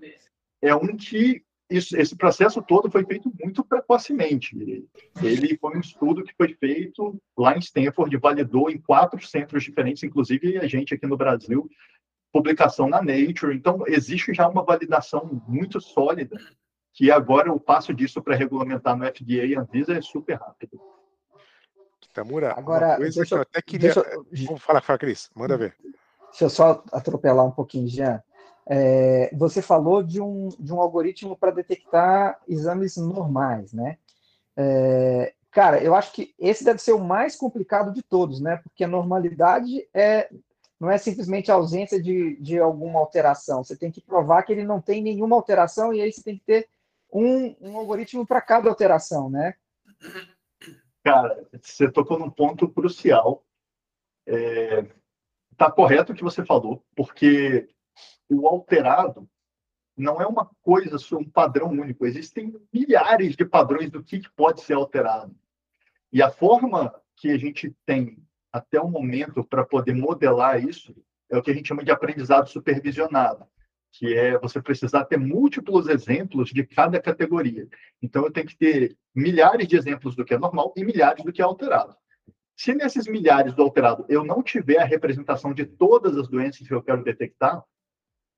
é 0.61 0.75
um 0.75 0.95
que 0.95 1.43
isso, 1.69 1.95
esse 1.95 2.15
processo 2.15 2.61
todo 2.63 2.89
foi 2.89 3.05
feito 3.05 3.31
muito 3.39 3.63
precocemente. 3.63 4.57
Ele 5.21 5.57
foi 5.57 5.77
um 5.77 5.79
estudo 5.79 6.23
que 6.23 6.33
foi 6.35 6.55
feito 6.55 7.21
lá 7.37 7.55
em 7.55 7.59
Stanford, 7.59 8.17
validou 8.17 8.71
em 8.71 8.79
quatro 8.79 9.23
centros 9.23 9.63
diferentes, 9.63 10.03
inclusive 10.03 10.57
a 10.57 10.67
gente 10.67 10.95
aqui 10.95 11.05
no 11.05 11.15
Brasil, 11.15 11.69
publicação 12.33 12.89
na 12.89 13.01
Nature. 13.03 13.55
Então, 13.55 13.83
existe 13.85 14.33
já 14.33 14.47
uma 14.47 14.63
validação 14.63 15.43
muito 15.47 15.79
sólida, 15.79 16.39
que 16.93 17.11
agora 17.11 17.53
o 17.53 17.59
passo 17.59 17.93
disso 17.93 18.21
para 18.21 18.35
regulamentar 18.35 18.97
no 18.97 19.05
FDA 19.05 19.45
e 19.45 19.55
Anvisa 19.55 19.93
é 19.93 20.01
super 20.01 20.39
rápido. 20.39 20.79
Tamura, 22.13 22.53
Agora, 22.57 22.97
coisa 22.97 23.25
que 23.25 23.33
eu, 23.33 23.41
até 23.41 23.61
queria. 23.61 23.91
Eu, 23.91 24.25
Vamos 24.45 24.61
falar, 24.61 24.81
fala, 24.81 24.99
Cris, 24.99 25.29
manda 25.35 25.57
ver. 25.57 25.75
Deixa 26.29 26.45
eu 26.45 26.49
só 26.49 26.83
atropelar 26.91 27.45
um 27.45 27.51
pouquinho, 27.51 27.87
Jean. 27.87 28.21
É, 28.67 29.31
você 29.35 29.61
falou 29.61 30.03
de 30.03 30.21
um, 30.21 30.49
de 30.59 30.71
um 30.71 30.79
algoritmo 30.79 31.35
para 31.35 31.51
detectar 31.51 32.39
exames 32.47 32.97
normais, 32.97 33.73
né? 33.73 33.97
É, 34.55 35.33
cara, 35.49 35.81
eu 35.81 35.95
acho 35.95 36.11
que 36.13 36.35
esse 36.37 36.63
deve 36.63 36.79
ser 36.79 36.91
o 36.91 36.99
mais 36.99 37.35
complicado 37.35 37.91
de 37.91 38.03
todos, 38.03 38.39
né? 38.39 38.57
Porque 38.57 38.83
a 38.83 38.87
normalidade 38.87 39.87
é 39.93 40.29
não 40.79 40.89
é 40.89 40.97
simplesmente 40.97 41.51
a 41.51 41.55
ausência 41.55 42.01
de, 42.01 42.37
de 42.37 42.57
alguma 42.57 42.99
alteração. 42.99 43.63
Você 43.63 43.75
tem 43.75 43.91
que 43.91 43.99
provar 43.99 44.43
que 44.43 44.53
ele 44.53 44.63
não 44.63 44.79
tem 44.79 45.01
nenhuma 45.01 45.35
alteração 45.35 45.93
e 45.93 46.01
aí 46.01 46.11
você 46.11 46.23
tem 46.23 46.37
que 46.37 46.45
ter 46.45 46.69
um, 47.11 47.53
um 47.59 47.77
algoritmo 47.77 48.25
para 48.25 48.39
cada 48.39 48.69
alteração, 48.69 49.29
né? 49.29 49.55
Cara, 51.03 51.47
você 51.61 51.89
tocou 51.91 52.19
num 52.19 52.29
ponto 52.29 52.67
crucial. 52.69 53.45
é, 54.27 54.85
correto 55.75 56.13
o 56.13 56.15
que 56.15 56.23
você 56.23 56.45
falou, 56.45 56.85
porque 56.95 57.67
o 58.29 58.47
alterado 58.47 59.29
não 59.97 60.21
é 60.21 60.25
uma 60.25 60.49
coisa, 60.61 60.97
um 61.17 61.29
padrão 61.29 61.67
único. 61.69 62.05
Existem 62.05 62.55
milhares 62.73 63.35
de 63.35 63.43
padrões 63.45 63.91
do 63.91 64.03
que 64.03 64.21
pode 64.35 64.61
ser 64.61 64.73
alterado. 64.73 65.35
E 66.11 66.21
a 66.21 66.29
forma 66.31 66.93
que 67.15 67.29
a 67.29 67.37
gente 67.37 67.75
tem 67.85 68.17
até 68.51 68.79
o 68.79 68.89
momento 68.89 69.43
para 69.43 69.65
poder 69.65 69.93
modelar 69.93 70.63
isso 70.63 70.95
é 71.29 71.37
o 71.37 71.41
que 71.41 71.51
a 71.51 71.53
gente 71.53 71.67
chama 71.67 71.83
de 71.83 71.91
aprendizado 71.91 72.47
supervisionado, 72.47 73.45
que 73.91 74.13
é 74.13 74.37
você 74.37 74.61
precisar 74.61 75.05
ter 75.05 75.17
múltiplos 75.17 75.87
exemplos 75.87 76.49
de 76.49 76.65
cada 76.65 77.01
categoria. 77.01 77.67
Então, 78.01 78.23
eu 78.23 78.31
tenho 78.31 78.47
que 78.47 78.57
ter 78.57 78.97
milhares 79.13 79.67
de 79.67 79.75
exemplos 79.75 80.15
do 80.15 80.23
que 80.23 80.33
é 80.33 80.37
normal 80.37 80.73
e 80.75 80.83
milhares 80.83 81.23
do 81.23 81.33
que 81.33 81.41
é 81.41 81.45
alterado. 81.45 81.95
Se 82.55 82.73
nesses 82.73 83.07
milhares 83.07 83.53
do 83.53 83.61
alterado 83.61 84.05
eu 84.09 84.23
não 84.23 84.43
tiver 84.43 84.79
a 84.79 84.85
representação 84.85 85.53
de 85.53 85.65
todas 85.65 86.17
as 86.17 86.27
doenças 86.27 86.67
que 86.67 86.73
eu 86.73 86.83
quero 86.83 87.03
detectar, 87.03 87.63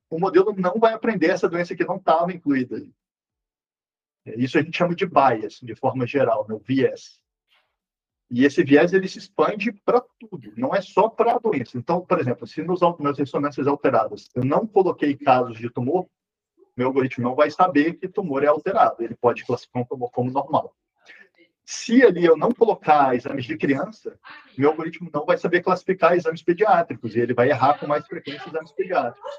o 0.09 0.19
modelo 0.19 0.53
não 0.55 0.75
vai 0.75 0.93
aprender 0.93 1.27
essa 1.27 1.49
doença 1.49 1.75
que 1.75 1.85
não 1.85 1.95
estava 1.95 2.31
incluída 2.31 2.75
ali. 2.75 2.93
Isso 4.25 4.57
a 4.57 4.61
gente 4.61 4.77
chama 4.77 4.93
de 4.93 5.07
bias, 5.07 5.59
de 5.63 5.75
forma 5.75 6.05
geral, 6.05 6.45
né? 6.47 6.59
viés. 6.61 7.20
E 8.31 8.45
esse 8.45 8.63
viés 8.63 8.93
ele 8.93 9.09
se 9.09 9.19
expande 9.19 9.73
para 9.83 10.01
tudo, 10.17 10.53
não 10.55 10.73
é 10.73 10.81
só 10.81 11.09
para 11.09 11.33
a 11.33 11.37
doença. 11.37 11.77
Então, 11.77 11.99
por 11.99 12.17
exemplo, 12.17 12.47
se 12.47 12.63
nos, 12.63 12.79
nas 12.97 13.17
ressonâncias 13.17 13.67
alteradas 13.67 14.29
eu 14.33 14.45
não 14.45 14.65
coloquei 14.65 15.17
casos 15.17 15.57
de 15.57 15.69
tumor, 15.69 16.07
meu 16.77 16.87
algoritmo 16.87 17.25
não 17.25 17.35
vai 17.35 17.51
saber 17.51 17.95
que 17.95 18.07
tumor 18.07 18.41
é 18.41 18.47
alterado. 18.47 19.03
Ele 19.03 19.15
pode 19.15 19.45
classificar 19.45 19.81
um 19.81 19.85
tumor 19.85 20.09
como 20.11 20.31
normal. 20.31 20.73
Se 21.65 22.03
ali 22.03 22.25
eu 22.25 22.37
não 22.37 22.51
colocar 22.53 23.13
exames 23.15 23.45
de 23.45 23.57
criança, 23.57 24.17
meu 24.57 24.69
algoritmo 24.69 25.09
não 25.13 25.25
vai 25.25 25.37
saber 25.37 25.61
classificar 25.61 26.13
exames 26.13 26.41
pediátricos, 26.41 27.15
e 27.15 27.19
ele 27.19 27.33
vai 27.33 27.49
errar 27.49 27.77
com 27.79 27.87
mais 27.87 28.05
frequência 28.07 28.47
exames 28.47 28.71
pediátricos. 28.71 29.31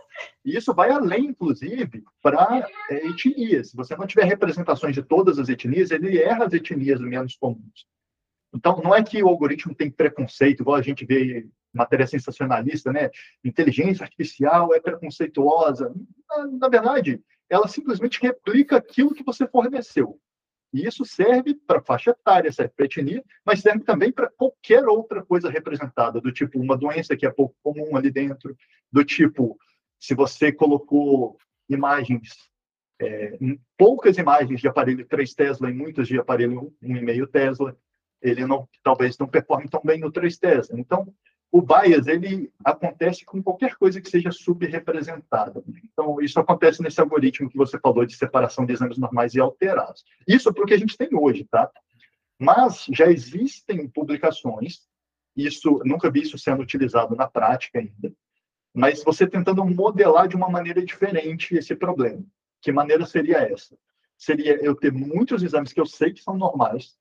E 0.44 0.56
isso 0.56 0.72
vai 0.74 0.90
além, 0.90 1.26
inclusive, 1.26 2.04
para 2.22 2.68
é, 2.90 3.06
etnias. 3.06 3.70
Se 3.70 3.76
você 3.76 3.96
não 3.96 4.06
tiver 4.06 4.24
representações 4.24 4.94
de 4.94 5.02
todas 5.02 5.38
as 5.38 5.48
etnias, 5.48 5.90
ele 5.90 6.18
erra 6.18 6.44
as 6.44 6.52
etnias 6.52 7.00
menos 7.00 7.36
comuns. 7.36 7.86
Então, 8.54 8.80
não 8.82 8.94
é 8.94 9.02
que 9.02 9.22
o 9.22 9.28
algoritmo 9.28 9.74
tem 9.74 9.90
preconceito, 9.90 10.60
igual 10.60 10.76
a 10.76 10.82
gente 10.82 11.04
vê 11.06 11.48
matéria 11.72 12.06
sensacionalista, 12.06 12.92
né? 12.92 13.10
Inteligência 13.42 14.04
artificial 14.04 14.74
é 14.74 14.80
preconceituosa. 14.80 15.94
Na, 16.28 16.46
na 16.46 16.68
verdade, 16.68 17.20
ela 17.48 17.66
simplesmente 17.66 18.20
replica 18.20 18.76
aquilo 18.76 19.14
que 19.14 19.24
você 19.24 19.46
forneceu. 19.46 20.18
E 20.72 20.86
isso 20.86 21.04
serve 21.04 21.54
para 21.54 21.82
faixa 21.82 22.10
etária, 22.10 22.50
serve 22.50 22.72
para 22.74 22.86
etnia, 22.86 23.22
mas 23.44 23.60
serve 23.60 23.84
também 23.84 24.10
para 24.10 24.30
qualquer 24.30 24.86
outra 24.86 25.22
coisa 25.22 25.50
representada, 25.50 26.20
do 26.20 26.32
tipo 26.32 26.58
uma 26.58 26.78
doença 26.78 27.16
que 27.16 27.26
é 27.26 27.30
pouco 27.30 27.54
comum 27.62 27.94
ali 27.94 28.10
dentro, 28.10 28.56
do 28.90 29.04
tipo, 29.04 29.58
se 30.00 30.14
você 30.14 30.50
colocou 30.50 31.36
imagens, 31.68 32.30
é, 32.98 33.38
poucas 33.76 34.16
imagens 34.16 34.60
de 34.60 34.68
aparelho 34.68 35.06
3 35.06 35.34
Tesla 35.34 35.70
e 35.70 35.74
muitas 35.74 36.08
de 36.08 36.18
aparelho 36.18 36.72
1,5 36.82 37.26
Tesla, 37.30 37.76
ele 38.22 38.46
não, 38.46 38.68
talvez 38.82 39.18
não 39.18 39.26
performe 39.26 39.68
tão 39.68 39.80
bem 39.84 39.98
no 39.98 40.10
3 40.10 40.38
Tesla. 40.38 40.78
Então, 40.78 41.12
o 41.50 41.60
bias 41.60 42.06
ele 42.06 42.50
acontece 42.64 43.26
com 43.26 43.42
qualquer 43.42 43.74
coisa 43.76 44.00
que 44.00 44.08
seja 44.08 44.30
subrepresentada. 44.30 45.62
Então, 45.84 46.18
isso 46.20 46.40
acontece 46.40 46.82
nesse 46.82 46.98
algoritmo 47.00 47.50
que 47.50 47.58
você 47.58 47.78
falou 47.78 48.06
de 48.06 48.16
separação 48.16 48.64
de 48.64 48.72
exames 48.72 48.96
normais 48.96 49.34
e 49.34 49.40
alterados. 49.40 50.02
Isso 50.26 50.48
é 50.48 50.52
porque 50.52 50.72
a 50.72 50.78
gente 50.78 50.96
tem 50.96 51.10
hoje, 51.12 51.46
tá? 51.50 51.70
Mas 52.40 52.86
já 52.90 53.06
existem 53.06 53.86
publicações, 53.86 54.80
isso 55.36 55.80
nunca 55.84 56.10
vi 56.10 56.22
isso 56.22 56.38
sendo 56.38 56.62
utilizado 56.62 57.14
na 57.14 57.28
prática 57.28 57.78
ainda, 57.78 58.12
mas 58.74 59.04
você 59.04 59.26
tentando 59.26 59.64
modelar 59.64 60.26
de 60.26 60.36
uma 60.36 60.48
maneira 60.48 60.84
diferente 60.84 61.54
esse 61.54 61.76
problema. 61.76 62.24
Que 62.62 62.72
maneira 62.72 63.04
seria 63.04 63.38
essa? 63.38 63.76
Seria 64.16 64.56
eu 64.64 64.74
ter 64.74 64.92
muitos 64.92 65.42
exames 65.42 65.72
que 65.72 65.80
eu 65.80 65.86
sei 65.86 66.12
que 66.12 66.22
são 66.22 66.36
normais, 66.36 66.96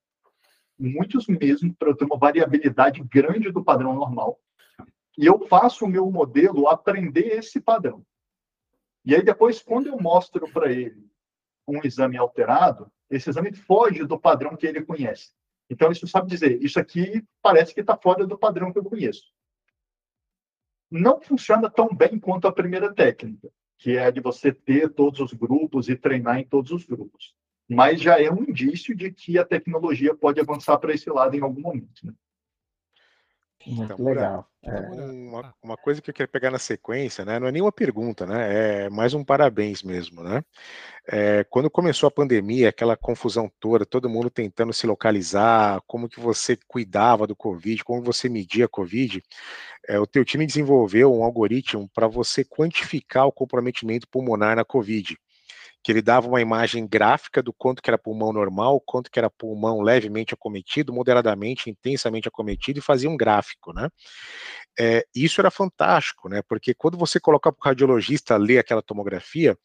muitos 0.82 1.28
mesmo, 1.28 1.74
para 1.76 1.90
eu 1.90 1.96
ter 1.96 2.06
uma 2.06 2.18
variabilidade 2.18 3.02
grande 3.04 3.52
do 3.52 3.64
padrão 3.64 3.94
normal. 3.94 4.40
E 5.18 5.26
eu 5.26 5.40
faço 5.48 5.86
o 5.86 5.90
meu 5.90 6.10
modelo 6.10 6.68
aprender 6.68 7.38
esse 7.38 7.62
padrão. 7.62 8.04
E 9.06 9.16
aí, 9.16 9.24
depois, 9.24 9.62
quando 9.62 9.88
eu 9.88 10.00
mostro 10.00 10.52
para 10.52 10.72
ele 10.72 11.08
um 11.68 11.80
exame 11.84 12.18
alterado, 12.18 12.92
esse 13.10 13.30
exame 13.30 13.54
foge 13.54 14.04
do 14.06 14.20
padrão 14.20 14.56
que 14.56 14.66
ele 14.66 14.84
conhece. 14.84 15.32
Então, 15.70 15.92
isso 15.92 16.08
sabe 16.08 16.30
dizer, 16.30 16.62
isso 16.62 16.80
aqui 16.80 17.24
parece 17.42 17.74
que 17.74 17.82
está 17.82 17.96
fora 17.96 18.26
do 18.26 18.38
padrão 18.38 18.72
que 18.74 18.80
eu 18.80 18.84
conheço. 18.84 19.32
Não 20.90 21.22
funciona 21.22 21.70
tão 21.70 21.88
bem 21.88 22.20
quanto 22.20 22.48
a 22.48 22.52
primeira 22.52 22.94
técnica, 22.94 23.50
que 23.78 23.98
é 23.98 24.06
a 24.06 24.12
de 24.12 24.20
você 24.20 24.52
ter 24.52 24.90
todos 24.94 25.20
os 25.20 25.34
grupos 25.34 25.88
e 25.88 25.96
treinar 25.96 26.40
em 26.40 26.46
todos 26.46 26.72
os 26.72 26.86
grupos 26.86 27.34
mas 27.76 28.02
já 28.02 28.22
é 28.22 28.30
um 28.30 28.44
indício 28.44 28.96
de 28.96 29.12
que 29.12 29.38
a 29.38 29.46
tecnologia 29.46 30.14
pode 30.14 30.40
avançar 30.40 30.78
para 30.78 30.94
esse 30.94 31.10
lado 31.10 31.36
em 31.36 31.42
algum 31.42 31.62
momento. 31.62 32.06
Né? 32.06 32.14
Muito 33.66 33.94
então, 33.94 34.06
legal. 34.06 34.48
É. 34.64 34.80
Uma, 34.90 35.54
uma, 35.64 35.78
coisa 35.78 36.02
que 36.02 36.10
eu 36.10 36.14
quero 36.14 36.30
pegar 36.30 36.52
na 36.52 36.58
sequência, 36.58 37.24
né? 37.24 37.40
Não 37.40 37.48
é 37.48 37.52
nenhuma 37.52 37.72
pergunta, 37.72 38.26
né? 38.26 38.86
É 38.86 38.90
mais 38.90 39.14
um 39.14 39.24
parabéns 39.24 39.84
mesmo, 39.84 40.24
né? 40.24 40.44
É, 41.08 41.44
quando 41.46 41.70
começou 41.70 42.08
a 42.08 42.12
pandemia, 42.12 42.70
aquela 42.70 42.98
confusão 42.98 43.52
toda, 43.60 43.86
todo 43.86 44.10
mundo 44.10 44.30
tentando 44.30 44.74
se 44.74 44.86
localizar, 44.86 45.82
como 45.88 46.10
que 46.10 46.20
você 46.20 46.58
cuidava 46.68 47.26
do 47.26 47.36
Covid, 47.36 47.84
como 47.84 48.02
você 48.02 48.28
media 48.28 48.66
a 48.66 48.70
Covid, 48.70 49.24
é, 49.88 50.00
o 50.00 50.08
teu 50.08 50.26
time 50.26 50.46
desenvolveu 50.46 51.14
um 51.14 51.24
algoritmo 51.24 51.90
para 51.94 52.08
você 52.08 52.44
quantificar 52.44 53.28
o 53.28 53.32
comprometimento 53.32 54.08
pulmonar 54.08 54.56
na 54.56 54.66
Covid 54.66 55.18
que 55.84 55.92
ele 55.92 56.02
dava 56.02 56.28
uma 56.28 56.42
imagem 56.42 56.88
gráfica 56.88 57.42
do 57.42 57.52
quanto 57.54 57.82
que 57.82 57.90
era 57.90 57.98
pulmão 57.98 58.32
normal, 58.32 58.82
quanto 58.86 59.10
que 59.10 59.18
era 59.20 59.30
pulmão 59.30 59.82
levemente 59.82 60.34
acometido, 60.34 60.94
moderadamente, 60.94 61.70
intensamente 61.70 62.28
acometido, 62.28 62.80
e 62.80 62.82
fazia 62.82 63.10
um 63.10 63.18
gráfico, 63.18 63.74
né? 63.74 63.90
É, 64.80 65.06
isso 65.16 65.42
era 65.42 65.52
fantástico, 65.52 66.30
né? 66.30 66.42
Porque 66.48 66.74
quando 66.74 66.98
você 66.98 67.20
coloca 67.20 67.52
para 67.52 67.60
o 67.60 67.70
radiologista 67.70 68.38
ler 68.38 68.60
aquela 68.60 68.82
tomografia, 68.82 69.58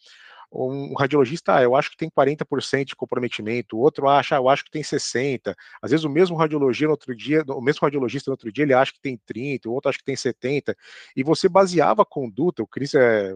um 0.52 0.94
radiologista, 0.94 1.56
ah, 1.56 1.62
eu 1.62 1.74
acho 1.74 1.90
que 1.90 1.96
tem 1.96 2.10
40% 2.10 2.86
de 2.86 2.96
comprometimento, 2.96 3.76
o 3.76 3.80
outro 3.80 4.08
acha, 4.08 4.36
ah, 4.36 4.38
eu 4.38 4.48
acho 4.48 4.64
que 4.64 4.70
tem 4.70 4.82
60%. 4.82 5.54
Às 5.82 5.90
vezes 5.90 6.04
o 6.04 6.10
mesmo 6.10 6.36
radiologia 6.36 6.86
no 6.86 6.92
outro 6.92 7.14
dia, 7.14 7.44
o 7.48 7.60
mesmo 7.60 7.80
radiologista 7.82 8.30
no 8.30 8.34
outro 8.34 8.50
dia, 8.52 8.64
ele 8.64 8.74
acha 8.74 8.92
que 8.92 9.00
tem 9.00 9.18
30%, 9.18 9.66
o 9.66 9.72
outro 9.72 9.88
acha 9.88 9.98
que 9.98 10.04
tem 10.04 10.14
70%, 10.16 10.74
e 11.16 11.22
você 11.22 11.48
baseava 11.48 12.02
a 12.02 12.06
conduta, 12.06 12.62
o 12.62 12.66
Cris 12.66 12.94
é, 12.94 13.34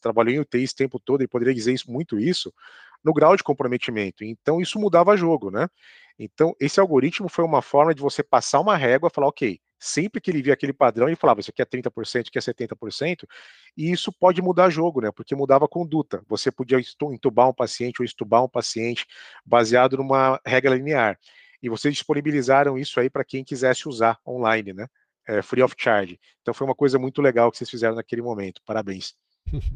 trabalhou 0.00 0.34
em 0.34 0.40
UTI 0.40 0.62
esse 0.62 0.74
tempo 0.74 0.98
todo, 0.98 1.20
ele 1.20 1.28
poderia 1.28 1.54
dizer 1.54 1.72
isso, 1.72 1.90
muito 1.90 2.18
isso, 2.18 2.52
no 3.02 3.12
grau 3.12 3.36
de 3.36 3.42
comprometimento. 3.42 4.24
Então 4.24 4.60
isso 4.60 4.78
mudava 4.78 5.16
jogo, 5.16 5.50
né? 5.50 5.68
Então 6.18 6.54
esse 6.60 6.78
algoritmo 6.80 7.28
foi 7.28 7.44
uma 7.44 7.62
forma 7.62 7.94
de 7.94 8.02
você 8.02 8.22
passar 8.22 8.60
uma 8.60 8.76
régua 8.76 9.10
falar, 9.10 9.28
ok, 9.28 9.58
sempre 9.80 10.20
que 10.20 10.30
ele 10.30 10.42
via 10.42 10.52
aquele 10.52 10.74
padrão, 10.74 11.08
ele 11.08 11.16
falava, 11.16 11.40
isso 11.40 11.50
aqui 11.50 11.62
é 11.62 11.64
30%, 11.64 11.90
isso 12.04 12.18
aqui 12.18 12.38
é 12.38 12.40
70%, 12.40 13.26
e 13.76 13.90
isso 13.90 14.12
pode 14.12 14.42
mudar 14.42 14.68
jogo, 14.68 15.00
né? 15.00 15.10
Porque 15.10 15.34
mudava 15.34 15.64
a 15.64 15.68
conduta. 15.68 16.22
Você 16.28 16.52
podia 16.52 16.78
entubar 17.10 17.48
um 17.48 17.54
paciente 17.54 18.00
ou 18.00 18.04
estubar 18.04 18.44
um 18.44 18.48
paciente 18.48 19.06
baseado 19.44 19.96
numa 19.96 20.38
regra 20.46 20.74
linear. 20.74 21.18
E 21.62 21.68
vocês 21.68 21.94
disponibilizaram 21.94 22.78
isso 22.78 23.00
aí 23.00 23.08
para 23.08 23.24
quem 23.24 23.42
quisesse 23.42 23.88
usar 23.88 24.18
online, 24.26 24.74
né? 24.74 24.86
É, 25.26 25.42
free 25.42 25.62
of 25.62 25.74
charge. 25.78 26.18
Então 26.42 26.52
foi 26.52 26.66
uma 26.66 26.74
coisa 26.74 26.98
muito 26.98 27.22
legal 27.22 27.50
que 27.50 27.56
vocês 27.56 27.70
fizeram 27.70 27.94
naquele 27.94 28.22
momento. 28.22 28.60
Parabéns. 28.66 29.14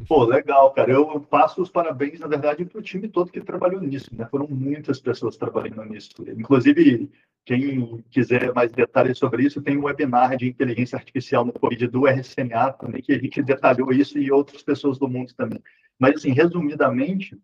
Pô, 0.07 0.23
legal, 0.23 0.71
cara. 0.71 0.91
Eu 0.91 1.19
passo 1.21 1.61
os 1.61 1.69
parabéns, 1.69 2.19
na 2.19 2.27
verdade, 2.27 2.65
para 2.65 2.79
o 2.79 2.81
time 2.81 3.07
todo 3.07 3.31
que 3.31 3.41
trabalhou 3.41 3.81
nisso, 3.81 4.09
né? 4.15 4.25
Foram 4.29 4.47
muitas 4.47 4.99
pessoas 4.99 5.37
trabalhando 5.37 5.83
nisso. 5.85 6.11
Inclusive, 6.37 7.11
quem 7.45 8.03
quiser 8.09 8.53
mais 8.53 8.71
detalhes 8.71 9.17
sobre 9.17 9.43
isso, 9.43 9.61
tem 9.61 9.77
um 9.77 9.83
webinar 9.83 10.37
de 10.37 10.47
inteligência 10.47 10.97
artificial 10.97 11.45
no 11.45 11.53
Covid 11.53 11.87
do 11.87 12.07
RCNA 12.07 12.73
também, 12.73 13.01
que 13.01 13.13
a 13.13 13.19
gente 13.19 13.43
detalhou 13.43 13.91
isso 13.91 14.17
e 14.17 14.31
outras 14.31 14.63
pessoas 14.63 14.97
do 14.97 15.07
mundo 15.07 15.33
também. 15.35 15.61
Mas, 15.99 16.15
assim, 16.15 16.31
resumidamente, 16.31 17.37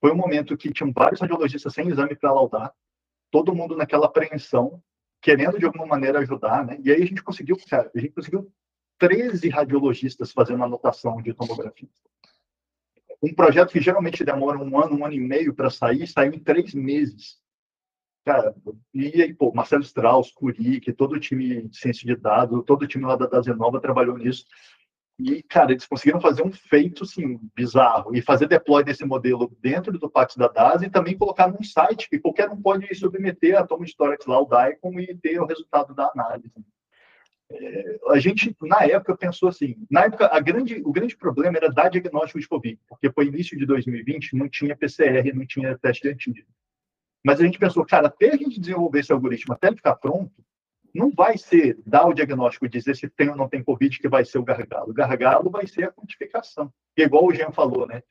foi 0.00 0.12
um 0.12 0.16
momento 0.16 0.56
que 0.56 0.72
tinham 0.72 0.92
vários 0.92 1.20
radiologistas 1.20 1.72
sem 1.72 1.88
exame 1.88 2.14
para 2.14 2.32
laudar, 2.32 2.72
todo 3.30 3.54
mundo 3.54 3.76
naquela 3.76 4.06
apreensão, 4.06 4.82
querendo 5.20 5.58
de 5.58 5.64
alguma 5.64 5.86
maneira 5.86 6.20
ajudar, 6.20 6.64
né? 6.64 6.78
E 6.84 6.90
aí 6.90 7.02
a 7.02 7.06
gente 7.06 7.22
conseguiu, 7.22 7.56
cara, 7.68 7.90
a 7.94 7.98
gente 7.98 8.12
conseguiu 8.12 8.50
13 8.98 9.48
radiologistas 9.48 10.32
fazendo 10.32 10.64
anotação 10.64 11.20
de 11.22 11.32
tomografia. 11.34 11.88
Um 13.22 13.34
projeto 13.34 13.72
que 13.72 13.80
geralmente 13.80 14.24
demora 14.24 14.58
um 14.58 14.78
ano, 14.78 14.98
um 14.98 15.04
ano 15.04 15.14
e 15.14 15.20
meio 15.20 15.54
para 15.54 15.70
sair, 15.70 16.06
saiu 16.06 16.34
em 16.34 16.38
três 16.38 16.74
meses. 16.74 17.42
Cara, 18.24 18.54
e 18.92 19.22
aí, 19.22 19.34
pô, 19.34 19.52
Marcelo 19.52 19.82
Strauss, 19.82 20.30
Curic, 20.32 20.92
todo 20.94 21.12
o 21.12 21.20
time 21.20 21.68
de 21.68 21.76
ciência 21.76 22.06
de 22.06 22.16
dados, 22.16 22.64
todo 22.64 22.82
o 22.82 22.86
time 22.86 23.04
lá 23.04 23.16
da 23.16 23.26
Dazenova 23.26 23.80
trabalhou 23.80 24.16
nisso. 24.16 24.46
E, 25.18 25.42
cara, 25.42 25.72
eles 25.72 25.86
conseguiram 25.86 26.20
fazer 26.20 26.42
um 26.42 26.50
feito, 26.50 27.04
assim, 27.04 27.38
bizarro. 27.54 28.16
E 28.16 28.22
fazer 28.22 28.48
deploy 28.48 28.82
desse 28.82 29.04
modelo 29.04 29.54
dentro 29.60 29.96
do 29.96 30.10
Pax 30.10 30.36
da 30.36 30.48
DAS 30.48 30.82
e 30.82 30.90
também 30.90 31.16
colocar 31.16 31.48
num 31.48 31.62
site 31.62 32.08
que 32.08 32.18
qualquer 32.18 32.50
um 32.50 32.60
pode 32.60 32.92
submeter 32.94 33.56
a 33.58 33.66
toma 33.66 33.84
de 33.84 33.94
tórax 33.94 34.26
lá, 34.26 34.40
o 34.40 34.48
DICOM, 34.48 34.98
e 34.98 35.14
ter 35.16 35.40
o 35.40 35.46
resultado 35.46 35.94
da 35.94 36.10
análise. 36.12 36.50
É, 37.54 37.64
é, 37.64 37.98
a 38.08 38.18
gente, 38.18 38.54
na 38.62 38.84
época, 38.84 39.16
pensou 39.16 39.48
assim, 39.48 39.76
na 39.90 40.04
época, 40.04 40.28
a 40.32 40.40
grande, 40.40 40.82
o 40.84 40.92
grande 40.92 41.16
problema 41.16 41.56
era 41.56 41.70
dar 41.70 41.88
diagnóstico 41.88 42.40
de 42.40 42.48
Covid, 42.48 42.78
porque 42.88 43.10
foi 43.10 43.26
início 43.26 43.56
de 43.56 43.64
2020, 43.64 44.36
não 44.36 44.48
tinha 44.48 44.76
PCR, 44.76 45.32
não 45.34 45.46
tinha 45.46 45.78
teste 45.78 46.02
de 46.02 46.08
antígeno. 46.10 46.48
Mas 47.24 47.40
a 47.40 47.44
gente 47.44 47.58
pensou, 47.58 47.84
cara, 47.86 48.08
até 48.08 48.32
a 48.32 48.36
gente 48.36 48.60
desenvolver 48.60 49.00
esse 49.00 49.12
algoritmo, 49.12 49.54
até 49.54 49.68
ele 49.68 49.76
ficar 49.76 49.96
pronto, 49.96 50.32
não 50.94 51.10
vai 51.10 51.36
ser 51.36 51.78
dar 51.84 52.06
o 52.06 52.14
diagnóstico, 52.14 52.68
dizer 52.68 52.94
se 52.94 53.08
tem 53.08 53.28
ou 53.28 53.36
não 53.36 53.48
tem 53.48 53.64
Covid, 53.64 53.98
que 53.98 54.08
vai 54.08 54.24
ser 54.24 54.38
o 54.38 54.44
gargalo. 54.44 54.90
O 54.90 54.94
gargalo 54.94 55.50
vai 55.50 55.66
ser 55.66 55.84
a 55.84 55.92
quantificação. 55.92 56.72
E 56.96 57.02
igual 57.02 57.26
o 57.26 57.34
Jean 57.34 57.50
falou, 57.50 57.86
né? 57.86 58.02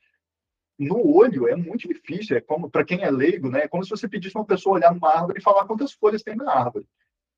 No 0.78 1.16
olho 1.16 1.48
é 1.48 1.54
muito 1.54 1.88
difícil, 1.88 2.36
é 2.36 2.40
como, 2.40 2.68
para 2.68 2.84
quem 2.84 3.02
é 3.02 3.10
leigo, 3.10 3.48
né? 3.48 3.62
É 3.62 3.68
como 3.68 3.84
se 3.84 3.90
você 3.90 4.08
pedisse 4.08 4.36
uma 4.36 4.44
pessoa 4.44 4.74
olhar 4.74 4.92
numa 4.92 5.08
árvore 5.08 5.38
e 5.38 5.42
falar 5.42 5.64
quantas 5.66 5.92
folhas 5.92 6.22
tem 6.22 6.34
na 6.34 6.52
árvore. 6.52 6.86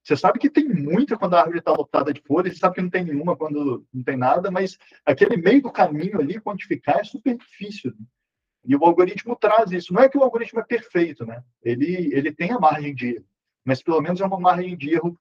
Você 0.07 0.17
sabe 0.17 0.39
que 0.39 0.49
tem 0.49 0.69
muita 0.69 1.19
quando 1.19 1.35
a 1.35 1.41
árvore 1.41 1.59
está 1.59 1.73
lotada 1.73 2.13
de 2.13 2.21
folhas, 2.21 2.53
você 2.53 2.61
sabe 2.61 2.77
que 2.77 2.81
não 2.81 2.89
tem 2.89 3.05
nenhuma 3.05 3.37
quando 3.37 3.85
não 3.93 4.05
tem 4.05 4.17
nada, 4.17 4.53
mas 4.53 4.79
aquele 5.05 5.37
meio 5.37 5.61
do 5.61 5.73
caminho 5.73 6.21
ali, 6.21 6.41
quantificar, 6.41 7.01
é 7.01 7.05
super 7.05 7.37
difícil. 7.37 7.93
E 8.65 8.77
o 8.77 8.85
algoritmo 8.85 9.35
traz 9.35 9.73
isso. 9.73 9.93
Não 9.93 10.01
é 10.01 10.09
que 10.09 10.17
o 10.17 10.23
algoritmo 10.23 10.61
é 10.61 10.63
perfeito, 10.63 11.27
né? 11.27 11.43
Ele, 11.61 12.15
ele 12.15 12.31
tem 12.31 12.53
a 12.53 12.59
margem 12.61 12.95
de 12.95 13.17
erro, 13.17 13.25
mas 13.65 13.83
pelo 13.83 14.01
menos 14.01 14.21
é 14.21 14.25
uma 14.25 14.39
margem 14.39 14.77
de 14.77 14.95
erro 14.95 15.19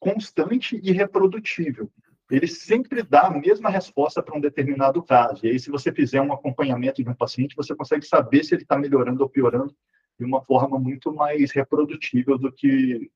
constante 0.00 0.80
e 0.82 0.90
reprodutível. 0.90 1.88
Ele 2.28 2.48
sempre 2.48 3.04
dá 3.04 3.28
a 3.28 3.30
mesma 3.30 3.70
resposta 3.70 4.20
para 4.20 4.36
um 4.36 4.40
determinado 4.40 5.00
caso. 5.00 5.46
E 5.46 5.50
aí, 5.50 5.60
se 5.60 5.70
você 5.70 5.92
fizer 5.92 6.20
um 6.20 6.32
acompanhamento 6.32 7.04
de 7.04 7.08
um 7.08 7.14
paciente, 7.14 7.54
você 7.54 7.72
consegue 7.72 8.04
saber 8.04 8.42
se 8.42 8.52
ele 8.52 8.62
está 8.62 8.76
melhorando 8.76 9.22
ou 9.22 9.28
piorando 9.28 9.72
de 10.18 10.24
uma 10.24 10.42
forma 10.42 10.76
muito 10.76 11.14
mais 11.14 11.52
reprodutível 11.52 12.36
do 12.36 12.50
que 12.50 13.08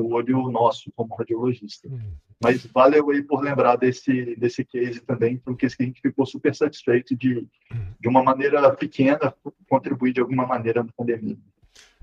o 0.00 0.12
olho 0.12 0.50
nosso 0.50 0.92
como 0.94 1.14
radiologista. 1.14 1.88
Uhum. 1.88 2.12
Mas 2.42 2.66
valeu 2.66 3.10
aí 3.10 3.22
por 3.22 3.42
lembrar 3.42 3.76
desse, 3.76 4.36
desse 4.36 4.64
case 4.64 5.00
também, 5.00 5.38
porque 5.38 5.66
a 5.66 5.68
gente 5.68 6.00
ficou 6.00 6.26
super 6.26 6.54
satisfeito 6.54 7.16
de, 7.16 7.46
de 8.00 8.08
uma 8.08 8.22
maneira 8.22 8.70
pequena, 8.74 9.34
contribuir 9.68 10.12
de 10.12 10.20
alguma 10.20 10.46
maneira 10.46 10.82
na 10.82 10.92
pandemia. 10.96 11.36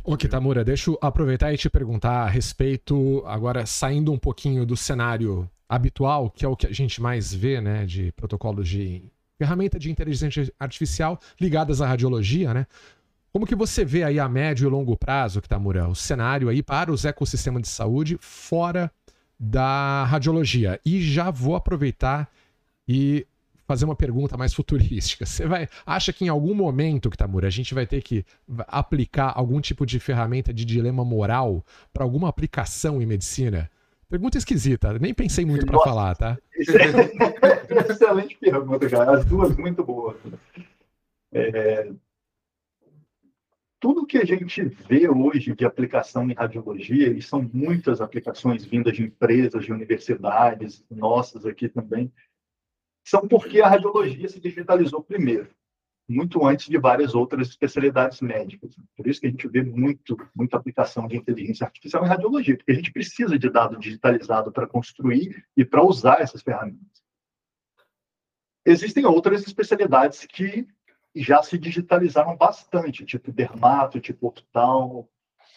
Ô, 0.04 0.18
Kitamura, 0.18 0.66
deixa 0.66 0.90
eu 0.90 0.98
aproveitar 1.02 1.54
e 1.54 1.58
te 1.58 1.70
perguntar 1.70 2.24
a 2.24 2.28
respeito, 2.28 3.24
agora 3.26 3.66
saindo 3.66 4.12
um 4.12 4.18
pouquinho 4.18 4.66
do 4.66 4.76
cenário 4.76 5.50
habitual, 5.70 6.30
que 6.30 6.44
é 6.44 6.48
o 6.48 6.58
que 6.58 6.68
a 6.68 6.74
gente 6.74 7.02
mais 7.02 7.34
vê, 7.34 7.62
né, 7.62 7.86
de 7.86 8.12
protocolos 8.12 8.68
de 8.68 9.04
ferramenta 9.38 9.80
de 9.80 9.90
inteligência 9.90 10.52
artificial 10.60 11.20
ligadas 11.40 11.82
à 11.82 11.88
radiologia, 11.88 12.54
né? 12.54 12.68
Como 13.34 13.48
que 13.48 13.56
você 13.56 13.84
vê 13.84 14.04
aí 14.04 14.20
a 14.20 14.30
médio 14.30 14.68
e 14.68 14.70
longo 14.70 14.96
prazo, 14.96 15.42
Kitamura, 15.42 15.88
o 15.90 15.96
cenário 15.96 16.50
aí 16.50 16.62
para 16.62 16.92
os 16.92 17.04
ecossistemas 17.04 17.64
de 17.64 17.68
saúde 17.68 18.16
fora 18.22 18.92
da 19.40 20.04
radiologia? 20.04 20.80
E 20.86 21.02
já 21.02 21.32
vou 21.32 21.56
aproveitar 21.56 22.30
e 22.88 23.26
fazer 23.66 23.86
uma 23.86 23.96
pergunta 23.96 24.38
mais 24.38 24.54
futurística. 24.54 25.26
Você 25.26 25.48
vai 25.48 25.68
acha 25.84 26.14
que 26.14 26.24
em 26.24 26.28
algum 26.28 26.54
momento, 26.54 27.10
Kitamura, 27.10 27.48
a 27.48 27.50
gente 27.50 27.74
vai 27.74 27.88
ter 27.88 28.04
que 28.04 28.24
aplicar 28.68 29.34
algum 29.36 29.60
tipo 29.60 29.84
de 29.84 30.00
ferramenta 30.00 30.54
de 30.54 30.64
dilema 30.64 31.04
moral 31.04 31.66
para 31.92 32.04
alguma 32.04 32.30
aplicação 32.30 33.02
em 33.02 33.06
medicina? 33.08 33.68
Pergunta 34.08 34.38
esquisita, 34.38 35.00
nem 35.00 35.12
pensei 35.12 35.44
muito 35.44 35.66
para 35.66 35.80
falar, 35.80 36.16
tá? 36.16 36.38
É 36.56 36.62
excelente 37.90 38.38
pergunta, 38.40 38.88
cara. 38.88 39.18
As 39.18 39.26
duas 39.26 39.56
muito 39.58 39.84
boas. 39.84 40.18
É, 41.32 41.90
tudo 43.84 44.08
que 44.08 44.18
a 44.18 44.24
gente 44.24 44.64
vê 44.64 45.10
hoje 45.10 45.54
de 45.54 45.66
aplicação 45.66 46.32
em 46.32 46.34
radiologia, 46.34 47.10
e 47.10 47.22
são 47.22 47.42
muitas 47.54 48.00
aplicações 48.00 48.64
vindas 48.64 48.96
de 48.96 49.04
empresas, 49.04 49.66
de 49.66 49.74
universidades, 49.74 50.86
nossas 50.90 51.46
aqui 51.46 51.68
também, 51.68 52.10
são 53.06 53.28
porque 53.28 53.60
a 53.60 53.68
radiologia 53.68 54.30
se 54.30 54.40
digitalizou 54.40 55.04
primeiro, 55.04 55.50
muito 56.08 56.48
antes 56.48 56.70
de 56.70 56.78
várias 56.78 57.14
outras 57.14 57.50
especialidades 57.50 58.22
médicas. 58.22 58.74
Por 58.96 59.06
isso 59.06 59.20
que 59.20 59.28
a 59.28 59.30
gente 59.30 59.50
vê 59.50 59.62
muito, 59.62 60.16
muita 60.34 60.56
aplicação 60.56 61.06
de 61.06 61.18
inteligência 61.18 61.66
artificial 61.66 62.06
em 62.06 62.08
radiologia, 62.08 62.56
porque 62.56 62.72
a 62.72 62.76
gente 62.76 62.94
precisa 62.94 63.38
de 63.38 63.50
dado 63.50 63.78
digitalizado 63.78 64.50
para 64.50 64.66
construir 64.66 65.46
e 65.58 65.66
para 65.66 65.84
usar 65.84 66.22
essas 66.22 66.42
ferramentas. 66.42 67.04
Existem 68.66 69.06
outras 69.06 69.46
especialidades 69.46 70.26
que 70.26 70.66
já 71.16 71.44
se 71.44 71.58
digitalizaram 71.58 72.36
bastante, 72.36 73.06
tipo 73.06 73.32
dermato, 73.32 74.00
tipo 74.00 74.28
hospital, 74.28 75.08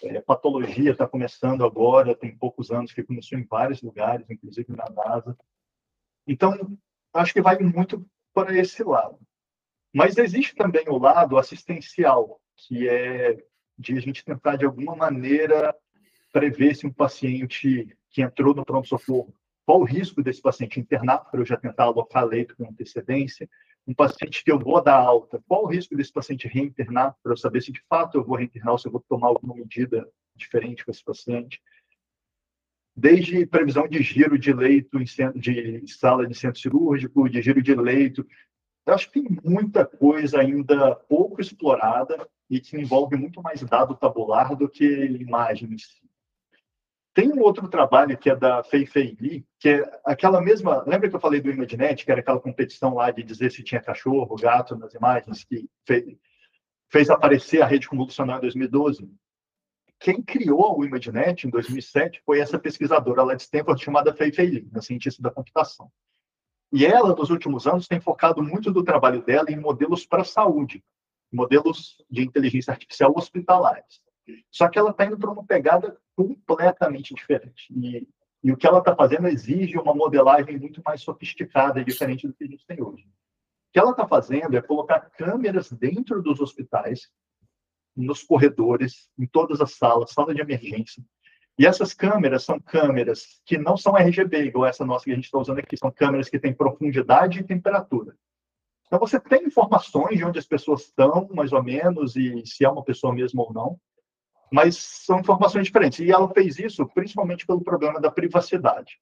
é, 0.02 0.20
patologia 0.20 0.92
está 0.92 1.07
começando 1.07 1.64
agora, 1.64 2.14
tem 2.14 2.36
poucos 2.36 2.70
anos 2.70 2.92
que 2.92 3.02
começou 3.02 3.38
em 3.38 3.44
vários 3.44 3.80
lugares, 3.80 4.28
inclusive 4.28 4.72
na 4.72 4.88
NASA. 4.90 5.36
Então, 6.26 6.78
acho 7.14 7.32
que 7.32 7.40
vai 7.40 7.59
muito 7.59 8.07
para 8.34 8.57
esse 8.57 8.82
lado. 8.82 9.18
Mas 9.94 10.18
existe 10.18 10.54
também 10.54 10.84
o 10.88 10.98
lado 10.98 11.38
assistencial, 11.38 12.38
que 12.54 12.88
é 12.88 13.42
de 13.78 13.96
a 13.96 14.00
gente 14.00 14.24
tentar, 14.24 14.57
de 14.57 14.66
alguma 14.66 14.94
maneira, 14.94 15.74
prever 16.32 16.74
se 16.74 16.86
um 16.86 16.92
paciente 16.92 17.96
que 18.11 18.22
entrou 18.22 18.54
no 18.54 18.64
pronto-socorro, 18.64 19.34
qual 19.64 19.80
o 19.80 19.84
risco 19.84 20.22
desse 20.22 20.40
paciente 20.40 20.78
internar, 20.78 21.18
para 21.30 21.40
eu 21.40 21.46
já 21.46 21.57
tentar 21.57 21.84
alocar 21.84 22.24
leito 22.24 22.57
com 22.57 22.68
antecedência, 22.68 23.48
um 23.87 23.95
paciente 23.95 24.43
que 24.43 24.51
eu 24.51 24.59
vou 24.59 24.82
dar 24.82 24.97
alta, 24.97 25.43
qual 25.47 25.64
o 25.64 25.68
risco 25.68 25.97
desse 25.97 26.12
paciente 26.12 26.49
reinternar, 26.49 27.16
para 27.22 27.32
eu 27.32 27.37
saber 27.37 27.62
se 27.62 27.70
de 27.70 27.80
fato 27.89 28.18
eu 28.18 28.24
vou 28.24 28.37
reinternar 28.37 28.72
ou 28.72 28.78
se 28.78 28.89
eu 28.89 28.93
vou 28.93 29.05
tomar 29.09 29.28
alguma 29.28 29.55
medida 29.55 30.09
diferente 30.34 30.84
com 30.84 30.91
esse 30.91 31.05
paciente. 31.05 31.62
Desde 32.95 33.47
previsão 33.47 33.87
de 33.87 34.03
giro 34.03 34.39
de 34.39 34.53
leito 34.53 34.99
em 34.99 35.07
centro, 35.07 35.39
de 35.39 35.87
sala 35.87 36.26
de 36.26 36.34
centro 36.34 36.61
cirúrgico, 36.61 37.28
de 37.28 37.41
giro 37.43 37.62
de 37.62 37.74
leito. 37.74 38.26
Eu 38.87 38.95
acho 38.95 39.11
que 39.11 39.20
tem 39.20 39.39
muita 39.45 39.84
coisa 39.84 40.41
ainda 40.41 40.95
pouco 40.95 41.41
explorada 41.41 42.28
e 42.49 42.61
que 42.61 42.76
envolve 42.76 43.16
muito 43.16 43.43
mais 43.43 43.61
dado 43.62 43.95
tabular 43.95 44.57
do 44.57 44.68
que 44.68 44.84
imagens. 44.84 46.01
Tem 47.16 47.32
um 47.32 47.40
outro 47.40 47.66
trabalho 47.66 48.18
que 48.18 48.28
é 48.28 48.36
da 48.36 48.62
Fei 48.62 48.84
Fei 48.84 49.16
Li, 49.18 49.42
que 49.58 49.70
é 49.70 50.00
aquela 50.04 50.38
mesma. 50.38 50.84
Lembra 50.86 51.08
que 51.08 51.16
eu 51.16 51.20
falei 51.20 51.40
do 51.40 51.50
ImageNet, 51.50 52.04
que 52.04 52.10
era 52.10 52.20
aquela 52.20 52.38
competição 52.38 52.92
lá 52.92 53.10
de 53.10 53.22
dizer 53.22 53.50
se 53.50 53.64
tinha 53.64 53.80
cachorro, 53.80 54.36
gato 54.36 54.76
nas 54.76 54.92
imagens, 54.92 55.42
que 55.42 55.66
fez, 55.86 56.14
fez 56.90 57.08
aparecer 57.08 57.62
a 57.62 57.66
rede 57.66 57.88
convolucional 57.88 58.36
em 58.36 58.42
2012? 58.42 59.10
Quem 59.98 60.20
criou 60.20 60.78
o 60.78 60.84
ImageNet 60.84 61.46
em 61.46 61.50
2007 61.50 62.20
foi 62.22 62.38
essa 62.38 62.58
pesquisadora 62.58 63.22
lá 63.22 63.34
de 63.34 63.40
Stanford 63.40 63.82
chamada 63.82 64.12
Fei 64.12 64.30
Fei 64.30 64.48
Li, 64.48 64.70
a 64.74 64.82
cientista 64.82 65.22
da 65.22 65.30
computação. 65.30 65.90
E 66.70 66.84
ela, 66.84 67.16
nos 67.16 67.30
últimos 67.30 67.66
anos, 67.66 67.88
tem 67.88 67.98
focado 67.98 68.42
muito 68.42 68.70
do 68.70 68.84
trabalho 68.84 69.22
dela 69.22 69.50
em 69.50 69.58
modelos 69.58 70.04
para 70.04 70.22
saúde, 70.22 70.84
modelos 71.32 71.96
de 72.10 72.22
inteligência 72.22 72.72
artificial 72.72 73.14
hospitalares. 73.16 74.04
Só 74.51 74.68
que 74.68 74.79
ela 74.79 74.91
está 74.91 75.05
indo 75.07 75.18
para 75.18 75.31
uma 75.31 75.45
pegada 75.45 75.97
completamente 76.14 77.14
diferente. 77.14 77.66
E, 77.70 78.09
e 78.43 78.53
o 78.53 78.57
que 78.57 78.66
ela 78.66 78.79
está 78.79 78.95
fazendo 78.95 79.29
exige 79.29 79.79
uma 79.79 79.95
modelagem 79.95 80.59
muito 80.59 80.83
mais 80.85 81.03
sofisticada 81.03 81.81
e 81.81 81.85
diferente 81.85 82.27
do 82.27 82.35
que 82.35 82.45
a 82.45 82.49
gente 82.49 82.66
tem 82.66 82.83
hoje. 82.83 83.05
O 83.05 83.72
que 83.72 83.79
ela 83.79 83.91
está 83.91 84.07
fazendo 84.07 84.57
é 84.57 84.62
colocar 84.62 85.01
câmeras 85.01 85.70
dentro 85.70 86.22
dos 86.22 86.41
hospitais, 86.41 87.11
nos 87.95 88.22
corredores, 88.22 89.09
em 89.18 89.27
todas 89.27 89.61
as 89.61 89.72
salas, 89.74 90.12
sala 90.12 90.35
de 90.35 90.41
emergência. 90.41 91.03
E 91.59 91.66
essas 91.66 91.95
câmeras 91.95 92.45
são 92.45 92.61
câmeras 92.61 93.41
que 93.45 93.57
não 93.57 93.77
são 93.77 93.97
RGB, 93.97 94.45
igual 94.45 94.66
essa 94.66 94.85
nossa 94.85 95.05
que 95.05 95.12
a 95.12 95.14
gente 95.14 95.24
está 95.24 95.39
usando 95.39 95.59
aqui, 95.59 95.77
são 95.77 95.91
câmeras 95.91 96.29
que 96.29 96.39
têm 96.39 96.53
profundidade 96.53 97.41
e 97.41 97.45
temperatura. 97.45 98.14
Então, 98.87 98.99
você 98.99 99.18
tem 99.18 99.45
informações 99.45 100.18
de 100.18 100.24
onde 100.24 100.39
as 100.39 100.47
pessoas 100.47 100.83
estão, 100.83 101.29
mais 101.33 101.53
ou 101.53 101.62
menos, 101.62 102.14
e 102.14 102.47
se 102.47 102.64
é 102.64 102.68
uma 102.68 102.85
pessoa 102.85 103.12
mesmo 103.12 103.43
ou 103.43 103.53
não 103.53 103.81
mas 104.51 104.76
são 104.76 105.20
informações 105.20 105.66
diferentes. 105.66 106.01
E 106.01 106.11
ela 106.11 106.32
fez 106.32 106.59
isso 106.59 106.86
principalmente 106.86 107.47
pelo 107.47 107.62
problema 107.62 108.01
da 108.01 108.11
privacidade 108.11 108.99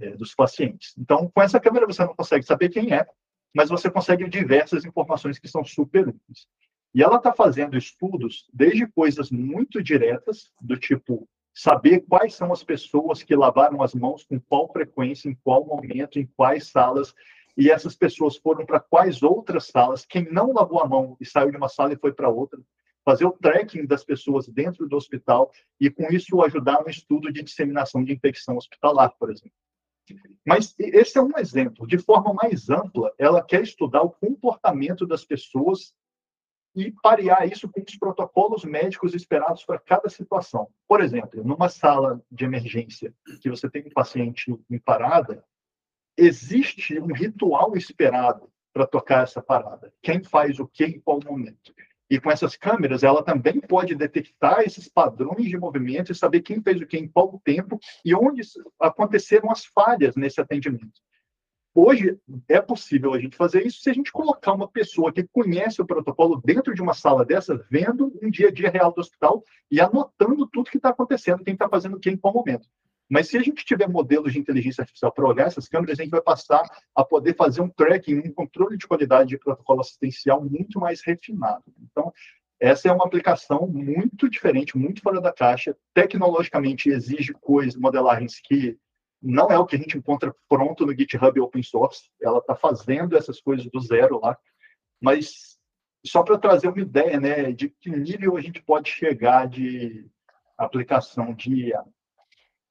é, 0.00 0.10
dos 0.10 0.34
pacientes. 0.34 0.94
Então, 0.98 1.30
com 1.32 1.42
essa 1.42 1.60
câmera 1.60 1.86
você 1.86 2.04
não 2.04 2.14
consegue 2.14 2.44
saber 2.44 2.68
quem 2.68 2.92
é, 2.92 3.06
mas 3.54 3.70
você 3.70 3.90
consegue 3.90 4.28
diversas 4.28 4.84
informações 4.84 5.38
que 5.38 5.48
são 5.48 5.64
super 5.64 6.08
úteis. 6.08 6.46
E 6.94 7.02
ela 7.02 7.16
está 7.16 7.32
fazendo 7.32 7.76
estudos 7.76 8.48
desde 8.52 8.86
coisas 8.86 9.30
muito 9.30 9.82
diretas, 9.82 10.52
do 10.60 10.76
tipo 10.76 11.28
saber 11.52 12.00
quais 12.00 12.34
são 12.34 12.52
as 12.52 12.64
pessoas 12.64 13.22
que 13.22 13.34
lavaram 13.34 13.80
as 13.80 13.94
mãos 13.94 14.24
com 14.24 14.40
qual 14.40 14.70
frequência, 14.72 15.28
em 15.28 15.34
qual 15.42 15.64
momento, 15.64 16.18
em 16.18 16.26
quais 16.36 16.68
salas, 16.68 17.14
e 17.56 17.70
essas 17.70 17.94
pessoas 17.94 18.36
foram 18.36 18.66
para 18.66 18.80
quais 18.80 19.22
outras 19.22 19.68
salas. 19.68 20.04
Quem 20.04 20.30
não 20.30 20.52
lavou 20.52 20.80
a 20.80 20.88
mão 20.88 21.16
e 21.20 21.24
saiu 21.24 21.50
de 21.50 21.56
uma 21.56 21.68
sala 21.68 21.92
e 21.92 21.98
foi 21.98 22.12
para 22.12 22.28
outra, 22.28 22.60
fazer 23.04 23.26
o 23.26 23.32
tracking 23.32 23.86
das 23.86 24.04
pessoas 24.04 24.48
dentro 24.48 24.88
do 24.88 24.96
hospital 24.96 25.52
e, 25.80 25.90
com 25.90 26.04
isso, 26.12 26.42
ajudar 26.42 26.82
no 26.82 26.88
estudo 26.88 27.32
de 27.32 27.42
disseminação 27.42 28.02
de 28.02 28.12
infecção 28.12 28.56
hospitalar, 28.56 29.14
por 29.18 29.30
exemplo. 29.30 29.52
Mas 30.46 30.74
esse 30.78 31.18
é 31.18 31.22
um 31.22 31.36
exemplo. 31.38 31.86
De 31.86 31.98
forma 31.98 32.34
mais 32.34 32.68
ampla, 32.68 33.12
ela 33.18 33.42
quer 33.42 33.62
estudar 33.62 34.02
o 34.02 34.10
comportamento 34.10 35.06
das 35.06 35.24
pessoas 35.24 35.94
e 36.74 36.92
parear 37.02 37.46
isso 37.48 37.68
com 37.68 37.80
os 37.80 37.96
protocolos 37.96 38.64
médicos 38.64 39.14
esperados 39.14 39.64
para 39.64 39.78
cada 39.78 40.08
situação. 40.08 40.68
Por 40.88 41.00
exemplo, 41.00 41.44
numa 41.44 41.68
sala 41.68 42.20
de 42.30 42.44
emergência 42.44 43.14
que 43.40 43.48
você 43.48 43.70
tem 43.70 43.86
um 43.86 43.90
paciente 43.90 44.52
em 44.68 44.78
parada, 44.78 45.44
existe 46.16 46.98
um 46.98 47.12
ritual 47.12 47.76
esperado 47.76 48.50
para 48.72 48.86
tocar 48.86 49.22
essa 49.22 49.40
parada. 49.40 49.92
Quem 50.02 50.22
faz 50.24 50.58
o 50.58 50.66
que 50.66 50.84
em 50.84 51.00
qual 51.00 51.20
momento. 51.24 51.72
E 52.10 52.20
com 52.20 52.30
essas 52.30 52.56
câmeras, 52.56 53.02
ela 53.02 53.22
também 53.22 53.60
pode 53.60 53.94
detectar 53.94 54.60
esses 54.60 54.88
padrões 54.88 55.46
de 55.46 55.56
movimento 55.56 56.12
e 56.12 56.14
saber 56.14 56.42
quem 56.42 56.62
fez 56.62 56.80
o 56.80 56.86
que 56.86 56.98
em 56.98 57.08
qual 57.08 57.40
tempo 57.44 57.78
e 58.04 58.14
onde 58.14 58.42
aconteceram 58.80 59.50
as 59.50 59.64
falhas 59.64 60.14
nesse 60.14 60.40
atendimento. 60.40 61.00
Hoje 61.76 62.16
é 62.48 62.60
possível 62.60 63.12
a 63.14 63.18
gente 63.18 63.36
fazer 63.36 63.66
isso 63.66 63.80
se 63.80 63.90
a 63.90 63.92
gente 63.92 64.12
colocar 64.12 64.52
uma 64.52 64.68
pessoa 64.68 65.12
que 65.12 65.24
conhece 65.24 65.82
o 65.82 65.86
protocolo 65.86 66.40
dentro 66.44 66.72
de 66.72 66.80
uma 66.80 66.94
sala 66.94 67.24
dessa, 67.24 67.66
vendo 67.68 68.16
um 68.22 68.30
dia 68.30 68.48
a 68.48 68.52
dia 68.52 68.70
real 68.70 68.92
do 68.92 69.00
hospital 69.00 69.42
e 69.68 69.80
anotando 69.80 70.46
tudo 70.46 70.70
que 70.70 70.76
está 70.76 70.90
acontecendo, 70.90 71.42
quem 71.42 71.54
está 71.54 71.68
fazendo 71.68 71.96
o 71.96 72.00
que 72.00 72.10
em 72.10 72.16
qual 72.16 72.32
momento. 72.32 72.68
Mas 73.08 73.28
se 73.28 73.36
a 73.36 73.42
gente 73.42 73.64
tiver 73.64 73.88
modelos 73.88 74.32
de 74.32 74.38
inteligência 74.38 74.82
artificial 74.82 75.12
para 75.12 75.26
olhar 75.26 75.46
essas 75.46 75.68
câmeras, 75.68 75.98
a 75.98 76.02
gente 76.02 76.10
vai 76.10 76.22
passar 76.22 76.62
a 76.94 77.04
poder 77.04 77.34
fazer 77.36 77.60
um 77.60 77.68
tracking, 77.68 78.18
um 78.18 78.32
controle 78.32 78.78
de 78.78 78.86
qualidade 78.86 79.30
de 79.30 79.38
protocolo 79.38 79.80
assistencial 79.80 80.42
muito 80.42 80.80
mais 80.80 81.02
refinado. 81.04 81.64
Então, 81.82 82.12
essa 82.60 82.88
é 82.88 82.92
uma 82.92 83.04
aplicação 83.04 83.66
muito 83.66 84.28
diferente, 84.28 84.78
muito 84.78 85.02
fora 85.02 85.20
da 85.20 85.32
caixa. 85.32 85.76
Tecnologicamente 85.92 86.88
exige 86.88 87.34
coisas, 87.34 87.76
modelagens 87.76 88.40
que 88.42 88.78
não 89.20 89.48
é 89.48 89.58
o 89.58 89.66
que 89.66 89.76
a 89.76 89.78
gente 89.78 89.98
encontra 89.98 90.34
pronto 90.48 90.86
no 90.86 90.94
GitHub 90.94 91.38
open 91.40 91.62
source. 91.62 92.10
Ela 92.22 92.38
está 92.38 92.54
fazendo 92.54 93.16
essas 93.16 93.40
coisas 93.40 93.66
do 93.70 93.80
zero 93.80 94.20
lá. 94.20 94.36
Mas 95.00 95.58
só 96.06 96.22
para 96.22 96.38
trazer 96.38 96.68
uma 96.68 96.80
ideia, 96.80 97.18
né, 97.18 97.52
de 97.52 97.68
que 97.68 97.90
nível 97.90 98.36
a 98.36 98.40
gente 98.40 98.62
pode 98.62 98.90
chegar 98.90 99.48
de 99.48 100.06
aplicação 100.56 101.34
de 101.34 101.68
IA. 101.68 101.84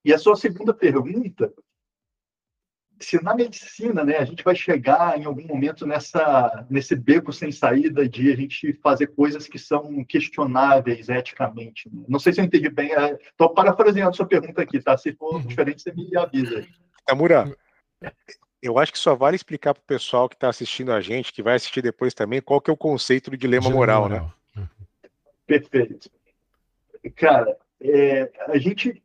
E 0.03 0.13
a 0.13 0.17
sua 0.17 0.35
segunda 0.35 0.73
pergunta, 0.73 1.53
se 2.99 3.21
na 3.21 3.35
medicina, 3.35 4.03
né, 4.03 4.17
a 4.17 4.25
gente 4.25 4.43
vai 4.43 4.55
chegar 4.55 5.19
em 5.19 5.25
algum 5.25 5.45
momento 5.45 5.85
nessa 5.85 6.65
nesse 6.69 6.95
beco 6.95 7.31
sem 7.33 7.51
saída 7.51 8.07
de 8.07 8.31
a 8.31 8.35
gente 8.35 8.73
fazer 8.81 9.07
coisas 9.07 9.47
que 9.47 9.59
são 9.59 10.03
questionáveis 10.05 11.09
eticamente. 11.09 11.89
Né? 11.93 12.03
Não 12.07 12.19
sei 12.19 12.33
se 12.33 12.41
eu 12.41 12.45
entendi 12.45 12.69
bem, 12.69 12.91
estou 12.91 13.51
é, 13.51 13.53
parafraseando 13.53 14.09
a 14.09 14.13
sua 14.13 14.25
pergunta 14.25 14.61
aqui, 14.61 14.79
tá? 14.79 14.97
Se 14.97 15.13
for 15.13 15.35
uhum. 15.35 15.41
diferente, 15.41 15.81
você 15.81 15.91
me 15.93 16.15
avisa. 16.17 16.65
Tamura, 17.05 17.55
eu 18.61 18.79
acho 18.79 18.93
que 18.93 18.99
só 18.99 19.15
vale 19.15 19.35
explicar 19.35 19.73
para 19.73 19.81
o 19.81 19.85
pessoal 19.85 20.29
que 20.29 20.35
está 20.35 20.47
assistindo 20.47 20.93
a 20.93 21.01
gente, 21.01 21.33
que 21.33 21.43
vai 21.43 21.55
assistir 21.55 21.81
depois 21.81 22.13
também, 22.13 22.41
qual 22.41 22.61
que 22.61 22.69
é 22.69 22.73
o 22.73 22.77
conceito 22.77 23.29
do 23.29 23.37
dilema 23.37 23.69
moral, 23.69 24.07
né? 24.07 24.25
Perfeito. 25.45 26.09
Cara, 27.17 27.57
é, 27.81 28.31
a 28.47 28.57
gente 28.57 29.02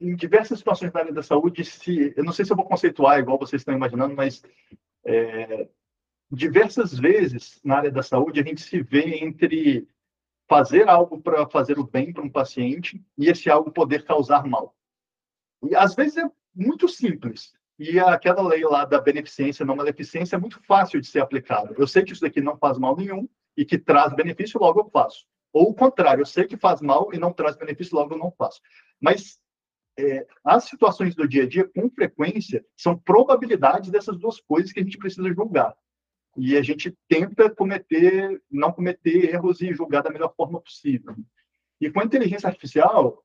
em 0.00 0.14
diversas 0.16 0.58
situações 0.58 0.92
na 0.92 1.00
área 1.00 1.12
da 1.12 1.22
saúde, 1.22 1.64
se, 1.64 2.12
eu 2.16 2.24
não 2.24 2.32
sei 2.32 2.44
se 2.44 2.52
eu 2.52 2.56
vou 2.56 2.66
conceituar 2.66 3.18
igual 3.18 3.38
vocês 3.38 3.60
estão 3.60 3.74
imaginando, 3.74 4.14
mas 4.14 4.42
é, 5.04 5.68
diversas 6.30 6.98
vezes 6.98 7.60
na 7.64 7.76
área 7.76 7.90
da 7.90 8.02
saúde 8.02 8.40
a 8.40 8.42
gente 8.42 8.62
se 8.62 8.82
vê 8.82 9.24
entre 9.24 9.88
fazer 10.48 10.88
algo 10.88 11.20
para 11.20 11.48
fazer 11.48 11.78
o 11.78 11.86
bem 11.86 12.12
para 12.12 12.22
um 12.22 12.30
paciente 12.30 13.02
e 13.16 13.28
esse 13.28 13.48
algo 13.48 13.70
poder 13.70 14.04
causar 14.04 14.46
mal. 14.46 14.74
E 15.62 15.74
às 15.74 15.94
vezes 15.94 16.18
é 16.18 16.30
muito 16.54 16.88
simples. 16.88 17.54
E 17.78 17.98
aquela 17.98 18.46
lei 18.46 18.62
lá 18.62 18.84
da 18.84 19.00
beneficência, 19.00 19.64
não 19.64 19.74
maleficência, 19.74 20.36
é 20.36 20.38
muito 20.38 20.60
fácil 20.62 21.00
de 21.00 21.06
ser 21.06 21.20
aplicada. 21.20 21.74
Eu 21.76 21.86
sei 21.86 22.04
que 22.04 22.12
isso 22.12 22.20
daqui 22.20 22.40
não 22.40 22.56
faz 22.56 22.78
mal 22.78 22.96
nenhum 22.96 23.28
e 23.56 23.64
que 23.64 23.78
traz 23.78 24.12
benefício, 24.14 24.60
logo 24.60 24.80
eu 24.80 24.90
faço. 24.90 25.26
Ou 25.52 25.70
o 25.70 25.74
contrário, 25.74 26.22
eu 26.22 26.26
sei 26.26 26.44
que 26.46 26.56
faz 26.56 26.80
mal 26.80 27.12
e 27.12 27.18
não 27.18 27.32
traz 27.32 27.56
benefício, 27.56 27.96
logo 27.96 28.14
eu 28.14 28.18
não 28.18 28.30
faço. 28.30 28.60
Mas 29.00 29.38
é, 29.98 30.26
as 30.44 30.64
situações 30.64 31.14
do 31.14 31.26
dia 31.26 31.44
a 31.44 31.48
dia, 31.48 31.68
com 31.68 31.88
frequência, 31.90 32.64
são 32.76 32.98
probabilidades 32.98 33.90
dessas 33.90 34.18
duas 34.18 34.40
coisas 34.40 34.72
que 34.72 34.80
a 34.80 34.82
gente 34.82 34.98
precisa 34.98 35.32
julgar. 35.32 35.74
E 36.36 36.56
a 36.56 36.62
gente 36.62 36.96
tenta 37.08 37.48
cometer, 37.48 38.42
não 38.50 38.72
cometer 38.72 39.32
erros 39.32 39.60
e 39.60 39.72
julgar 39.72 40.02
da 40.02 40.10
melhor 40.10 40.34
forma 40.36 40.60
possível. 40.60 41.14
E 41.80 41.90
com 41.90 42.00
a 42.00 42.04
inteligência 42.04 42.48
artificial, 42.48 43.24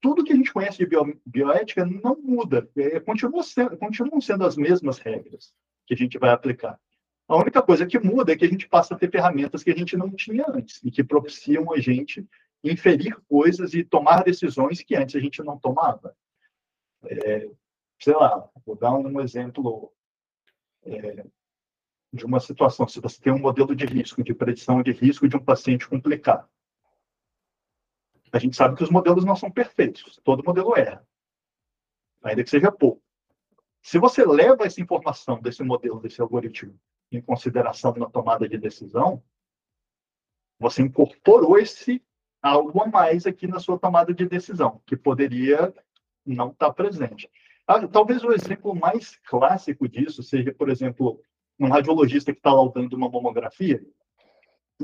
tudo 0.00 0.24
que 0.24 0.32
a 0.32 0.36
gente 0.36 0.52
conhece 0.52 0.78
de 0.78 0.86
bio, 0.86 1.20
bioética 1.26 1.84
não 1.84 2.16
muda, 2.16 2.68
é, 2.76 2.98
continua 3.00 3.42
sendo, 3.42 3.76
continuam 3.76 4.20
sendo 4.20 4.44
as 4.46 4.56
mesmas 4.56 4.98
regras 4.98 5.52
que 5.86 5.92
a 5.92 5.96
gente 5.96 6.18
vai 6.18 6.30
aplicar. 6.30 6.80
A 7.28 7.36
única 7.36 7.62
coisa 7.62 7.86
que 7.86 7.98
muda 7.98 8.32
é 8.32 8.36
que 8.36 8.44
a 8.44 8.48
gente 8.48 8.68
passa 8.68 8.94
a 8.94 8.98
ter 8.98 9.10
ferramentas 9.10 9.62
que 9.62 9.70
a 9.70 9.76
gente 9.76 9.96
não 9.96 10.10
tinha 10.10 10.44
antes 10.48 10.82
e 10.82 10.90
que 10.90 11.04
propiciam 11.04 11.72
a 11.72 11.78
gente 11.78 12.26
inferir 12.62 13.18
coisas 13.28 13.74
e 13.74 13.84
tomar 13.84 14.22
decisões 14.22 14.82
que 14.82 14.94
antes 14.94 15.16
a 15.16 15.20
gente 15.20 15.42
não 15.42 15.58
tomava. 15.58 16.16
É, 17.04 17.50
sei 17.98 18.14
lá, 18.14 18.48
vou 18.64 18.76
dar 18.76 18.92
um 18.92 19.20
exemplo 19.20 19.92
é, 20.82 21.26
de 22.12 22.24
uma 22.24 22.40
situação. 22.40 22.86
Se 22.86 23.00
você 23.00 23.20
tem 23.20 23.32
um 23.32 23.38
modelo 23.38 23.74
de 23.74 23.86
risco, 23.86 24.22
de 24.22 24.34
predição 24.34 24.82
de 24.82 24.92
risco 24.92 25.28
de 25.28 25.36
um 25.36 25.44
paciente 25.44 25.88
complicado, 25.88 26.48
a 28.32 28.38
gente 28.38 28.56
sabe 28.56 28.76
que 28.76 28.84
os 28.84 28.90
modelos 28.90 29.24
não 29.24 29.34
são 29.34 29.50
perfeitos. 29.50 30.20
Todo 30.22 30.44
modelo 30.44 30.76
erra, 30.76 31.06
ainda 32.22 32.44
que 32.44 32.50
seja 32.50 32.70
pouco. 32.70 33.02
Se 33.82 33.98
você 33.98 34.24
leva 34.24 34.64
essa 34.64 34.80
informação 34.80 35.40
desse 35.40 35.62
modelo, 35.62 36.00
desse 36.00 36.20
algoritmo, 36.20 36.78
em 37.10 37.20
consideração 37.20 37.92
na 37.94 38.08
tomada 38.08 38.48
de 38.48 38.56
decisão, 38.58 39.22
você 40.58 40.82
incorporou 40.82 41.58
esse 41.58 42.04
algo 42.42 42.82
a 42.82 42.86
mais 42.86 43.26
aqui 43.26 43.46
na 43.46 43.58
sua 43.58 43.78
tomada 43.78 44.14
de 44.14 44.26
decisão, 44.26 44.80
que 44.86 44.96
poderia 44.96 45.72
não 46.24 46.50
estar 46.50 46.72
presente. 46.72 47.30
Ah, 47.66 47.86
talvez 47.86 48.24
o 48.24 48.32
exemplo 48.32 48.74
mais 48.74 49.16
clássico 49.24 49.88
disso 49.88 50.22
seja, 50.22 50.52
por 50.52 50.68
exemplo, 50.68 51.22
um 51.58 51.68
radiologista 51.68 52.32
que 52.32 52.38
está 52.38 52.52
laudando 52.52 52.96
uma 52.96 53.08
mamografia 53.08 53.84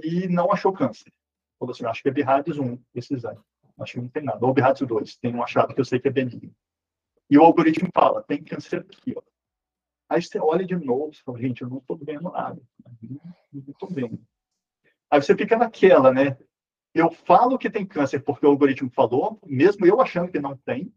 e 0.03 0.29
não 0.29 0.53
achou 0.53 0.73
câncer. 0.73 1.13
Falou 1.59 1.73
assim, 1.73 1.87
acho 1.87 2.03
que 2.03 2.09
é 2.09 2.13
BIRADS 2.13 2.59
1, 2.59 2.79
esse 2.95 3.15
exame. 3.15 3.41
Acho 3.79 3.95
que 3.95 4.01
não 4.01 4.09
tem 4.09 4.23
nada. 4.23 4.45
Ou 4.45 4.53
BIRADS 4.53 4.83
2, 4.83 5.17
tem 5.17 5.35
um 5.35 5.43
achado 5.43 5.75
que 5.75 5.81
eu 5.81 5.85
sei 5.85 5.99
que 5.99 6.09
é 6.09 6.11
benigno. 6.11 6.55
E 7.29 7.39
o 7.39 7.43
algoritmo 7.43 7.89
fala, 7.95 8.23
tem 8.23 8.43
câncer 8.43 8.81
aqui, 8.81 9.15
ó. 9.17 9.23
Aí 10.09 10.23
você 10.23 10.39
olha 10.39 10.65
de 10.65 10.77
novo 10.77 11.11
e 11.13 11.23
fala, 11.23 11.41
gente, 11.41 11.63
eu 11.63 11.69
não 11.69 11.79
estou 11.79 11.97
vendo 11.97 12.31
nada. 12.31 12.61
Não 13.53 13.65
estou 13.69 13.89
vendo. 13.89 14.21
Aí 15.11 15.21
você 15.21 15.35
fica 15.35 15.57
naquela, 15.57 16.13
né? 16.13 16.37
Eu 16.97 17.11
falo 17.11 17.59
que 17.59 17.69
tem 17.69 17.85
câncer 17.85 18.21
porque 18.21 18.47
o 18.47 18.49
algoritmo 18.49 18.91
falou, 18.91 19.39
mesmo 19.45 19.85
eu 19.85 20.01
achando 20.01 20.33
que 20.33 20.41
não 20.41 20.57
tem, 20.57 20.91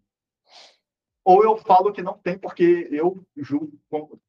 ou 1.26 1.44
eu 1.44 1.58
falo 1.58 1.92
que 1.92 2.02
não 2.02 2.18
tem 2.18 2.38
porque 2.38 2.88
eu 2.90 3.22
julgo, 3.36 3.78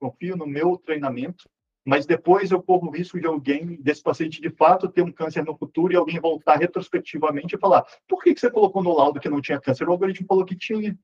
confio 0.00 0.36
no 0.36 0.48
meu 0.48 0.76
treinamento, 0.76 1.48
mas 1.86 2.06
depois 2.06 2.50
eu 2.50 2.60
corro 2.60 2.88
o 2.88 2.90
risco 2.90 3.20
de 3.20 3.26
alguém, 3.26 3.80
desse 3.80 4.02
paciente 4.02 4.40
de 4.40 4.50
fato, 4.50 4.88
ter 4.88 5.02
um 5.02 5.12
câncer 5.12 5.44
no 5.44 5.56
futuro 5.56 5.92
e 5.92 5.96
alguém 5.96 6.18
voltar 6.18 6.56
retrospectivamente 6.56 7.54
e 7.54 7.58
falar: 7.58 7.86
por 8.08 8.22
que, 8.22 8.34
que 8.34 8.40
você 8.40 8.50
colocou 8.50 8.82
no 8.82 8.94
laudo 8.94 9.20
que 9.20 9.30
não 9.30 9.40
tinha 9.40 9.60
câncer? 9.60 9.88
O 9.88 9.92
algoritmo 9.92 10.26
falou 10.26 10.44
que 10.44 10.56
tinha. 10.56 10.98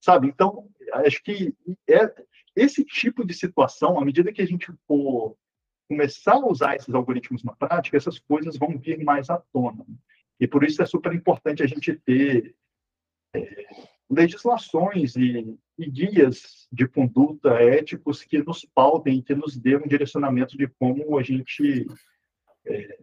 Sabe? 0.00 0.28
Então, 0.28 0.68
acho 1.04 1.22
que 1.22 1.52
é 1.88 2.14
esse 2.54 2.84
tipo 2.84 3.26
de 3.26 3.34
situação, 3.34 3.98
à 3.98 4.04
medida 4.04 4.32
que 4.32 4.40
a 4.40 4.46
gente 4.46 4.72
for 4.86 5.36
começar 5.88 6.34
a 6.34 6.46
usar 6.46 6.76
esses 6.76 6.92
algoritmos 6.94 7.42
na 7.42 7.54
prática, 7.54 7.96
essas 7.96 8.18
coisas 8.18 8.56
vão 8.56 8.78
vir 8.78 9.02
mais 9.04 9.30
à 9.30 9.38
tona. 9.52 9.84
E 10.38 10.46
por 10.46 10.64
isso 10.64 10.82
é 10.82 10.86
super 10.86 11.12
importante 11.14 11.62
a 11.62 11.66
gente 11.66 11.94
ter 12.04 12.54
é, 13.34 13.66
legislações 14.10 15.16
e, 15.16 15.56
e, 15.78 15.90
guias 15.90 16.68
de 16.70 16.86
conduta 16.86 17.50
éticos 17.54 18.22
que 18.22 18.42
nos 18.42 18.64
pautem, 18.64 19.22
que 19.22 19.34
nos 19.34 19.56
dêem 19.56 19.78
um 19.78 19.88
direcionamento 19.88 20.56
de 20.56 20.68
como 20.78 21.18
a 21.18 21.22
gente 21.22 21.86
é, 22.66 22.98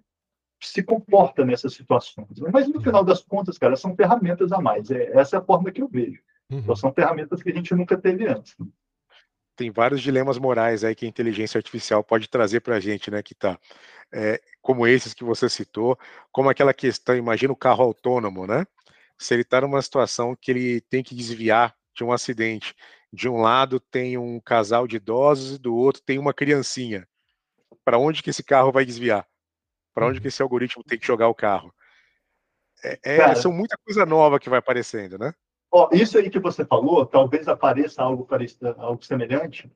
se 0.62 0.84
comporta 0.84 1.44
nessas 1.44 1.74
situações. 1.74 2.40
Mas 2.52 2.68
no 2.68 2.82
final 2.82 3.04
das 3.04 3.24
contas, 3.24 3.58
cara, 3.58 3.76
são 3.76 3.96
ferramentas 3.96 4.52
a 4.52 4.62
mais. 4.62 4.92
É, 4.92 5.18
essa 5.18 5.38
é 5.38 5.40
a 5.40 5.44
forma 5.44 5.72
que 5.72 5.82
eu 5.82 5.88
vejo. 5.88 6.22
Uhum. 6.50 6.60
Então, 6.60 6.76
são 6.76 6.94
ferramentas 6.94 7.42
que 7.42 7.50
a 7.50 7.54
gente 7.54 7.74
nunca 7.74 7.98
teve 7.98 8.28
antes 8.28 8.56
tem 9.56 9.72
vários 9.72 10.02
dilemas 10.02 10.38
morais 10.38 10.84
aí 10.84 10.96
que 10.96 11.06
a 11.06 11.10
inteligência 11.10 11.58
artificial 11.58 12.04
pode 12.04 12.28
trazer 12.28 12.62
para 12.62 12.76
a 12.76 12.80
gente, 12.80 13.12
né, 13.12 13.22
que 13.22 13.36
tá, 13.36 13.60
é, 14.12 14.42
como 14.62 14.88
esses 14.88 15.14
que 15.14 15.24
você 15.24 15.50
citou, 15.50 15.98
como 16.32 16.50
aquela 16.50 16.74
questão, 16.74 17.16
imagina 17.16 17.54
o 17.54 17.58
carro 17.58 17.84
autônomo, 17.84 18.48
né, 18.48 18.66
se 19.18 19.34
ele 19.34 19.44
está 19.44 19.62
numa 19.62 19.82
situação 19.82 20.36
que 20.36 20.52
ele 20.52 20.82
tem 20.82 21.04
que 21.04 21.16
desviar 21.16 21.76
de 21.96 22.04
um 22.04 22.12
acidente, 22.12 22.76
de 23.12 23.30
um 23.30 23.38
lado 23.38 23.80
tem 23.80 24.18
um 24.18 24.40
casal 24.40 24.88
de 24.88 24.96
idosos 24.96 25.56
e 25.56 25.60
do 25.60 25.76
outro 25.76 26.02
tem 26.02 26.18
uma 26.18 26.34
criancinha, 26.34 27.08
para 27.86 27.98
onde 27.98 28.24
que 28.24 28.30
esse 28.30 28.44
carro 28.44 28.72
vai 28.72 28.86
desviar? 28.86 29.28
Para 29.94 30.08
onde 30.08 30.20
que 30.20 30.26
uhum. 30.26 30.30
esse 30.30 30.42
algoritmo 30.42 30.84
tem 30.84 30.98
que 30.98 31.06
jogar 31.06 31.28
o 31.28 31.36
carro? 31.36 31.74
É, 32.84 33.00
é, 33.04 33.36
são 33.36 33.52
muita 33.52 33.78
coisa 33.78 34.06
nova 34.06 34.40
que 34.40 34.50
vai 34.50 34.60
aparecendo, 34.60 35.18
né? 35.18 35.34
Ó, 35.76 35.90
isso 35.92 36.20
aí 36.20 36.30
que 36.30 36.38
você 36.38 36.64
falou, 36.64 37.04
talvez 37.04 37.48
apareça 37.48 38.04
algo 38.04 38.28
parecido, 38.28 38.76
algo 38.78 39.04
semelhante. 39.04 39.72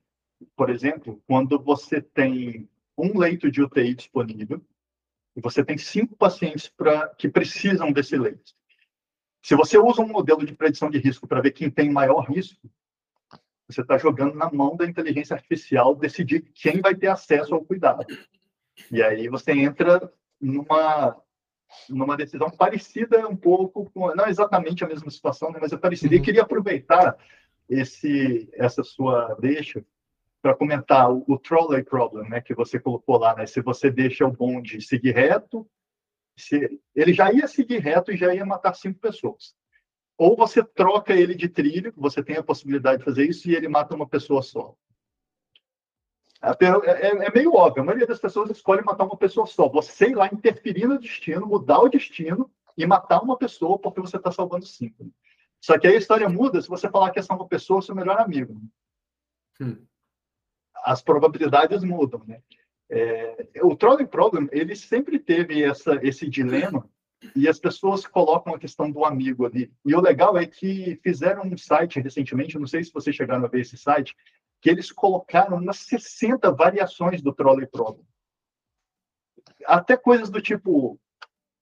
Por 0.55 0.69
exemplo, 0.69 1.19
quando 1.25 1.57
você 1.57 1.99
tem 1.99 2.69
um 2.95 3.17
leito 3.17 3.49
de 3.49 3.63
UTI 3.63 3.95
disponível 3.95 4.61
e 5.35 5.41
você 5.41 5.65
tem 5.65 5.75
cinco 5.75 6.15
pacientes 6.15 6.69
pra, 6.69 7.07
que 7.15 7.27
precisam 7.27 7.91
desse 7.91 8.15
leite. 8.15 8.55
Se 9.41 9.55
você 9.55 9.79
usa 9.79 10.03
um 10.03 10.07
modelo 10.07 10.45
de 10.45 10.53
predição 10.53 10.87
de 10.87 10.99
risco 10.99 11.27
para 11.27 11.41
ver 11.41 11.49
quem 11.49 11.67
tem 11.67 11.89
maior 11.89 12.29
risco, 12.29 12.69
você 13.67 13.81
está 13.81 13.97
jogando 13.97 14.35
na 14.35 14.51
mão 14.51 14.75
da 14.75 14.85
inteligência 14.85 15.35
artificial 15.35 15.95
decidir 15.95 16.41
quem 16.53 16.79
vai 16.79 16.93
ter 16.93 17.07
acesso 17.07 17.55
ao 17.55 17.65
cuidado. 17.65 18.05
E 18.91 19.01
aí 19.01 19.27
você 19.29 19.51
entra 19.51 20.13
numa 20.39 21.19
numa 21.89 22.18
decisão 22.18 22.49
parecida 22.49 23.28
um 23.28 23.36
pouco 23.36 23.89
com 23.91 24.13
não 24.15 24.28
exatamente 24.28 24.84
a 24.84 24.88
mesma 24.88 25.09
situação, 25.09 25.51
né, 25.51 25.59
mas 25.61 25.72
é 25.72 25.78
parecida. 25.78 26.15
Uhum. 26.15 26.22
E 26.22 26.24
queria 26.24 26.41
aproveitar 26.41 27.18
esse 27.70 28.49
essa 28.53 28.84
sua 28.84 29.36
deixa 29.39 29.84
para 30.41 30.55
comentar 30.55 31.11
o, 31.11 31.24
o, 31.28 31.38
trolley 31.38 31.84
problem, 31.84 32.30
né, 32.30 32.39
que 32.39 32.53
você 32.53 32.80
colocou 32.80 33.18
lá, 33.18 33.36
né? 33.36 33.45
Se 33.45 33.61
você 33.61 33.89
deixa 33.89 34.26
o 34.26 34.32
bonde 34.32 34.80
seguir 34.82 35.13
reto, 35.13 35.68
se, 36.38 36.80
ele 36.95 37.13
já 37.13 37.32
ia 37.34 37.47
seguir 37.47 37.80
reto 37.80 38.11
e 38.11 38.18
já 38.18 38.34
ia 38.34 38.45
matar 38.45 38.74
cinco 38.76 38.99
pessoas. 38.99 39.55
Ou 40.18 40.36
você 40.36 40.63
troca 40.63 41.13
ele 41.13 41.36
de 41.36 41.49
trilho, 41.49 41.93
você 41.97 42.24
tem 42.24 42.38
a 42.38 42.43
possibilidade 42.43 42.99
de 42.99 43.05
fazer 43.05 43.28
isso 43.28 43.49
e 43.49 43.55
ele 43.55 43.68
mata 43.68 43.95
uma 43.95 44.07
pessoa 44.07 44.41
só. 44.41 44.76
É, 46.41 47.07
é, 47.07 47.25
é, 47.25 47.31
meio 47.33 47.53
óbvio, 47.55 47.81
a 47.81 47.85
maioria 47.85 48.07
das 48.07 48.19
pessoas 48.19 48.49
escolhe 48.51 48.83
matar 48.83 49.05
uma 49.05 49.17
pessoa 49.17 49.47
só. 49.47 49.67
Você 49.69 50.09
ir 50.09 50.15
lá 50.15 50.27
interferir 50.27 50.88
no 50.88 50.99
destino, 50.99 51.47
mudar 51.47 51.79
o 51.79 51.89
destino 51.89 52.49
e 52.77 52.85
matar 52.85 53.21
uma 53.21 53.38
pessoa 53.38 53.79
porque 53.79 53.99
você 53.99 54.17
está 54.17 54.31
salvando 54.31 54.65
cinco. 54.65 55.11
Só 55.59 55.77
que 55.79 55.88
aí 55.88 55.95
a 55.95 55.97
história 55.97 56.29
muda 56.29 56.61
se 56.61 56.67
você 56.67 56.89
falar 56.89 57.11
que 57.11 57.19
essa 57.19 57.33
é 57.33 57.35
uma 57.35 57.47
pessoa 57.47 57.81
seu 57.81 57.95
melhor 57.95 58.19
amigo. 58.19 58.61
Hum. 59.59 59.83
As 60.83 61.01
probabilidades 61.01 61.83
mudam, 61.83 62.21
né? 62.27 62.41
É, 62.89 63.49
o 63.63 63.75
Trolley 63.75 64.05
Problem, 64.05 64.47
ele 64.51 64.75
sempre 64.75 65.19
teve 65.19 65.63
essa, 65.63 65.99
esse 66.03 66.29
dilema 66.29 66.88
e 67.35 67.47
as 67.47 67.59
pessoas 67.59 68.05
colocam 68.05 68.53
a 68.53 68.59
questão 68.59 68.89
do 68.89 69.03
amigo 69.03 69.45
ali. 69.45 69.71
E 69.83 69.93
o 69.93 69.99
legal 69.99 70.38
é 70.38 70.45
que 70.45 70.99
fizeram 71.03 71.43
um 71.43 71.57
site 71.57 71.99
recentemente, 71.99 72.57
não 72.57 72.67
sei 72.67 72.83
se 72.83 72.93
vocês 72.93 73.15
chegaram 73.15 73.43
a 73.43 73.47
ver 73.47 73.61
esse 73.61 73.75
site, 73.75 74.15
que 74.62 74.70
eles 74.70 74.91
colocaram 74.91 75.58
umas 75.58 75.78
60 75.80 76.51
variações 76.51 77.22
do 77.22 77.34
Trolley 77.34 77.68
Problem. 77.68 78.05
Até 79.66 79.95
coisas 79.95 80.30
do 80.30 80.41
tipo, 80.41 80.99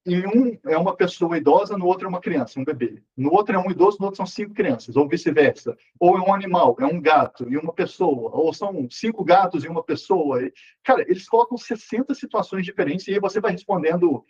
em 0.05 0.25
um 0.27 0.57
é 0.67 0.77
uma 0.77 0.95
pessoa 0.95 1.35
idosa, 1.35 1.75
no 1.77 1.87
outro 1.87 2.05
é 2.05 2.09
uma 2.09 2.21
criança, 2.21 2.59
um 2.59 2.63
bebê. 2.63 3.01
No 3.17 3.33
outro 3.33 3.55
é 3.55 3.59
um 3.59 3.71
idoso, 3.71 3.97
no 3.99 4.05
outro 4.05 4.17
são 4.17 4.25
cinco 4.25 4.53
crianças, 4.53 4.95
ou 4.95 5.07
vice-versa. 5.07 5.75
Ou 5.99 6.15
é 6.15 6.21
um 6.21 6.33
animal, 6.33 6.75
é 6.79 6.85
um 6.85 7.01
gato 7.01 7.49
e 7.49 7.57
uma 7.57 7.73
pessoa, 7.73 8.29
ou 8.31 8.53
são 8.53 8.87
cinco 8.91 9.23
gatos 9.23 9.63
e 9.63 9.67
uma 9.67 9.83
pessoa. 9.83 10.39
Cara, 10.83 11.01
eles 11.01 11.27
colocam 11.27 11.57
60 11.57 12.13
situações 12.13 12.63
diferentes 12.63 13.07
e 13.07 13.13
aí 13.13 13.19
você 13.19 13.41
vai 13.41 13.51
respondendo 13.51 14.23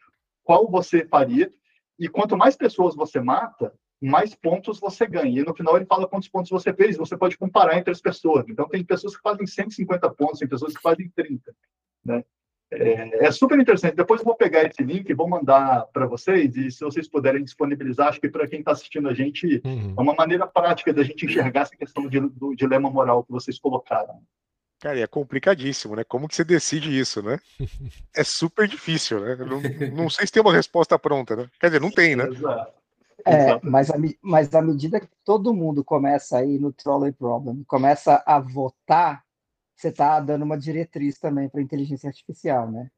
qual 0.44 0.70
você 0.70 1.06
faria. 1.06 1.52
E 2.00 2.08
quanto 2.08 2.38
mais 2.38 2.56
pessoas 2.56 2.96
você 2.96 3.20
mata, 3.20 3.74
mais 4.06 4.36
pontos 4.36 4.80
você 4.80 5.06
ganha. 5.06 5.42
E 5.42 5.44
no 5.44 5.56
final 5.56 5.76
ele 5.76 5.86
fala 5.86 6.08
quantos 6.08 6.30
pontos 6.30 6.52
você 6.52 6.74
fez, 6.74 6.98
você 6.98 7.18
pode 7.18 7.38
comparar 7.38 7.78
entre 7.78 7.92
as 7.92 8.02
pessoas. 8.02 8.46
Então 8.48 8.68
tem 8.68 8.84
pessoas 8.84 9.16
que 9.16 9.22
fazem 9.22 9.46
150 9.46 10.10
pontos, 10.12 10.40
tem 10.40 10.48
pessoas 10.48 10.76
que 10.76 10.82
fazem 10.82 11.10
30. 11.16 11.54
Né? 12.04 12.24
É, 12.72 13.26
é, 13.26 13.32
super 13.32 13.60
interessante. 13.60 13.96
Depois 13.96 14.22
eu 14.22 14.26
vou 14.26 14.36
pegar 14.36 14.64
esse 14.64 14.84
link 14.84 15.10
e 15.10 15.14
vou 15.14 15.28
mandar 15.28 15.86
para 15.94 16.06
vocês, 16.06 16.56
e 16.58 16.72
se 16.72 16.84
vocês 16.84 17.08
puderem 17.08 17.44
disponibilizar, 17.44 18.08
acho 18.08 18.20
que 18.20 18.30
para 18.30 18.48
quem 18.48 18.60
está 18.60 18.72
assistindo 18.72 19.08
a 19.08 19.14
gente, 19.14 19.62
uhum. 19.64 19.94
é 19.98 20.02
uma 20.02 20.16
maneira 20.16 20.48
prática 20.48 20.94
da 20.94 21.04
gente 21.04 21.26
enxergar 21.26 21.62
essa 21.62 21.76
questão 21.76 22.08
de, 22.08 22.20
do 22.20 22.56
dilema 22.56 22.90
moral 22.90 23.24
que 23.24 23.32
vocês 23.32 23.60
colocaram. 23.60 24.22
Cara, 24.80 25.00
é 25.00 25.08
complicadíssimo, 25.08 25.96
né? 25.96 26.04
Como 26.04 26.28
que 26.28 26.36
você 26.36 26.44
decide 26.44 26.98
isso, 26.98 27.22
né? 27.22 27.40
É 28.16 28.24
super 28.24 28.68
difícil, 28.68 29.20
né? 29.20 29.36
Não, 29.36 29.62
não 30.04 30.10
sei 30.10 30.26
se 30.26 30.32
tem 30.32 30.42
uma 30.42 30.54
resposta 30.54 30.98
pronta, 30.98 31.36
né? 31.36 31.50
Quer 31.60 31.68
dizer, 31.68 31.82
não 31.82 31.92
tem, 31.92 32.16
né? 32.16 32.26
Exato. 32.28 32.85
É, 33.28 33.60
mas, 33.64 33.90
a, 33.90 33.96
mas 34.22 34.54
à 34.54 34.62
medida 34.62 35.00
que 35.00 35.10
todo 35.24 35.54
mundo 35.54 35.84
começa 35.84 36.38
aí 36.38 36.60
no 36.60 36.72
Trolley 36.72 37.12
Problem, 37.12 37.64
começa 37.64 38.24
a 38.26 38.40
votar, 38.40 39.24
você 39.76 39.88
está 39.88 40.20
dando 40.20 40.44
uma 40.44 40.58
diretriz 40.58 41.18
também 41.18 41.50
para 41.50 41.60
a 41.60 41.64
inteligência 41.64 42.08
artificial, 42.08 42.72
né? 42.72 42.90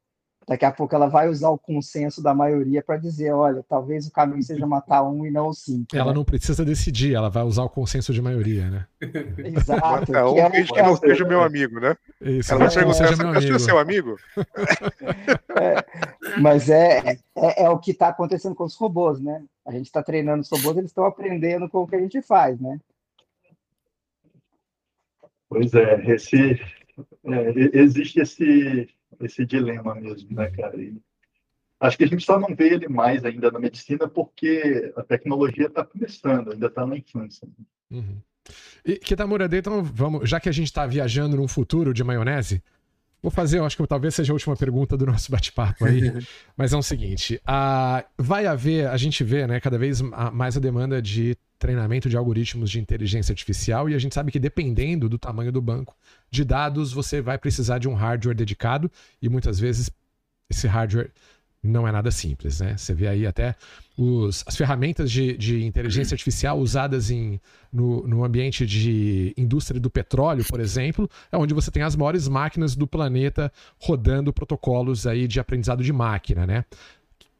Daqui 0.48 0.64
a 0.64 0.72
pouco 0.72 0.94
ela 0.94 1.08
vai 1.08 1.28
usar 1.28 1.50
o 1.50 1.58
consenso 1.58 2.22
da 2.22 2.32
maioria 2.32 2.82
para 2.82 2.96
dizer, 2.96 3.32
olha, 3.32 3.62
talvez 3.68 4.06
o 4.06 4.10
caminho 4.10 4.42
seja 4.42 4.66
matar 4.66 5.02
um 5.02 5.26
e 5.26 5.30
não 5.30 5.52
cinco. 5.52 5.94
Ela 5.94 6.06
né? 6.06 6.14
não 6.14 6.24
precisa 6.24 6.64
decidir, 6.64 7.14
ela 7.14 7.28
vai 7.28 7.42
usar 7.42 7.64
o 7.64 7.68
consenso 7.68 8.14
de 8.14 8.22
maioria, 8.22 8.70
né? 8.70 8.86
Exato. 9.44 10.16
É, 10.16 10.24
um 10.24 10.34
que, 10.34 10.40
é, 10.40 10.64
que 10.64 10.82
não 10.82 10.96
seja 10.96 11.26
meu 11.26 11.42
amigo, 11.42 11.78
né? 11.78 11.94
Isso, 12.22 12.50
ela 12.50 12.64
vai 12.64 12.74
perguntar, 12.74 12.94
seja 12.94 13.16
meu 13.16 13.28
amigo. 13.28 13.58
seu 13.58 13.78
amigo? 13.78 14.16
É, 15.60 15.84
mas 16.40 16.70
é, 16.70 17.18
é, 17.36 17.64
é, 17.64 17.68
o 17.68 17.80
que 17.80 17.90
está 17.90 18.08
acontecendo 18.08 18.54
com 18.54 18.62
os 18.62 18.76
robôs, 18.76 19.20
né? 19.20 19.42
A 19.66 19.72
gente 19.72 19.86
está 19.86 20.04
treinando 20.04 20.42
os 20.42 20.48
robôs, 20.48 20.76
eles 20.76 20.90
estão 20.90 21.04
aprendendo 21.04 21.68
com 21.68 21.82
o 21.82 21.86
que 21.86 21.96
a 21.96 22.00
gente 22.00 22.22
faz, 22.22 22.60
né? 22.60 22.78
Pois 25.48 25.74
é, 25.74 26.14
esse, 26.14 26.60
é, 27.24 27.76
existe 27.76 28.20
esse 28.20 28.88
esse 29.20 29.44
dilema 29.44 29.94
mesmo, 29.94 30.34
né, 30.34 30.50
cara? 30.50 30.76
E 30.76 30.96
acho 31.80 31.96
que 31.96 32.04
a 32.04 32.06
gente 32.06 32.24
só 32.24 32.38
não 32.38 32.54
vê 32.54 32.74
ele 32.74 32.88
mais 32.88 33.24
ainda 33.24 33.50
na 33.50 33.58
medicina 33.58 34.08
porque 34.08 34.92
a 34.96 35.02
tecnologia 35.02 35.66
está 35.66 35.84
começando, 35.84 36.52
ainda 36.52 36.66
está 36.66 36.86
na 36.86 36.96
infância. 36.96 37.48
Uhum. 37.90 38.20
E 38.84 38.96
Kitamura, 38.96 39.48
então 39.52 39.82
vamos, 39.82 40.28
já 40.28 40.40
que 40.40 40.48
a 40.48 40.52
gente 40.52 40.66
está 40.66 40.86
viajando 40.86 41.36
num 41.36 41.48
futuro 41.48 41.92
de 41.92 42.02
maionese, 42.02 42.62
vou 43.22 43.30
fazer, 43.30 43.58
eu 43.58 43.66
acho 43.66 43.76
que 43.76 43.86
talvez 43.86 44.14
seja 44.14 44.32
a 44.32 44.34
última 44.34 44.56
pergunta 44.56 44.96
do 44.96 45.06
nosso 45.06 45.30
bate-papo 45.30 45.84
aí, 45.84 46.00
mas 46.56 46.72
é 46.72 46.76
o 46.76 46.82
seguinte, 46.82 47.40
a, 47.44 48.04
vai 48.16 48.46
haver, 48.46 48.88
a 48.88 48.96
gente 48.96 49.22
vê, 49.22 49.46
né, 49.46 49.60
cada 49.60 49.78
vez 49.78 50.00
mais 50.00 50.56
a 50.56 50.60
demanda 50.60 51.02
de 51.02 51.36
treinamento 51.58 52.08
de 52.08 52.16
algoritmos 52.16 52.70
de 52.70 52.80
inteligência 52.80 53.32
artificial 53.32 53.88
e 53.88 53.94
a 53.94 53.98
gente 53.98 54.14
sabe 54.14 54.30
que 54.30 54.38
dependendo 54.38 55.08
do 55.08 55.18
tamanho 55.18 55.50
do 55.50 55.60
banco 55.60 55.96
de 56.30 56.44
dados, 56.44 56.92
você 56.92 57.20
vai 57.20 57.38
precisar 57.38 57.78
de 57.78 57.88
um 57.88 57.94
hardware 57.94 58.36
dedicado 58.36 58.90
e 59.20 59.28
muitas 59.28 59.58
vezes 59.58 59.90
esse 60.48 60.66
hardware 60.66 61.10
não 61.62 61.86
é 61.88 61.92
nada 61.92 62.10
simples, 62.10 62.60
né? 62.60 62.76
Você 62.76 62.94
vê 62.94 63.08
aí 63.08 63.26
até 63.26 63.54
os, 63.96 64.44
as 64.46 64.56
ferramentas 64.56 65.10
de, 65.10 65.36
de 65.36 65.64
inteligência 65.64 66.14
artificial 66.14 66.58
usadas 66.58 67.10
em, 67.10 67.40
no, 67.72 68.06
no 68.06 68.24
ambiente 68.24 68.64
de 68.64 69.34
indústria 69.36 69.80
do 69.80 69.90
petróleo, 69.90 70.44
por 70.48 70.60
exemplo, 70.60 71.10
é 71.32 71.36
onde 71.36 71.52
você 71.52 71.70
tem 71.70 71.82
as 71.82 71.96
maiores 71.96 72.28
máquinas 72.28 72.76
do 72.76 72.86
planeta 72.86 73.52
rodando 73.80 74.32
protocolos 74.32 75.06
aí 75.06 75.26
de 75.26 75.40
aprendizado 75.40 75.82
de 75.82 75.92
máquina, 75.92 76.46
né? 76.46 76.64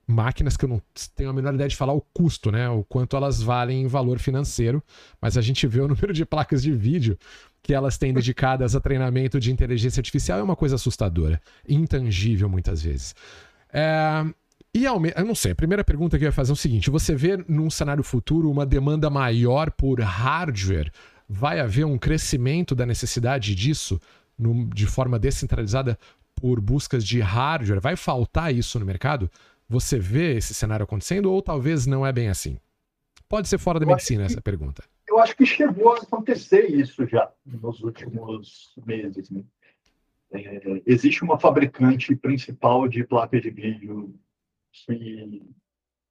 Máquinas 0.08 0.56
que 0.56 0.64
eu 0.64 0.68
não 0.70 0.80
tenho 1.14 1.28
a 1.28 1.32
menor 1.34 1.54
ideia 1.54 1.68
de 1.68 1.76
falar 1.76 1.92
o 1.92 2.00
custo, 2.00 2.50
né? 2.50 2.66
O 2.70 2.82
quanto 2.82 3.14
elas 3.14 3.42
valem 3.42 3.82
em 3.82 3.86
valor 3.86 4.18
financeiro, 4.18 4.82
mas 5.20 5.36
a 5.36 5.42
gente 5.42 5.66
vê 5.66 5.80
o 5.80 5.86
número 5.88 6.14
de 6.14 6.24
placas 6.24 6.62
de 6.62 6.72
vídeo 6.72 7.18
que 7.62 7.74
elas 7.74 7.98
têm 7.98 8.14
dedicadas 8.14 8.74
a 8.74 8.80
treinamento 8.80 9.38
de 9.38 9.52
inteligência 9.52 10.00
artificial 10.00 10.38
é 10.38 10.42
uma 10.42 10.56
coisa 10.56 10.76
assustadora, 10.76 11.38
intangível 11.68 12.48
muitas 12.48 12.82
vezes. 12.82 13.14
É... 13.70 14.24
E 14.74 14.86
ao 14.86 14.98
me... 14.98 15.12
eu 15.14 15.26
não 15.26 15.34
sei, 15.34 15.52
a 15.52 15.56
primeira 15.56 15.84
pergunta 15.84 16.16
que 16.16 16.24
eu 16.24 16.28
ia 16.28 16.32
fazer 16.32 16.52
é 16.52 16.54
o 16.54 16.56
seguinte: 16.56 16.88
você 16.88 17.14
vê 17.14 17.36
num 17.46 17.68
cenário 17.68 18.02
futuro 18.02 18.50
uma 18.50 18.64
demanda 18.64 19.10
maior 19.10 19.70
por 19.70 20.00
hardware? 20.00 20.90
Vai 21.28 21.60
haver 21.60 21.84
um 21.84 21.98
crescimento 21.98 22.74
da 22.74 22.86
necessidade 22.86 23.54
disso 23.54 24.00
no... 24.38 24.64
de 24.70 24.86
forma 24.86 25.18
descentralizada 25.18 25.98
por 26.34 26.62
buscas 26.62 27.04
de 27.04 27.20
hardware? 27.20 27.80
Vai 27.80 27.96
faltar 27.96 28.54
isso 28.54 28.78
no 28.78 28.86
mercado? 28.86 29.30
Você 29.68 29.98
vê 29.98 30.36
esse 30.36 30.54
cenário 30.54 30.84
acontecendo 30.84 31.30
ou 31.30 31.42
talvez 31.42 31.86
não 31.86 32.06
é 32.06 32.12
bem 32.12 32.28
assim? 32.28 32.58
Pode 33.28 33.48
ser 33.48 33.58
fora 33.58 33.78
da 33.78 33.84
eu 33.84 33.90
medicina 33.90 34.24
que, 34.24 34.32
essa 34.32 34.40
pergunta. 34.40 34.82
Eu 35.06 35.18
acho 35.18 35.36
que 35.36 35.44
chegou 35.44 35.92
a 35.92 35.98
acontecer 35.98 36.70
isso 36.70 37.06
já 37.06 37.30
nos 37.44 37.82
últimos 37.82 38.72
meses. 38.86 39.30
Né? 39.30 39.44
É, 40.32 40.82
existe 40.86 41.22
uma 41.22 41.38
fabricante 41.38 42.16
principal 42.16 42.88
de 42.88 43.04
placa 43.04 43.38
de 43.38 43.50
vídeo 43.50 44.18
que 44.72 45.42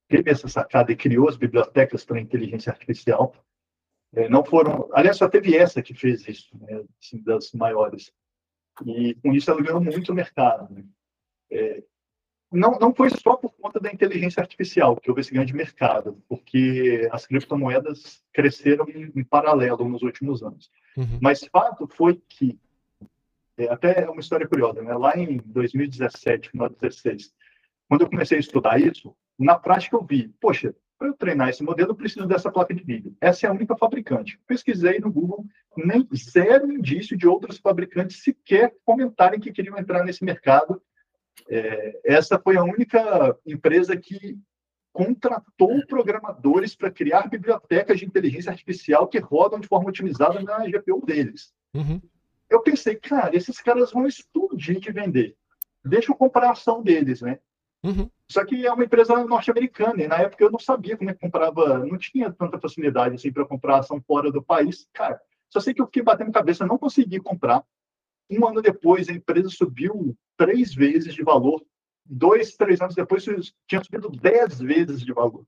teve 0.08 0.30
essa 0.30 0.46
sacada 0.46 0.92
e 0.92 0.96
criou 0.96 1.28
as 1.28 1.36
bibliotecas 1.36 2.04
para 2.04 2.20
inteligência 2.20 2.70
artificial. 2.70 3.34
É, 4.14 4.28
não 4.28 4.44
foram, 4.44 4.88
aliás, 4.92 5.16
só 5.16 5.28
teve 5.28 5.56
essa 5.56 5.82
que 5.82 5.94
fez 5.94 6.26
isso, 6.28 6.56
né, 6.58 6.82
assim, 7.02 7.22
das 7.22 7.52
maiores. 7.52 8.12
E 8.86 9.14
com 9.16 9.32
isso 9.32 9.50
ela 9.50 9.62
ganhou 9.62 9.82
muito 9.82 10.14
mercado. 10.14 10.72
Né? 10.72 10.84
É, 11.50 11.82
não, 12.50 12.78
não 12.78 12.94
foi 12.94 13.10
só 13.10 13.36
por 13.36 13.52
conta 13.52 13.78
da 13.78 13.92
inteligência 13.92 14.40
artificial 14.40 14.96
que 14.96 15.10
houve 15.10 15.20
esse 15.20 15.32
grande 15.32 15.54
mercado, 15.54 16.22
porque 16.28 17.06
as 17.12 17.26
criptomoedas 17.26 18.22
cresceram 18.32 18.86
em, 18.88 19.12
em 19.14 19.24
paralelo 19.24 19.88
nos 19.88 20.02
últimos 20.02 20.42
anos. 20.42 20.70
Uhum. 20.96 21.18
Mas 21.20 21.44
fato 21.44 21.86
foi 21.86 22.20
que, 22.28 22.58
é, 23.58 23.68
até 23.68 24.02
é 24.02 24.10
uma 24.10 24.20
história 24.20 24.48
curiosa, 24.48 24.82
né? 24.82 24.94
lá 24.94 25.16
em 25.16 25.38
2017, 25.44 26.50
final 26.50 26.68
de 26.68 26.76
2016, 26.76 27.34
quando 27.86 28.02
eu 28.02 28.10
comecei 28.10 28.38
a 28.38 28.40
estudar 28.40 28.80
isso, 28.80 29.14
na 29.38 29.58
prática 29.58 29.96
eu 29.96 30.04
vi, 30.04 30.28
poxa, 30.40 30.74
para 30.98 31.08
eu 31.08 31.14
treinar 31.14 31.48
esse 31.48 31.62
modelo, 31.62 31.92
eu 31.92 31.94
preciso 31.94 32.26
dessa 32.26 32.50
placa 32.50 32.74
de 32.74 32.82
vídeo. 32.82 33.14
Essa 33.20 33.46
é 33.46 33.48
a 33.48 33.52
única 33.52 33.76
fabricante. 33.76 34.40
Pesquisei 34.46 34.98
no 34.98 35.12
Google, 35.12 35.46
nem 35.76 36.06
zero 36.12 36.72
indício 36.72 37.16
de 37.16 37.28
outros 37.28 37.58
fabricantes 37.58 38.20
sequer 38.22 38.74
comentarem 38.84 39.38
que 39.38 39.52
queriam 39.52 39.78
entrar 39.78 40.02
nesse 40.02 40.24
mercado 40.24 40.82
É, 41.48 42.00
essa 42.04 42.38
foi 42.38 42.56
a 42.56 42.64
única 42.64 43.36
empresa 43.46 43.96
que 43.96 44.38
contratou 44.92 45.84
programadores 45.86 46.74
para 46.74 46.90
criar 46.90 47.28
bibliotecas 47.28 48.00
de 48.00 48.06
inteligência 48.06 48.50
artificial 48.50 49.06
que 49.06 49.18
rodam 49.18 49.60
de 49.60 49.68
forma 49.68 49.88
otimizada 49.88 50.40
na 50.40 50.66
GPU 50.66 51.04
deles. 51.04 51.52
Uhum. 51.74 52.00
Eu 52.50 52.62
pensei, 52.62 52.96
cara, 52.96 53.36
esses 53.36 53.60
caras 53.60 53.92
vão 53.92 54.06
explodir 54.06 54.80
de 54.80 54.90
vender. 54.90 55.36
Deixa 55.84 56.10
eu 56.10 56.16
comprar 56.16 56.48
a 56.48 56.52
ação 56.52 56.82
deles, 56.82 57.20
né? 57.20 57.38
Uhum. 57.84 58.10
Só 58.28 58.44
que 58.44 58.66
é 58.66 58.72
uma 58.72 58.84
empresa 58.84 59.24
norte-americana, 59.24 60.02
e 60.02 60.08
na 60.08 60.16
época 60.16 60.42
eu 60.42 60.50
não 60.50 60.58
sabia 60.58 60.96
como 60.96 61.10
é 61.10 61.14
que 61.14 61.20
comprava, 61.20 61.78
não 61.78 61.96
tinha 61.96 62.32
tanta 62.32 62.58
facilidade 62.58 63.14
assim 63.14 63.32
para 63.32 63.46
comprar 63.46 63.78
ação 63.78 64.00
fora 64.00 64.32
do 64.32 64.42
país. 64.42 64.88
Cara, 64.92 65.20
só 65.48 65.60
sei 65.60 65.72
que 65.72 65.80
eu 65.80 65.86
fiquei 65.86 66.02
batendo 66.02 66.32
cabeça, 66.32 66.66
não 66.66 66.76
consegui 66.76 67.20
comprar. 67.20 67.62
Um 68.30 68.46
ano 68.46 68.60
depois, 68.60 69.08
a 69.08 69.12
empresa 69.12 69.48
subiu 69.48 70.16
três 70.36 70.74
vezes 70.74 71.14
de 71.14 71.22
valor. 71.22 71.64
Dois, 72.04 72.56
três 72.56 72.80
anos 72.80 72.94
depois, 72.94 73.24
tinha 73.66 73.82
subido 73.82 74.08
dez 74.10 74.58
vezes 74.60 75.02
de 75.02 75.12
valor. 75.12 75.44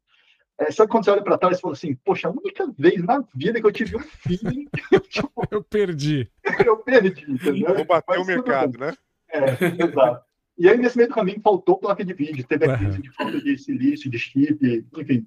É, 0.58 0.70
só 0.70 0.84
que 0.84 0.92
quando 0.92 1.04
você 1.04 1.10
olha 1.10 1.22
para 1.22 1.38
trás 1.38 1.56
e 1.56 1.60
fala 1.60 1.72
assim, 1.72 1.94
poxa, 2.04 2.28
a 2.28 2.30
única 2.30 2.70
vez 2.78 3.02
na 3.02 3.24
vida 3.34 3.58
que 3.58 3.66
eu 3.66 3.72
tive 3.72 3.96
um 3.96 4.00
feeling. 4.00 4.68
tipo, 5.08 5.30
eu 5.50 5.64
perdi. 5.64 6.30
eu 6.66 6.76
perdi, 6.76 7.24
entendeu? 7.30 7.74
Vou 7.74 7.84
bater 7.86 8.18
Mas, 8.18 8.20
o 8.20 8.26
mercado, 8.26 8.78
né? 8.78 8.94
É, 9.32 9.84
exato. 9.84 10.24
E 10.58 10.68
aí, 10.68 10.76
nesse 10.76 10.98
meio 10.98 11.08
do 11.08 11.14
caminho, 11.14 11.40
faltou 11.40 11.78
placa 11.78 12.04
de 12.04 12.12
vídeo, 12.12 12.46
teve 12.46 12.66
a 12.66 12.76
crise 12.76 13.00
de 13.00 13.10
falta 13.12 13.40
de 13.40 13.56
silício, 13.56 14.10
de 14.10 14.18
chip, 14.18 14.86
enfim, 14.98 15.26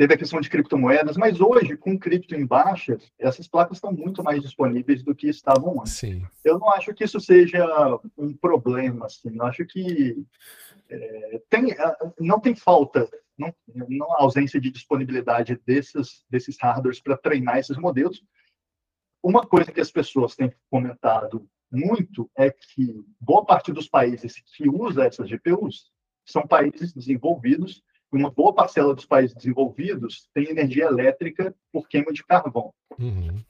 teve 0.00 0.14
a 0.14 0.16
questão 0.16 0.40
de 0.40 0.48
criptomoedas, 0.48 1.18
mas 1.18 1.42
hoje, 1.42 1.76
com 1.76 1.98
cripto 1.98 2.34
em 2.34 2.46
baixa, 2.46 2.96
essas 3.18 3.46
placas 3.46 3.76
estão 3.76 3.92
muito 3.92 4.24
mais 4.24 4.40
disponíveis 4.40 5.02
do 5.02 5.14
que 5.14 5.28
estavam 5.28 5.78
antes. 5.78 5.92
Sim. 5.92 6.26
Eu 6.42 6.58
não 6.58 6.70
acho 6.70 6.94
que 6.94 7.04
isso 7.04 7.20
seja 7.20 7.66
um 8.16 8.32
problema, 8.32 9.04
assim, 9.04 9.36
eu 9.36 9.44
acho 9.44 9.62
que 9.66 10.24
é, 10.88 11.42
tem, 11.50 11.76
não 12.18 12.40
tem 12.40 12.54
falta, 12.56 13.06
não, 13.36 13.54
não 13.90 14.10
há 14.14 14.22
ausência 14.22 14.58
de 14.58 14.70
disponibilidade 14.70 15.60
desses, 15.66 16.24
desses 16.30 16.56
hardwares 16.58 16.98
para 16.98 17.18
treinar 17.18 17.58
esses 17.58 17.76
modelos. 17.76 18.24
Uma 19.22 19.46
coisa 19.46 19.70
que 19.70 19.82
as 19.82 19.90
pessoas 19.90 20.34
têm 20.34 20.50
comentado 20.70 21.46
muito 21.70 22.30
é 22.38 22.48
que 22.50 23.04
boa 23.20 23.44
parte 23.44 23.70
dos 23.70 23.86
países 23.86 24.42
que 24.56 24.66
usa 24.66 25.04
essas 25.04 25.28
GPUs 25.28 25.90
são 26.24 26.46
países 26.46 26.94
desenvolvidos 26.94 27.82
uma 28.12 28.30
boa 28.30 28.52
parcela 28.52 28.94
dos 28.94 29.06
países 29.06 29.36
desenvolvidos 29.36 30.28
tem 30.34 30.48
energia 30.48 30.86
elétrica 30.86 31.54
por 31.72 31.88
queima 31.88 32.12
de 32.12 32.24
carvão. 32.24 32.72
Uhum. 32.98 33.42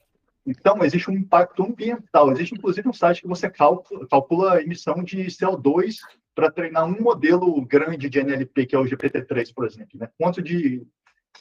Então, 0.45 0.83
existe 0.83 1.09
um 1.09 1.13
impacto 1.13 1.63
ambiental. 1.63 2.31
Existe, 2.31 2.55
inclusive, 2.55 2.87
um 2.89 2.93
site 2.93 3.21
que 3.21 3.27
você 3.27 3.49
calcula, 3.49 4.07
calcula 4.07 4.53
a 4.53 4.61
emissão 4.61 5.03
de 5.03 5.23
CO2 5.25 5.97
para 6.33 6.51
treinar 6.51 6.85
um 6.85 7.01
modelo 7.01 7.63
grande 7.65 8.09
de 8.09 8.19
NLP, 8.19 8.65
que 8.65 8.75
é 8.75 8.79
o 8.79 8.85
GPT-3, 8.85 9.53
por 9.53 9.65
exemplo. 9.65 9.99
Né? 9.99 10.09
Quanto 10.17 10.41
de 10.41 10.85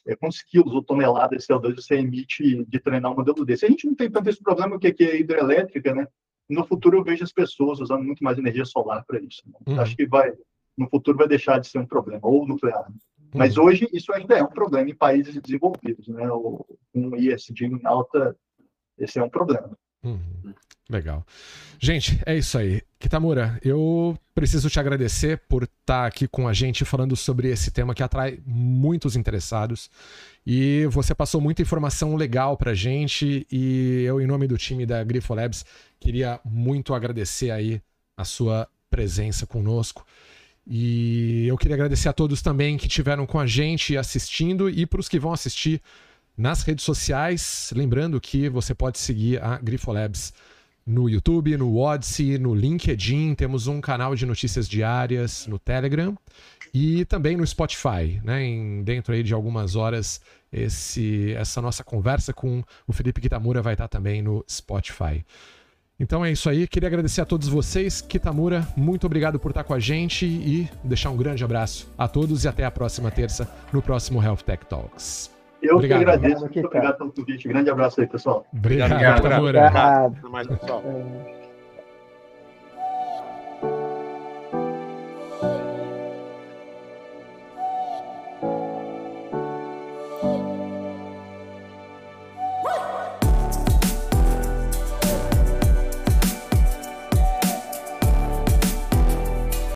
é, 0.07 0.17
quantos 0.17 0.43
quilos 0.43 0.75
ou 0.75 0.83
toneladas 0.83 1.47
de 1.47 1.53
CO2 1.53 1.77
você 1.77 1.97
emite 1.97 2.65
de 2.65 2.81
treinar 2.81 3.13
um 3.13 3.17
modelo 3.17 3.45
desse? 3.45 3.67
A 3.67 3.69
gente 3.69 3.87
não 3.87 3.95
tem 3.95 4.11
tanto 4.11 4.29
esse 4.29 4.43
problema 4.43 4.79
que 4.79 4.95
é 5.03 5.21
hidrelétrica, 5.21 5.95
né? 5.95 6.07
No 6.49 6.67
futuro 6.67 6.99
eu 6.99 7.05
vejo 7.05 7.23
as 7.23 7.33
pessoas 7.33 7.81
usando 7.81 8.03
muito 8.03 8.25
mais 8.25 8.37
energia 8.39 8.65
solar 8.65 9.05
para 9.05 9.21
isso. 9.21 9.43
Né? 9.47 9.53
Uhum. 9.67 9.81
Acho 9.81 9.97
que 9.97 10.07
vai, 10.07 10.33
no 10.77 10.89
futuro 10.89 11.17
vai 11.17 11.29
deixar 11.29 11.59
de 11.59 11.69
ser 11.69 11.79
um 11.79 11.87
problema, 11.87 12.27
ou 12.27 12.47
nuclear. 12.47 12.91
Né? 12.91 12.97
Mas 13.35 13.57
hoje 13.57 13.89
isso 13.93 14.13
ainda 14.13 14.37
é 14.37 14.43
um 14.43 14.49
problema 14.49 14.91
em 14.91 14.95
países 14.95 15.41
desenvolvidos, 15.41 16.09
né? 16.09 16.29
O, 16.31 16.65
um 16.95 17.15
ISD 17.17 17.67
em 17.67 17.81
alta, 17.85 18.37
esse 18.99 19.19
é 19.19 19.23
um 19.23 19.31
problema. 19.31 19.77
Uhum. 20.03 20.55
Legal. 20.89 21.25
Gente, 21.79 22.21
é 22.27 22.37
isso 22.37 22.59
aí. 22.59 22.83
Kitamura, 22.99 23.59
eu 23.65 24.19
preciso 24.35 24.69
te 24.69 24.81
agradecer 24.81 25.39
por 25.49 25.63
estar 25.63 26.07
aqui 26.07 26.27
com 26.27 26.49
a 26.49 26.53
gente 26.53 26.85
falando 26.85 27.15
sobre 27.15 27.49
esse 27.49 27.71
tema 27.71 27.95
que 27.95 28.03
atrai 28.03 28.41
muitos 28.45 29.15
interessados. 29.15 29.89
E 30.45 30.87
você 30.87 31.15
passou 31.15 31.41
muita 31.41 31.63
informação 31.63 32.17
legal 32.17 32.57
pra 32.57 32.75
gente. 32.75 33.47
E 33.53 34.03
eu, 34.03 34.21
em 34.21 34.27
nome 34.27 34.49
do 34.49 34.59
time 34.59 34.85
da 34.85 35.05
Grifo 35.05 35.33
Labs, 35.33 35.65
queria 36.01 36.41
muito 36.45 36.93
agradecer 36.93 37.53
aí 37.53 37.81
a 38.17 38.25
sua 38.25 38.69
presença 38.91 39.47
conosco. 39.47 40.05
E 40.73 41.49
eu 41.49 41.59
queria 41.59 41.75
agradecer 41.75 42.09
a 42.09 42.13
todos 42.13 42.41
também 42.41 42.77
que 42.77 42.87
estiveram 42.87 43.27
com 43.27 43.41
a 43.41 43.47
gente 43.47 43.97
assistindo 43.97 44.71
e 44.71 44.87
para 44.87 45.01
os 45.01 45.09
que 45.09 45.19
vão 45.19 45.33
assistir 45.33 45.83
nas 46.39 46.63
redes 46.63 46.85
sociais. 46.85 47.73
Lembrando 47.75 48.21
que 48.21 48.49
você 48.49 48.73
pode 48.73 49.01
seguir 49.01 49.43
a 49.43 49.59
Grifolabs 49.59 50.33
no 50.87 51.09
YouTube, 51.09 51.57
no 51.57 51.77
Odyssey, 51.77 52.39
no 52.39 52.55
LinkedIn. 52.55 53.35
Temos 53.35 53.67
um 53.67 53.81
canal 53.81 54.15
de 54.15 54.25
notícias 54.25 54.69
diárias 54.69 55.45
no 55.49 55.59
Telegram 55.59 56.17
e 56.73 57.05
também 57.05 57.37
no 57.37 57.45
Spotify. 57.45 58.21
Né? 58.23 58.45
Em, 58.45 58.85
dentro 58.85 59.13
aí 59.13 59.25
de 59.25 59.35
algumas 59.35 59.75
horas, 59.75 60.21
esse, 60.53 61.33
essa 61.33 61.61
nossa 61.61 61.83
conversa 61.83 62.33
com 62.33 62.63
o 62.87 62.93
Felipe 62.93 63.21
Kitamura 63.21 63.61
vai 63.61 63.75
estar 63.75 63.89
também 63.89 64.23
no 64.23 64.45
Spotify. 64.49 65.25
Então 66.01 66.25
é 66.25 66.33
isso 66.33 66.49
aí. 66.49 66.67
Queria 66.67 66.89
agradecer 66.89 67.21
a 67.21 67.27
todos 67.27 67.47
vocês. 67.47 68.01
Kitamura, 68.01 68.67
muito 68.75 69.07
obrigado 69.07 69.39
por 69.39 69.51
estar 69.51 69.63
com 69.63 69.75
a 69.75 69.79
gente 69.79 70.25
e 70.25 70.67
deixar 70.83 71.11
um 71.11 71.17
grande 71.17 71.45
abraço 71.45 71.93
a 71.99 72.09
todos 72.09 72.45
e 72.45 72.49
até 72.49 72.65
a 72.65 72.71
próxima 72.71 73.11
terça 73.11 73.47
no 73.71 73.83
próximo 73.83 74.23
Health 74.23 74.39
Tech 74.47 74.65
Talks. 74.65 75.31
Eu 75.63 75.77
obrigado. 75.77 75.99
que 75.99 76.05
agradeço. 76.09 76.41
Muito 76.41 76.67
obrigado 76.67 76.97
pelo 76.97 77.13
convite. 77.13 77.47
Grande 77.47 77.69
abraço 77.69 78.01
aí, 78.01 78.07
pessoal. 78.07 78.47
Obrigado, 78.51 78.93
obrigado 78.93 79.23
Kitamura. 79.23 79.61
Obrigado. 79.61 80.17
Até 80.17 80.29
mais, 80.29 80.47
pessoal. 80.47 80.83